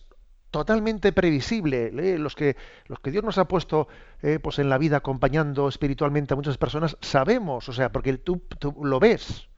totalmente 0.52 1.12
previsible. 1.12 1.92
¿eh? 1.98 2.18
Los, 2.18 2.36
que, 2.36 2.56
Dios 3.04 3.24
nos 3.24 3.38
ha 3.38 3.46
puesto 3.46 3.90
eh, 4.22 4.40
pues 4.40 4.60
en 4.60 4.70
la 4.70 4.78
vida 4.78 4.98
acompañando 4.98 5.68
espiritualmente 5.68 6.34
a 6.34 6.38
muchas 6.38 6.58
personas, 6.58 6.98
sabemos, 7.02 7.68
o 7.68 7.74
sea, 7.74 7.92
porque 7.92 8.18
tú 8.18 8.42
lo 8.82 9.00
ves 9.00 9.50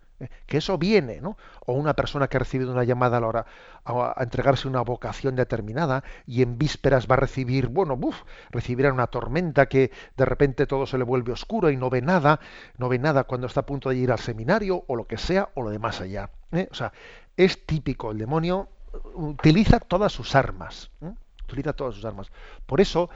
que 0.46 0.58
eso 0.58 0.78
viene, 0.78 1.22
¿no? 1.22 1.38
O 1.66 1.74
una 1.74 1.94
persona 1.94 2.28
que 2.28 2.38
ha 2.38 2.40
recibido 2.40 2.72
una 2.72 2.84
llamada 2.84 3.18
a 3.18 3.20
la 3.20 3.28
hora 3.28 3.46
a, 3.86 4.16
entregarse 4.24 4.68
una 4.68 4.82
vocación 4.82 5.36
determinada 5.36 6.04
y 6.26 6.42
en 6.42 6.58
vísperas 6.58 7.08
va 7.10 7.16
a 7.16 7.20
recibir, 7.20 7.68
bueno, 7.68 7.96
buf, 7.96 8.24
recibirá 8.50 8.92
una 8.92 9.08
tormenta 9.08 9.68
que 9.68 9.92
de 10.16 10.26
repente 10.26 10.66
todo 10.66 10.86
se 10.86 10.98
le 10.98 11.04
vuelve 11.04 11.32
oscuro 11.32 11.70
y 11.70 11.78
no 11.78 11.90
ve 11.90 12.02
nada, 12.02 12.40
no 12.78 12.90
ve 12.90 13.00
nada 13.00 13.26
cuando 13.26 13.48
está 13.48 13.62
a 13.62 13.66
punto 13.66 13.90
de 13.90 13.98
ir 13.98 14.12
al 14.12 14.20
seminario 14.20 14.84
o 14.88 14.96
lo 14.96 15.06
que 15.06 15.18
sea 15.18 15.50
o 15.56 15.62
lo 15.62 15.70
de 15.70 15.80
más 15.80 16.02
allá. 16.02 16.32
¿eh? 16.52 16.68
O 16.72 16.76
sea, 16.76 16.92
es 17.36 17.66
típico, 17.66 18.12
el 18.12 18.18
demonio 18.18 18.70
utiliza 19.14 19.80
todas 19.80 20.12
sus 20.12 20.36
armas, 20.36 20.90
¿eh? 21.02 21.14
utiliza 21.44 21.74
todas 21.74 21.96
sus 21.96 22.06
armas. 22.06 22.32
Por 22.66 22.82
eso 22.82 23.10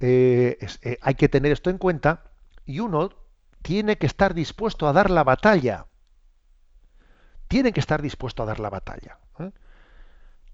eh, 0.00 0.58
hay 1.02 1.14
que 1.14 1.28
tener 1.28 1.52
esto 1.52 1.68
en 1.68 1.78
cuenta 1.78 2.24
y 2.64 2.80
uno 2.80 3.10
tiene 3.62 3.98
que 3.98 4.06
estar 4.06 4.32
dispuesto 4.32 4.88
a 4.88 4.92
dar 4.92 5.10
la 5.10 5.24
batalla 5.24 5.86
tiene 7.48 7.72
que 7.72 7.80
estar 7.80 8.02
dispuesto 8.02 8.42
a 8.42 8.46
dar 8.46 8.60
la 8.60 8.70
batalla. 8.70 9.18
¿eh? 9.38 9.50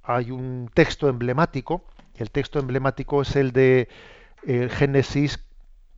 Hay 0.02 0.30
un 0.30 0.70
texto 0.72 1.08
emblemático, 1.08 1.84
el 2.16 2.30
texto 2.30 2.58
emblemático 2.58 3.22
es 3.22 3.36
el 3.36 3.52
de 3.52 3.88
eh, 4.46 4.68
Génesis 4.70 5.44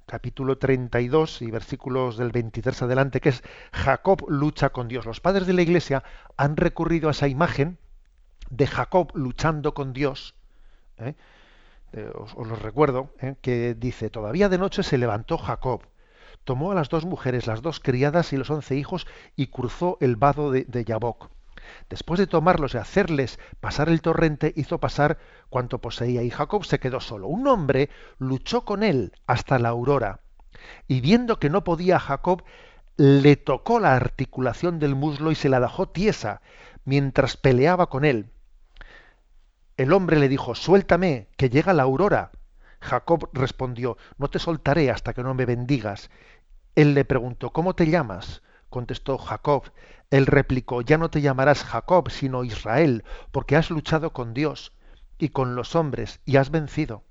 capítulo 0.07 0.59
32 0.59 1.42
y 1.42 1.51
versículos 1.51 2.18
del 2.18 2.30
23 2.30 2.82
adelante, 2.82 3.20
que 3.20 3.30
es 3.30 3.42
Jacob 3.72 4.24
lucha 4.28 4.70
con 4.70 4.86
Dios. 4.86 5.07
Los 5.07 5.20
padres 5.20 5.47
de 5.47 5.55
la 5.55 5.62
iglesia 5.62 6.05
han 6.36 6.57
recurrido 6.57 7.09
a 7.09 7.12
esa 7.12 7.26
imagen 7.26 7.78
de 8.51 8.66
Jacob 8.66 9.11
luchando 9.14 9.72
con 9.72 9.95
Dios. 9.95 10.34
¿eh? 10.99 11.14
Os, 12.14 12.34
os, 12.34 12.47
lo 12.47 12.57
recuerdo, 12.57 13.11
que 13.40 13.74
dice, 13.74 14.11
todavía 14.11 14.49
de 14.49 14.59
noche 14.59 14.82
se 14.82 14.99
levantó 14.99 15.38
Jacob 15.38 15.82
tomó 16.45 16.72
a 16.72 16.74
las 16.74 16.88
dos 16.88 17.05
mujeres, 17.05 17.47
las 17.47 17.62
dos 17.62 17.80
criadas 17.80 18.32
y 18.32 18.36
los 18.36 18.51
once 18.51 18.76
hijos 18.76 19.07
y 19.36 19.49
cruzó 19.49 19.99
el 20.01 20.16
vado 20.16 20.51
de, 20.51 20.64
de. 20.64 20.84
Después 21.88 22.20
de 22.20 22.26
tomarlos 22.26 22.74
y 22.74 22.78
hacerles 22.78 23.38
pasar 23.61 23.88
el 23.88 24.03
torrente, 24.03 24.53
hizo 24.57 24.78
pasar 24.78 25.18
cuanto 25.49 25.80
poseía 25.80 26.22
y 26.22 26.30
Jacob 26.30 26.64
se 26.64 26.78
quedó 26.78 27.01
solo. 27.01 27.26
Un 27.26 27.47
hombre 27.47 27.88
luchó 28.18 28.64
con 28.64 28.82
él 28.82 29.12
hasta 29.26 29.59
la 29.59 29.70
aurora 29.70 30.20
y 30.88 31.01
viendo 31.01 31.38
que 31.38 31.51
no 31.51 31.64
podía 31.64 31.99
Jacob, 31.99 32.45
le 32.97 33.36
tocó 33.36 33.80
la 33.80 33.95
articulación 33.97 34.78
del 34.78 34.95
muslo 34.95 35.30
y 35.32 35.34
se 35.34 35.49
la 35.49 35.61
dejó 35.61 35.88
tiesa 35.88 36.42
mientras 36.84 37.36
peleaba 37.36 37.88
con 37.88 38.05
él. 38.05 38.30
El 39.76 39.92
hombre 39.92 40.18
le 40.18 40.28
dijo, 40.28 40.55
suéltame, 40.55 41.28
que 41.36 41.51
llega 41.51 41.72
la 41.72 41.82
aurora. 41.82 42.30
Jacob 42.80 43.30
respondió, 43.32 43.97
no 44.18 44.28
te 44.28 44.38
soltaré 44.38 44.90
hasta 44.90 45.14
que 45.14 45.22
no 45.22 45.34
me 45.34 45.47
bendigas. 45.47 46.11
Él 46.75 46.95
le 46.95 47.05
preguntó, 47.05 47.53
¿cómo 47.53 47.75
te 47.75 47.89
llamas? 47.89 48.43
Contestó 48.68 49.18
Jacob. 49.18 49.70
Él 50.11 50.27
replicó, 50.27 50.83
ya 50.83 50.99
no 50.99 51.09
te 51.09 51.20
llamarás 51.20 51.62
Jacob, 51.62 52.11
sino 52.11 52.45
Israel, 52.45 53.05
porque 53.31 53.57
has 53.57 53.70
luchado 53.70 54.12
con 54.12 54.35
Dios 54.35 54.77
y 55.18 55.29
con 55.29 55.55
los 55.55 55.77
hombres 55.77 56.20
y 56.25 56.37
has 56.37 56.51
vencido. 56.51 57.05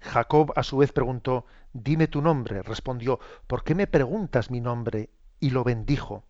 Jacob 0.00 0.52
a 0.56 0.62
su 0.62 0.78
vez 0.78 0.92
preguntó, 0.92 1.46
dime 1.72 2.06
tu 2.06 2.22
nombre. 2.22 2.62
Respondió, 2.62 3.18
¿por 3.46 3.64
qué 3.64 3.74
me 3.74 3.86
preguntas 3.86 4.50
mi 4.50 4.60
nombre? 4.60 5.10
Y 5.40 5.50
lo 5.50 5.64
bendijo. 5.64 6.24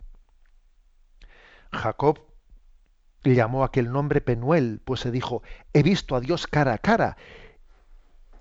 Jacob 1.71 2.19
llamó 3.23 3.63
aquel 3.63 3.91
nombre 3.91 4.19
Penuel, 4.21 4.81
pues 4.83 5.01
se 5.01 5.11
dijo, 5.11 5.43
he 5.73 5.83
visto 5.83 6.15
a 6.15 6.19
Dios 6.21 6.47
cara 6.47 6.73
a 6.73 6.77
cara 6.79 7.17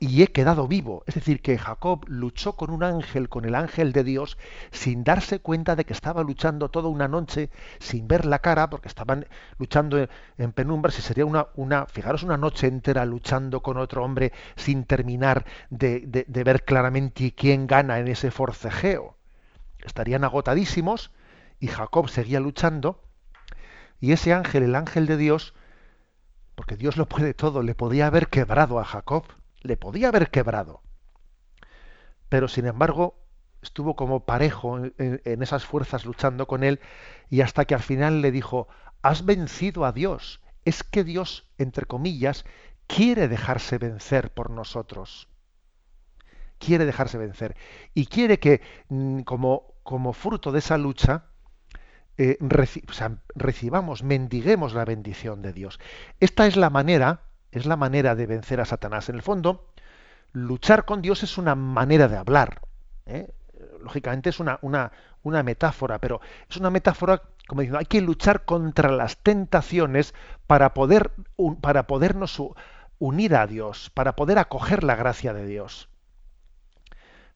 y 0.03 0.23
he 0.23 0.29
quedado 0.29 0.67
vivo. 0.67 1.05
Es 1.07 1.15
decir, 1.15 1.43
que 1.43 1.59
Jacob 1.59 2.07
luchó 2.09 2.57
con 2.57 2.71
un 2.71 2.83
ángel, 2.83 3.29
con 3.29 3.45
el 3.45 3.55
ángel 3.55 3.93
de 3.93 4.03
Dios, 4.03 4.39
sin 4.73 5.05
darse 5.05 5.41
cuenta 5.41 5.77
de 5.77 5.85
que 5.85 5.93
estaba 5.93 6.23
luchando 6.23 6.71
toda 6.71 6.89
una 6.89 7.07
noche 7.07 7.51
sin 7.79 8.09
ver 8.09 8.25
la 8.25 8.39
cara, 8.39 8.71
porque 8.71 8.89
estaban 8.89 9.27
luchando 9.59 10.09
en 10.39 10.53
penumbras 10.53 10.99
y 10.99 11.03
sería 11.03 11.27
una, 11.27 11.49
una 11.55 11.85
fijaros, 11.85 12.23
una 12.23 12.39
noche 12.39 12.67
entera 12.67 13.05
luchando 13.05 13.63
con 13.63 13.77
otro 13.77 14.03
hombre 14.03 14.33
sin 14.57 14.85
terminar 14.85 15.45
de 15.69 16.25
ver 16.45 16.65
claramente 16.65 17.35
quién 17.35 17.67
gana 17.67 17.99
en 17.99 18.09
ese 18.09 18.31
forcejeo. 18.31 19.17
Estarían 19.85 20.25
agotadísimos 20.25 21.11
y 21.61 21.67
Jacob 21.69 22.09
seguía 22.09 22.41
luchando 22.41 23.03
y 24.01 24.13
ese 24.13 24.33
ángel, 24.33 24.63
el 24.63 24.77
ángel 24.77 25.07
de 25.07 25.19
Dios, 25.19 25.53
porque 26.55 26.79
Dios 26.79 26.97
lo 26.97 27.07
puede 27.07 27.35
todo, 27.35 27.63
le 27.63 27.75
podía 27.75 28.07
haber 28.07 28.29
quebrado 28.29 28.81
a 28.81 28.85
Jacob 28.85 29.25
le 29.61 29.77
podía 29.77 30.09
haber 30.09 30.31
quebrado. 30.31 30.83
Pero 32.29 32.49
sin 32.49 32.67
embargo, 32.67 33.19
estuvo 33.63 33.97
como 33.97 34.25
parejo 34.25 34.79
en, 34.79 35.43
esas 35.43 35.65
fuerzas 35.65 36.05
luchando 36.05 36.47
con 36.47 36.65
él 36.65 36.81
y 37.29 37.43
hasta 37.43 37.65
que 37.65 37.75
al 37.75 37.83
final 37.83 38.23
le 38.23 38.31
dijo, 38.31 38.69
has 39.03 39.25
vencido 39.25 39.85
a 39.85 39.93
Dios. 39.93 40.41
Es 40.65 40.83
que 40.83 41.05
Dios, 41.05 41.49
entre 41.59 41.87
comillas, 41.87 42.45
quiere 42.87 43.29
dejarse 43.29 43.79
vencer 43.79 44.33
por 44.33 44.51
nosotros. 44.51 45.29
Quiere 46.59 46.85
dejarse 46.85 47.19
vencer. 47.19 47.57
Y 47.95 48.07
quiere 48.07 48.39
que 48.39 48.61
mm, 48.89 49.21
como, 49.21 49.75
como 49.83 50.13
fruto 50.13 50.53
de 50.53 50.59
esa 50.59 50.77
lucha, 50.77 51.27
eh, 52.19 52.37
recibamos, 53.35 54.03
mendiguemos 54.03 54.75
la 54.75 54.85
bendición 54.85 55.41
de 55.41 55.55
Dios. 55.55 55.81
Esta 56.21 56.47
es 56.47 56.57
la 56.57 56.69
manera 56.69 57.30
es 57.53 57.67
la 57.67 57.77
manera 57.77 58.15
de 58.15 58.27
vencer 58.27 58.61
a 58.61 58.65
Satanás. 58.65 59.09
En 59.09 59.17
el 59.17 59.23
fondo, 59.23 59.67
luchar 60.33 60.85
con 60.85 61.03
Dios 61.03 61.23
es 61.23 61.39
una 61.39 61.55
manera 61.55 62.09
de 62.09 62.17
hablar. 62.17 62.61
¿eh? 63.07 63.29
Lógicamente 63.83 64.31
es 64.31 64.41
una, 64.41 64.59
una, 64.63 65.43
metáfora, 65.43 65.99
pero 65.99 66.21
es 66.49 66.57
una 66.57 66.71
metáfora 66.71 67.23
como 67.47 67.63
diciendo, 67.63 67.79
hay 67.79 67.87
que 67.87 68.01
luchar 68.01 68.45
contra 68.45 68.93
las 68.93 69.17
tentaciones 69.17 70.15
para, 70.47 70.73
poder, 70.73 71.11
para 71.61 71.89
podernos 71.89 72.41
unir 72.99 73.35
a 73.35 73.47
Dios, 73.49 73.91
para 73.91 74.15
poder 74.15 74.39
acoger 74.39 74.85
la 74.85 74.95
gracia 74.95 75.35
de 75.35 75.47
Dios. 75.47 75.89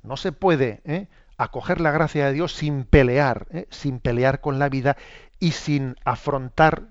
No 0.05 0.17
se 0.17 0.31
puede 0.31 0.83
¿eh? 0.85 1.09
acoger 1.37 1.81
la 1.81 1.91
gracia 1.91 2.27
de 2.27 2.33
Dios 2.33 2.53
sin 2.53 2.85
pelear, 2.85 3.47
¿eh? 3.51 3.67
sin 3.71 3.99
pelear 3.99 4.41
con 4.41 4.61
la 4.61 4.69
vida 4.69 4.97
y 5.41 5.53
sin 5.53 5.97
afrontar 6.05 6.85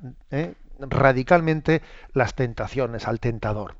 radicalmente 0.89 1.81
las 2.13 2.35
tentaciones 2.35 3.07
al 3.07 3.19
tentador. 3.19 3.77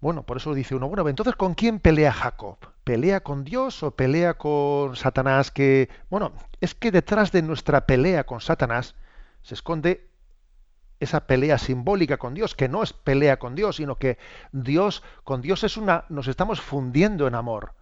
Bueno, 0.00 0.24
por 0.24 0.36
eso 0.36 0.54
dice 0.54 0.74
uno, 0.74 0.88
bueno, 0.88 1.08
entonces 1.08 1.34
¿con 1.36 1.54
quién 1.54 1.80
pelea 1.80 2.12
Jacob? 2.12 2.58
¿Pelea 2.84 3.22
con 3.22 3.44
Dios 3.44 3.82
o 3.82 3.92
pelea 3.92 4.34
con 4.34 4.94
Satanás? 4.94 5.50
Que, 5.50 5.88
bueno, 6.10 6.32
es 6.60 6.74
que 6.74 6.92
detrás 6.92 7.32
de 7.32 7.42
nuestra 7.42 7.86
pelea 7.86 8.24
con 8.24 8.40
Satanás 8.40 8.94
se 9.42 9.54
esconde 9.54 10.08
esa 11.00 11.26
pelea 11.26 11.58
simbólica 11.58 12.16
con 12.16 12.34
Dios, 12.34 12.54
que 12.54 12.68
no 12.68 12.82
es 12.82 12.92
pelea 12.92 13.38
con 13.38 13.54
Dios, 13.54 13.76
sino 13.76 13.96
que 13.96 14.18
Dios, 14.52 15.02
con 15.24 15.42
Dios 15.42 15.64
es 15.64 15.76
una, 15.76 16.04
nos 16.08 16.28
estamos 16.28 16.60
fundiendo 16.60 17.26
en 17.26 17.34
amor. 17.34 17.72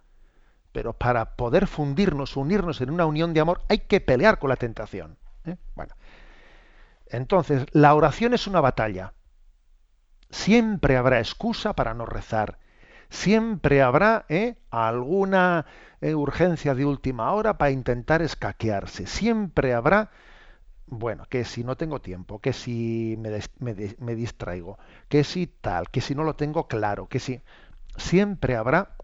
Pero 0.71 0.93
para 0.93 1.35
poder 1.35 1.67
fundirnos, 1.67 2.35
unirnos 2.35 2.81
en 2.81 2.89
una 2.89 3.05
unión 3.05 3.33
de 3.33 3.39
amor, 3.39 3.61
hay 3.69 3.79
que 3.79 4.01
pelear 4.01 4.39
con 4.39 4.49
la 4.49 4.57
tentación. 4.57 5.17
¿eh? 5.45 5.55
Bueno, 5.75 5.95
entonces, 7.07 7.65
la 7.71 7.93
oración 7.93 8.33
es 8.33 8.47
una 8.47 8.61
batalla. 8.61 9.13
Siempre 10.29 10.97
habrá 10.97 11.19
excusa 11.19 11.73
para 11.73 11.93
no 11.93 12.05
rezar. 12.05 12.59
Siempre 13.09 13.81
habrá 13.81 14.25
¿eh? 14.29 14.57
alguna 14.71 15.65
eh, 16.01 16.15
urgencia 16.15 16.73
de 16.73 16.85
última 16.85 17.31
hora 17.31 17.57
para 17.57 17.71
intentar 17.71 18.21
escaquearse. 18.21 19.05
Siempre 19.05 19.73
habrá, 19.73 20.11
bueno, 20.87 21.25
que 21.29 21.45
si 21.45 21.63
no 21.63 21.77
tengo 21.77 22.01
tiempo, 22.01 22.39
que 22.39 22.53
si 22.53 23.17
me, 23.19 24.15
distraigo, 24.15 24.79
que 25.07 25.23
si 25.23 25.47
tal, 25.47 25.89
que 25.89 26.01
si 26.01 26.15
no 26.15 26.23
lo 26.23 26.35
tengo 26.35 26.67
claro, 26.67 27.07
que 27.07 27.19
si... 27.19 27.41
Siempre 27.97 28.57
habrá 28.57 28.97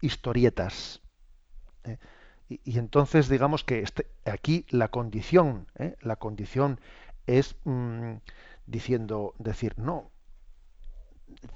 historietas. 0.00 1.02
¿eh? 1.84 1.98
Y, 2.48 2.78
entonces 2.78 3.28
digamos 3.28 3.62
que 3.62 3.80
este, 3.80 4.06
aquí 4.24 4.64
la 4.70 4.88
condición, 4.88 5.66
la 6.00 6.16
condición 6.16 6.80
es 7.26 7.56
mm, 7.64 8.14
diciendo, 8.66 9.34
decir, 9.38 9.74
no. 9.76 10.10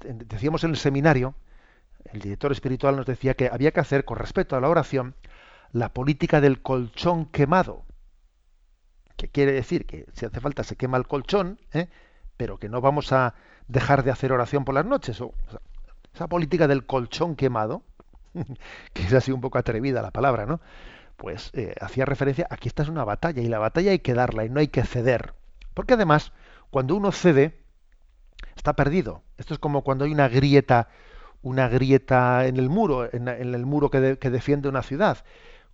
Decíamos 0.03 0.63
en 0.63 0.71
el 0.71 0.77
seminario, 0.77 1.35
el 2.11 2.21
director 2.21 2.51
espiritual 2.51 2.95
nos 2.95 3.05
decía 3.05 3.35
que 3.35 3.49
había 3.51 3.71
que 3.71 3.79
hacer, 3.79 4.05
con 4.05 4.17
respecto 4.17 4.55
a 4.55 4.61
la 4.61 4.69
oración, 4.69 5.15
la 5.71 5.93
política 5.93 6.41
del 6.41 6.61
colchón 6.61 7.25
quemado. 7.25 7.85
Que 9.15 9.29
quiere 9.29 9.51
decir 9.51 9.85
que 9.85 10.05
si 10.13 10.25
hace 10.25 10.39
falta 10.39 10.63
se 10.63 10.75
quema 10.75 10.97
el 10.97 11.07
colchón, 11.07 11.59
¿eh? 11.73 11.87
pero 12.37 12.59
que 12.59 12.69
no 12.69 12.81
vamos 12.81 13.11
a 13.11 13.33
dejar 13.67 14.03
de 14.03 14.11
hacer 14.11 14.31
oración 14.31 14.63
por 14.63 14.75
las 14.75 14.85
noches. 14.85 15.19
O, 15.21 15.33
esa 16.13 16.27
política 16.27 16.67
del 16.67 16.85
colchón 16.85 17.35
quemado, 17.35 17.83
que 18.93 19.03
es 19.03 19.13
así 19.13 19.31
un 19.31 19.41
poco 19.41 19.57
atrevida 19.57 20.01
la 20.01 20.11
palabra, 20.11 20.45
¿no? 20.45 20.61
Pues 21.15 21.51
eh, 21.53 21.73
hacía 21.81 22.05
referencia, 22.05 22.47
aquí 22.49 22.67
esta 22.67 22.83
es 22.83 22.89
una 22.89 23.03
batalla 23.03 23.41
y 23.41 23.47
la 23.47 23.59
batalla 23.59 23.91
hay 23.91 23.99
que 23.99 24.13
darla 24.13 24.45
y 24.45 24.49
no 24.49 24.59
hay 24.59 24.67
que 24.67 24.83
ceder. 24.83 25.33
Porque 25.77 25.93
además, 25.93 26.31
cuando 26.71 26.95
uno 26.95 27.11
cede, 27.11 27.63
está 28.55 28.73
perdido. 28.73 29.21
Esto 29.37 29.53
es 29.53 29.59
como 29.59 29.83
cuando 29.83 30.05
hay 30.05 30.11
una 30.11 30.27
grieta, 30.27 30.87
una 31.43 31.67
grieta 31.67 32.47
en 32.47 32.57
el 32.57 32.67
muro, 32.67 33.07
en, 33.13 33.27
el 33.27 33.63
muro 33.63 33.91
que, 33.91 33.99
defiende 33.99 34.69
una 34.69 34.81
ciudad. 34.81 35.23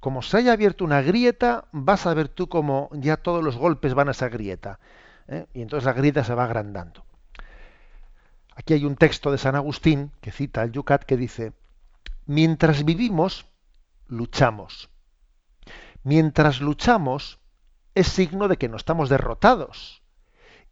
Como 0.01 0.22
se 0.22 0.36
haya 0.36 0.51
abierto 0.51 0.84
una 0.84 1.01
grieta, 1.01 1.70
vas 1.72 2.06
a 2.06 2.14
ver 2.14 2.28
tú 2.28 2.49
como 2.49 2.89
ya 2.91 3.16
todos 3.16 3.41
los 3.41 3.56
golpes 3.56 3.93
van 3.93 4.10
a 4.10 4.12
esa 4.12 4.28
grieta. 4.28 4.82
¿eh? 5.30 5.45
Y 5.54 5.62
entonces 5.62 5.86
la 5.86 5.93
grieta 5.93 6.26
se 6.26 6.36
va 6.36 6.43
agrandando. 6.43 7.06
Aquí 8.58 8.74
hay 8.74 8.84
un 8.84 8.97
texto 8.97 9.32
de 9.32 9.38
San 9.38 9.56
Agustín 9.56 10.12
que 10.20 10.34
cita 10.34 10.64
el 10.64 10.74
Yucat 10.74 11.04
que 11.04 11.16
dice, 11.16 11.54
mientras 12.26 12.84
vivimos, 12.84 13.45
luchamos. 14.10 14.89
Mientras 16.04 16.60
luchamos, 16.60 17.39
es 17.96 18.08
signo 18.08 18.48
de 18.48 18.58
que 18.58 18.70
no 18.70 18.78
estamos 18.78 19.10
derrotados 19.10 20.02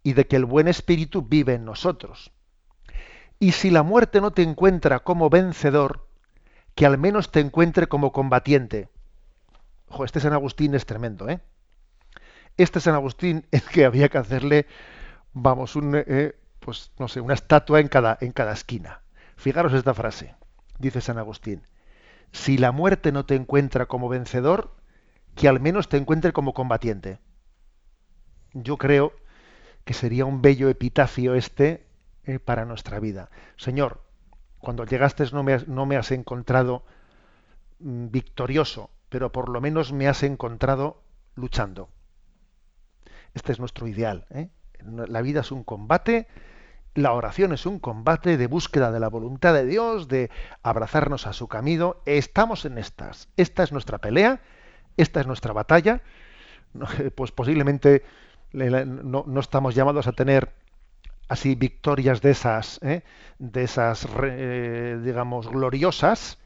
y 0.03 0.13
de 0.13 0.27
que 0.27 0.35
el 0.35 0.45
buen 0.45 0.67
espíritu 0.67 1.23
vive 1.23 1.53
en 1.53 1.65
nosotros. 1.65 2.31
Y 3.39 3.53
si 3.53 3.69
la 3.69 3.83
muerte 3.83 4.21
no 4.21 4.31
te 4.31 4.43
encuentra 4.43 4.99
como 4.99 5.29
vencedor, 5.29 6.07
que 6.75 6.85
al 6.85 6.97
menos 6.97 7.31
te 7.31 7.39
encuentre 7.39 7.87
como 7.87 8.11
combatiente. 8.11 8.89
Ojo, 9.87 10.05
este 10.05 10.19
San 10.19 10.33
Agustín 10.33 10.73
es 10.75 10.85
tremendo, 10.85 11.27
¿eh? 11.29 11.41
Este 12.57 12.79
San 12.79 12.95
Agustín 12.95 13.45
es 13.51 13.63
que 13.63 13.85
había 13.85 14.09
que 14.09 14.17
hacerle, 14.17 14.67
vamos, 15.33 15.75
un, 15.75 15.95
eh, 15.95 16.35
pues 16.59 16.91
no 16.97 17.07
sé, 17.07 17.21
una 17.21 17.33
estatua 17.33 17.79
en 17.79 17.87
cada, 17.87 18.17
en 18.21 18.31
cada 18.31 18.53
esquina. 18.53 19.01
Fijaros 19.35 19.73
esta 19.73 19.93
frase, 19.93 20.35
dice 20.79 21.01
San 21.01 21.17
Agustín. 21.17 21.63
Si 22.31 22.57
la 22.57 22.71
muerte 22.71 23.11
no 23.11 23.25
te 23.25 23.35
encuentra 23.35 23.87
como 23.87 24.07
vencedor, 24.07 24.75
que 25.35 25.47
al 25.47 25.59
menos 25.59 25.89
te 25.89 25.97
encuentre 25.97 26.33
como 26.33 26.53
combatiente. 26.53 27.19
Yo 28.53 28.77
creo 28.77 29.13
que 29.85 29.93
sería 29.93 30.25
un 30.25 30.41
bello 30.41 30.69
epitafio 30.69 31.35
este 31.35 31.87
eh, 32.25 32.39
para 32.39 32.65
nuestra 32.65 32.99
vida. 32.99 33.29
Señor, 33.57 34.03
cuando 34.59 34.85
llegaste 34.85 35.23
no 35.31 35.43
me, 35.43 35.57
no 35.67 35.85
me 35.85 35.97
has 35.97 36.11
encontrado 36.11 36.83
mm, 37.79 38.07
victorioso, 38.09 38.91
pero 39.09 39.31
por 39.31 39.49
lo 39.49 39.61
menos 39.61 39.93
me 39.93 40.07
has 40.07 40.23
encontrado 40.23 41.01
luchando. 41.35 41.89
Este 43.33 43.53
es 43.53 43.59
nuestro 43.59 43.87
ideal. 43.87 44.25
¿eh? 44.29 44.49
La 44.83 45.21
vida 45.21 45.41
es 45.41 45.51
un 45.51 45.63
combate 45.63 46.27
la 46.93 47.13
oración 47.13 47.53
es 47.53 47.65
un 47.65 47.79
combate 47.79 48.35
de 48.35 48.47
búsqueda 48.47 48.91
de 48.91 48.99
la 48.99 49.07
voluntad 49.07 49.53
de 49.53 49.65
Dios, 49.65 50.09
de 50.09 50.29
abrazarnos 50.61 51.25
a 51.25 51.31
su 51.31 51.47
camino. 51.47 51.97
Estamos 52.05 52.65
en 52.65 52.77
estas. 52.77 53.29
Esta 53.37 53.63
es 53.63 53.71
nuestra 53.71 53.99
pelea, 53.99 54.41
esta 54.97 55.21
es 55.21 55.27
nuestra 55.27 55.53
batalla. 55.53 56.01
Pues 57.15 57.31
posiblemente 57.31 58.03
no, 58.53 59.39
estamos 59.39 59.75
llamados 59.75 60.07
a 60.07 60.13
tener 60.13 60.53
así 61.27 61.55
victorias 61.55 62.21
de 62.21 62.31
esas, 62.31 62.79
¿eh? 62.81 63.03
de 63.39 63.63
esas, 63.63 64.07
eh, 64.23 64.99
digamos, 65.03 65.49
gloriosas, 65.49 66.37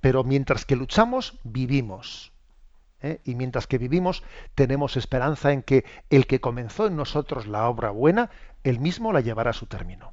pero 0.00 0.24
mientras 0.24 0.64
que 0.64 0.76
luchamos, 0.76 1.38
vivimos. 1.44 2.32
¿eh? 3.02 3.20
Y 3.24 3.34
mientras 3.34 3.66
que 3.66 3.78
vivimos, 3.78 4.22
tenemos 4.54 4.96
esperanza 4.96 5.52
en 5.52 5.62
que 5.62 5.84
el 6.10 6.26
que 6.26 6.40
comenzó 6.40 6.86
en 6.86 6.96
nosotros 6.96 7.46
la 7.46 7.68
obra 7.68 7.90
buena, 7.90 8.30
él 8.64 8.80
mismo 8.80 9.12
la 9.12 9.20
llevará 9.20 9.50
a 9.50 9.54
su 9.54 9.66
término. 9.66 10.10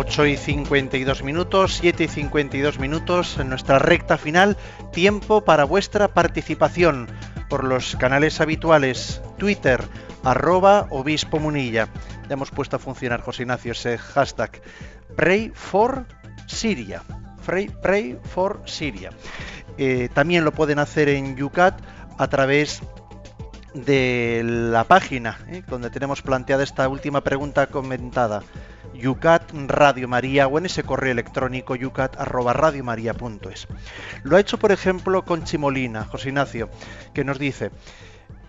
Ocho 0.00 0.26
y 0.26 0.36
52 0.36 1.24
minutos, 1.24 1.78
7 1.80 2.04
y 2.04 2.06
52 2.06 2.78
minutos 2.78 3.36
en 3.40 3.48
nuestra 3.48 3.80
recta 3.80 4.16
final. 4.16 4.56
Tiempo 4.92 5.40
para 5.44 5.64
vuestra 5.64 6.06
participación 6.06 7.08
por 7.50 7.64
los 7.64 7.96
canales 7.96 8.40
habituales 8.40 9.20
Twitter, 9.38 9.82
arroba 10.22 10.86
obispo 10.90 11.40
munilla. 11.40 11.88
Ya 12.28 12.34
hemos 12.34 12.52
puesto 12.52 12.76
a 12.76 12.78
funcionar, 12.78 13.22
José 13.22 13.42
Ignacio, 13.42 13.72
ese 13.72 13.98
hashtag 13.98 14.62
Pray 15.16 15.50
for 15.52 16.06
Syria. 16.46 17.02
Pray, 17.44 18.16
for 18.22 18.62
Syria. 18.66 19.10
Eh, 19.78 20.10
también 20.14 20.44
lo 20.44 20.52
pueden 20.52 20.78
hacer 20.78 21.08
en 21.08 21.36
Yucat 21.36 21.76
a 22.18 22.28
través 22.28 22.82
la 23.86 24.84
página 24.84 25.38
eh, 25.48 25.62
donde 25.66 25.90
tenemos 25.90 26.22
planteada 26.22 26.62
esta 26.62 26.88
última 26.88 27.22
pregunta 27.22 27.66
comentada. 27.66 28.42
Yucat 28.94 29.52
Radio 29.68 30.08
María 30.08 30.48
o 30.48 30.58
en 30.58 30.66
ese 30.66 30.82
correo 30.82 31.12
electrónico 31.12 31.76
yucat 31.76 32.16
Lo 34.24 34.36
ha 34.36 34.40
hecho, 34.40 34.58
por 34.58 34.72
ejemplo, 34.72 35.24
con 35.24 35.44
Chimolina, 35.44 36.04
José 36.04 36.30
Ignacio, 36.30 36.68
que 37.14 37.24
nos 37.24 37.38
dice 37.38 37.70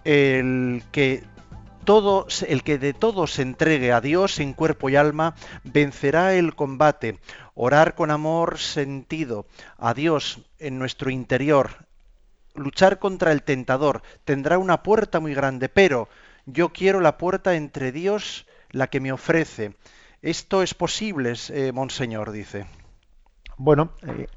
el 0.03 0.83
que 0.91 1.23
el 2.47 2.63
que 2.63 2.77
de 2.77 2.93
todo 2.93 3.25
se 3.25 3.41
entregue 3.41 3.91
a 3.91 3.99
Dios 3.99 4.39
en 4.39 4.53
cuerpo 4.53 4.89
y 4.89 4.95
alma 4.95 5.33
vencerá 5.63 6.35
el 6.35 6.53
combate. 6.53 7.17
Orar 7.55 7.95
con 7.95 8.11
amor 8.11 8.59
sentido 8.59 9.47
a 9.77 9.95
Dios 9.95 10.39
en 10.59 10.77
nuestro 10.77 11.09
interior. 11.09 11.88
Luchar 12.55 12.99
contra 12.99 13.31
el 13.31 13.43
tentador 13.43 14.01
tendrá 14.25 14.57
una 14.57 14.83
puerta 14.83 15.19
muy 15.19 15.33
grande, 15.33 15.69
pero 15.69 16.09
yo 16.45 16.69
quiero 16.69 16.99
la 16.99 17.17
puerta 17.17 17.55
entre 17.55 17.91
Dios, 17.91 18.47
la 18.71 18.87
que 18.87 18.99
me 18.99 19.11
ofrece. 19.11 19.75
Esto 20.21 20.63
es 20.63 20.73
posible, 20.73 21.33
eh, 21.49 21.71
Monseñor, 21.71 22.31
dice. 22.31 22.65
Bueno, 23.57 23.91
eh, 24.01 24.27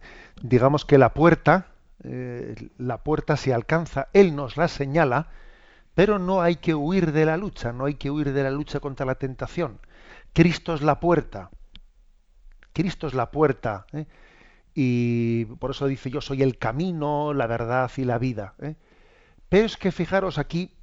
digamos 0.43 0.85
que 0.85 0.99
la 0.99 1.15
puerta, 1.15 1.67
eh, 2.05 2.55
la 2.79 2.99
puerta 2.99 3.37
se 3.37 3.55
alcanza, 3.55 4.09
Él 4.13 4.37
nos 4.37 4.57
la 4.57 4.69
señala, 4.69 5.29
pero 5.95 6.19
no 6.19 6.43
hay 6.43 6.57
que 6.57 6.75
huir 6.75 7.13
de 7.13 7.27
la 7.27 7.37
lucha, 7.37 7.73
no 7.73 7.87
hay 7.87 7.95
que 7.95 8.11
huir 8.11 8.33
de 8.33 8.43
la 8.43 8.51
lucha 8.51 8.81
contra 8.81 9.07
la 9.07 9.17
tentación. 9.17 9.81
Cristo 10.33 10.75
es 10.75 10.83
la 10.83 11.01
puerta. 11.01 11.51
Cristo 12.73 13.07
es 13.07 13.15
la 13.15 13.31
puerta. 13.31 13.87
Y 14.75 15.45
por 15.45 15.73
eso 15.73 15.87
dice 15.87 16.11
yo 16.11 16.21
soy 16.21 16.43
el 16.43 16.59
camino, 16.59 17.35
la 17.35 17.47
verdad 17.47 17.91
y 17.97 18.05
la 18.05 18.19
vida. 18.19 18.55
¿eh? 18.61 18.77
Pero 19.49 19.67
es 19.67 19.77
que 19.77 19.93
fijaros 19.93 20.39
aquí, 20.39 20.75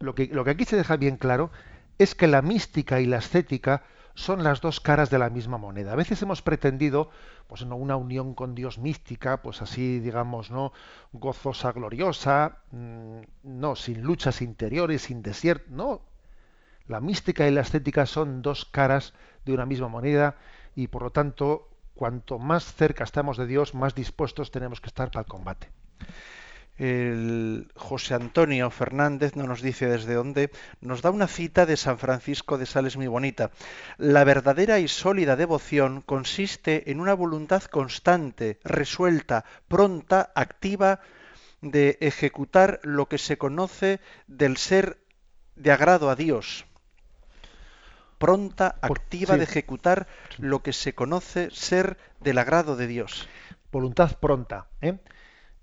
lo 0.00 0.14
que, 0.14 0.26
lo 0.26 0.44
que 0.44 0.50
aquí 0.50 0.64
se 0.64 0.76
deja 0.76 0.96
bien 0.96 1.16
claro 1.16 1.50
es 1.98 2.14
que 2.14 2.26
la 2.26 2.42
mística 2.42 3.00
y 3.00 3.06
la 3.06 3.18
estética 3.18 3.82
son 4.14 4.42
las 4.42 4.60
dos 4.60 4.80
caras 4.80 5.10
de 5.10 5.18
la 5.18 5.30
misma 5.30 5.58
moneda. 5.58 5.92
A 5.92 5.96
veces 5.96 6.20
hemos 6.22 6.42
pretendido 6.42 7.10
pues 7.46 7.64
no 7.64 7.76
una 7.76 7.96
unión 7.96 8.34
con 8.34 8.54
Dios 8.54 8.78
mística, 8.78 9.42
pues 9.42 9.62
así 9.62 10.00
digamos, 10.00 10.50
no 10.50 10.72
gozosa, 11.12 11.72
gloriosa, 11.72 12.58
mm, 12.72 13.20
no 13.44 13.76
sin 13.76 14.02
luchas 14.02 14.42
interiores, 14.42 15.02
sin 15.02 15.22
desierto, 15.22 15.66
no. 15.70 16.02
La 16.88 17.00
mística 17.00 17.46
y 17.46 17.52
la 17.52 17.60
estética 17.60 18.06
son 18.06 18.42
dos 18.42 18.64
caras 18.64 19.14
de 19.44 19.52
una 19.52 19.66
misma 19.66 19.88
moneda 19.88 20.36
y 20.74 20.88
por 20.88 21.02
lo 21.02 21.10
tanto, 21.10 21.68
cuanto 21.98 22.38
más 22.38 22.64
cerca 22.80 23.02
estamos 23.02 23.36
de 23.36 23.46
Dios, 23.46 23.74
más 23.74 23.94
dispuestos 23.94 24.52
tenemos 24.52 24.80
que 24.80 24.86
estar 24.86 25.10
para 25.10 25.24
el 25.24 25.26
combate 25.26 25.68
el 26.78 27.68
José 27.74 28.14
Antonio 28.14 28.70
Fernández 28.70 29.34
no 29.34 29.46
nos 29.46 29.62
dice 29.62 29.88
desde 29.88 30.14
dónde, 30.14 30.50
nos 30.80 31.02
da 31.02 31.10
una 31.10 31.26
cita 31.26 31.66
de 31.66 31.76
San 31.76 31.98
Francisco 31.98 32.56
de 32.56 32.66
Sales 32.66 32.96
muy 32.96 33.08
bonita. 33.08 33.50
La 33.96 34.24
verdadera 34.24 34.78
y 34.78 34.86
sólida 34.86 35.34
devoción 35.34 36.02
consiste 36.02 36.90
en 36.90 37.00
una 37.00 37.14
voluntad 37.14 37.64
constante, 37.64 38.60
resuelta, 38.62 39.44
pronta, 39.66 40.30
activa, 40.34 41.00
de 41.60 41.98
ejecutar 42.00 42.78
lo 42.84 43.06
que 43.06 43.18
se 43.18 43.36
conoce 43.36 43.98
del 44.28 44.56
ser 44.56 44.98
de 45.56 45.72
agrado 45.72 46.08
a 46.08 46.14
Dios. 46.14 46.67
Pronta, 48.18 48.76
activa 48.82 49.36
de 49.36 49.44
ejecutar 49.44 50.06
lo 50.38 50.62
que 50.62 50.72
se 50.72 50.94
conoce 50.94 51.50
ser 51.50 51.96
del 52.20 52.38
agrado 52.38 52.76
de 52.76 52.86
Dios. 52.86 53.28
Voluntad 53.70 54.18
pronta. 54.18 54.66
¿eh? 54.80 54.98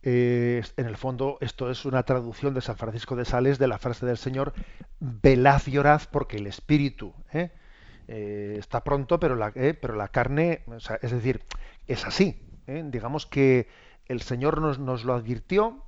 en 0.08 0.86
el 0.86 0.98
fondo 0.98 1.40
esto 1.42 1.72
es 1.72 1.84
una 1.84 2.04
traducción 2.04 2.54
de 2.54 2.62
San 2.62 2.78
Francisco 2.78 3.16
de 3.16 3.26
Sales 3.26 3.58
de 3.58 3.68
la 3.68 3.80
frase 3.80 4.06
del 4.06 4.18
Señor, 4.18 4.54
velad 5.00 5.62
y 5.66 5.80
orad 5.80 6.04
porque 6.12 6.38
el 6.38 6.46
Espíritu 6.46 7.14
está 8.08 8.84
pronto, 8.84 9.20
pero 9.20 9.36
la, 9.36 9.52
pero 9.52 9.96
la 9.96 10.10
carne, 10.10 10.64
es 11.02 11.12
decir, 11.12 11.42
es 11.88 12.06
así. 12.06 12.40
Digamos 12.68 13.26
que 13.26 13.68
el 14.08 14.22
Señor 14.22 14.62
nos, 14.62 14.80
nos 14.80 15.06
lo 15.06 15.14
advirtió, 15.14 15.84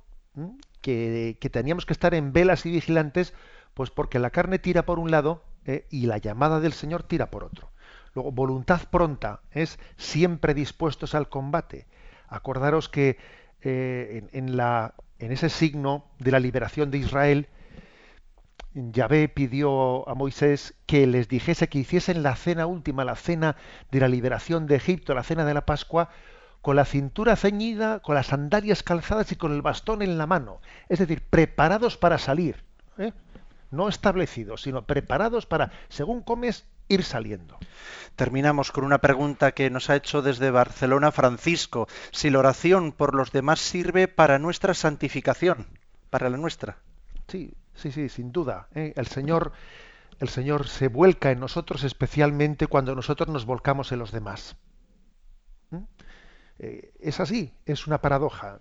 que, 0.80 1.36
que, 1.40 1.50
teníamos 1.50 1.86
que 1.86 1.92
estar 1.92 2.14
en 2.14 2.32
velas 2.32 2.66
y 2.66 2.72
vigilantes, 2.72 3.34
pues 3.74 3.90
porque 3.90 4.18
la 4.18 4.30
carne 4.30 4.58
tira 4.58 4.84
por 4.84 4.98
un 4.98 5.10
lado 5.10 5.42
y 5.90 6.06
la 6.06 6.18
llamada 6.18 6.60
del 6.60 6.72
Señor 6.72 7.02
tira 7.02 7.30
por 7.30 7.44
otro. 7.44 7.70
Luego, 8.14 8.32
voluntad 8.32 8.82
pronta 8.90 9.40
es 9.50 9.78
siempre 9.96 10.54
dispuestos 10.54 11.14
al 11.14 11.28
combate. 11.28 11.86
Acordaros 12.28 12.88
que 12.88 13.18
eh, 13.62 14.28
en, 14.32 14.58
en 14.60 15.32
ese 15.32 15.48
signo 15.48 16.06
de 16.18 16.30
la 16.30 16.40
liberación 16.40 16.90
de 16.90 16.98
Israel, 16.98 17.48
Yahvé 18.74 19.28
pidió 19.28 20.08
a 20.08 20.14
Moisés 20.14 20.74
que 20.86 21.06
les 21.06 21.28
dijese 21.28 21.68
que 21.68 21.78
hiciesen 21.78 22.22
la 22.22 22.36
cena 22.36 22.66
última, 22.66 23.04
la 23.04 23.16
cena 23.16 23.56
de 23.90 24.00
la 24.00 24.08
liberación 24.08 24.66
de 24.66 24.76
Egipto, 24.76 25.14
la 25.14 25.22
cena 25.22 25.44
de 25.44 25.54
la 25.54 25.66
Pascua, 25.66 26.10
con 26.60 26.76
la 26.76 26.84
cintura 26.84 27.36
ceñida, 27.36 28.00
con 28.00 28.14
las 28.14 28.26
sandalias 28.26 28.82
calzadas 28.82 29.32
y 29.32 29.36
con 29.36 29.52
el 29.52 29.62
bastón 29.62 30.02
en 30.02 30.18
la 30.18 30.26
mano. 30.26 30.60
Es 30.88 30.98
decir, 30.98 31.22
preparados 31.28 31.96
para 31.96 32.18
salir. 32.18 32.64
¿eh? 32.98 33.12
No 33.70 33.88
establecidos, 33.88 34.62
sino 34.62 34.82
preparados 34.82 35.46
para, 35.46 35.70
según 35.88 36.22
comes, 36.22 36.66
ir 36.88 37.04
saliendo. 37.04 37.58
Terminamos 38.16 38.72
con 38.72 38.84
una 38.84 38.98
pregunta 38.98 39.52
que 39.52 39.70
nos 39.70 39.90
ha 39.90 39.96
hecho 39.96 40.22
desde 40.22 40.50
Barcelona 40.50 41.12
Francisco. 41.12 41.86
Si 42.10 42.30
la 42.30 42.40
oración 42.40 42.92
por 42.92 43.14
los 43.14 43.30
demás 43.30 43.60
sirve 43.60 44.08
para 44.08 44.38
nuestra 44.38 44.74
santificación, 44.74 45.66
para 46.10 46.30
la 46.30 46.36
nuestra. 46.36 46.78
Sí, 47.28 47.54
sí, 47.74 47.92
sí, 47.92 48.08
sin 48.08 48.32
duda. 48.32 48.68
¿eh? 48.74 48.92
El 48.96 49.06
Señor, 49.06 49.52
el 50.18 50.28
Señor 50.28 50.66
se 50.68 50.88
vuelca 50.88 51.30
en 51.30 51.40
nosotros 51.40 51.84
especialmente 51.84 52.66
cuando 52.66 52.94
nosotros 52.94 53.28
nos 53.28 53.44
volcamos 53.44 53.92
en 53.92 53.98
los 53.98 54.12
demás. 54.12 54.56
Eh, 56.60 56.92
es 56.98 57.20
así, 57.20 57.52
es 57.66 57.86
una 57.86 58.00
paradoja. 58.00 58.58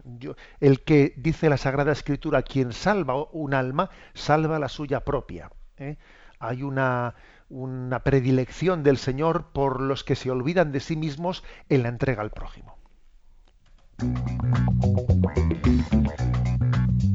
el 0.60 0.84
que 0.84 1.14
dice 1.18 1.50
la 1.50 1.58
Sagrada 1.58 1.92
Escritura, 1.92 2.44
quien 2.44 2.72
salva 2.72 3.24
un 3.32 3.54
alma, 3.54 3.90
salva 4.14 4.60
la 4.60 4.70
suya 4.70 5.04
propia. 5.04 5.50
¿eh? 5.78 5.98
Hay 6.40 6.62
una, 6.62 7.16
una 7.50 8.04
predilección 8.04 8.84
del 8.84 8.98
Señor 8.98 9.52
por 9.52 9.82
los 9.82 10.04
que 10.04 10.16
se 10.16 10.30
olvidan 10.30 10.72
de 10.72 10.80
sí 10.80 10.96
mismos 10.96 11.44
en 11.70 11.84
la 11.84 11.90
entrega 11.90 12.22
al 12.22 12.30
prójimo. 12.30 12.78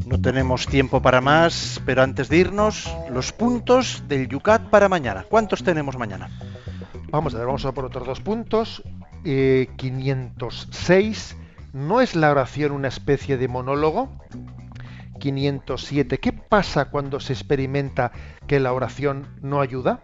No 0.06 0.20
tenemos 0.20 0.66
tiempo 0.66 1.00
para 1.00 1.20
más, 1.20 1.80
pero 1.86 2.02
antes 2.02 2.28
de 2.28 2.38
irnos, 2.38 2.92
los 3.08 3.32
puntos 3.32 4.02
del 4.08 4.28
Yucat 4.28 4.68
para 4.68 4.88
mañana. 4.88 5.24
¿Cuántos 5.28 5.62
tenemos 5.62 5.96
mañana? 5.96 6.28
Vamos 7.10 7.34
a 7.34 7.38
ver, 7.38 7.46
vamos 7.46 7.64
a 7.64 7.72
por 7.72 7.84
otros 7.84 8.06
dos 8.06 8.20
puntos. 8.20 8.82
506. 9.22 11.32
Eh, 11.32 11.36
¿No 11.72 12.00
es 12.00 12.14
la 12.14 12.30
oración 12.30 12.72
una 12.72 12.88
especie 12.88 13.38
de 13.38 13.48
monólogo? 13.48 14.10
507. 15.20 16.18
¿Qué 16.18 16.32
pasa 16.32 16.90
cuando 16.90 17.20
se 17.20 17.32
experimenta 17.32 18.12
que 18.46 18.60
la 18.60 18.72
oración 18.72 19.28
no 19.40 19.60
ayuda? 19.60 20.02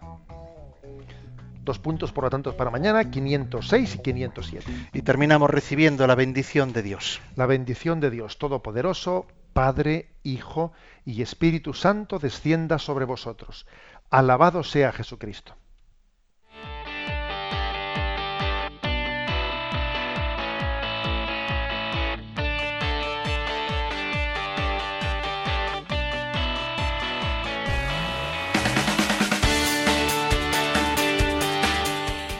Dos 1.63 1.77
puntos, 1.77 2.11
por 2.11 2.23
lo 2.23 2.29
tanto, 2.29 2.55
para 2.55 2.71
mañana, 2.71 3.11
506 3.11 3.95
y 3.95 3.97
507. 3.99 4.89
Y 4.93 5.01
terminamos 5.01 5.49
recibiendo 5.49 6.07
la 6.07 6.15
bendición 6.15 6.73
de 6.73 6.81
Dios. 6.81 7.21
La 7.35 7.45
bendición 7.45 7.99
de 7.99 8.09
Dios 8.09 8.39
Todopoderoso, 8.39 9.27
Padre, 9.53 10.09
Hijo 10.23 10.71
y 11.05 11.21
Espíritu 11.21 11.73
Santo, 11.73 12.17
descienda 12.17 12.79
sobre 12.79 13.05
vosotros. 13.05 13.67
Alabado 14.09 14.63
sea 14.63 14.91
Jesucristo. 14.91 15.58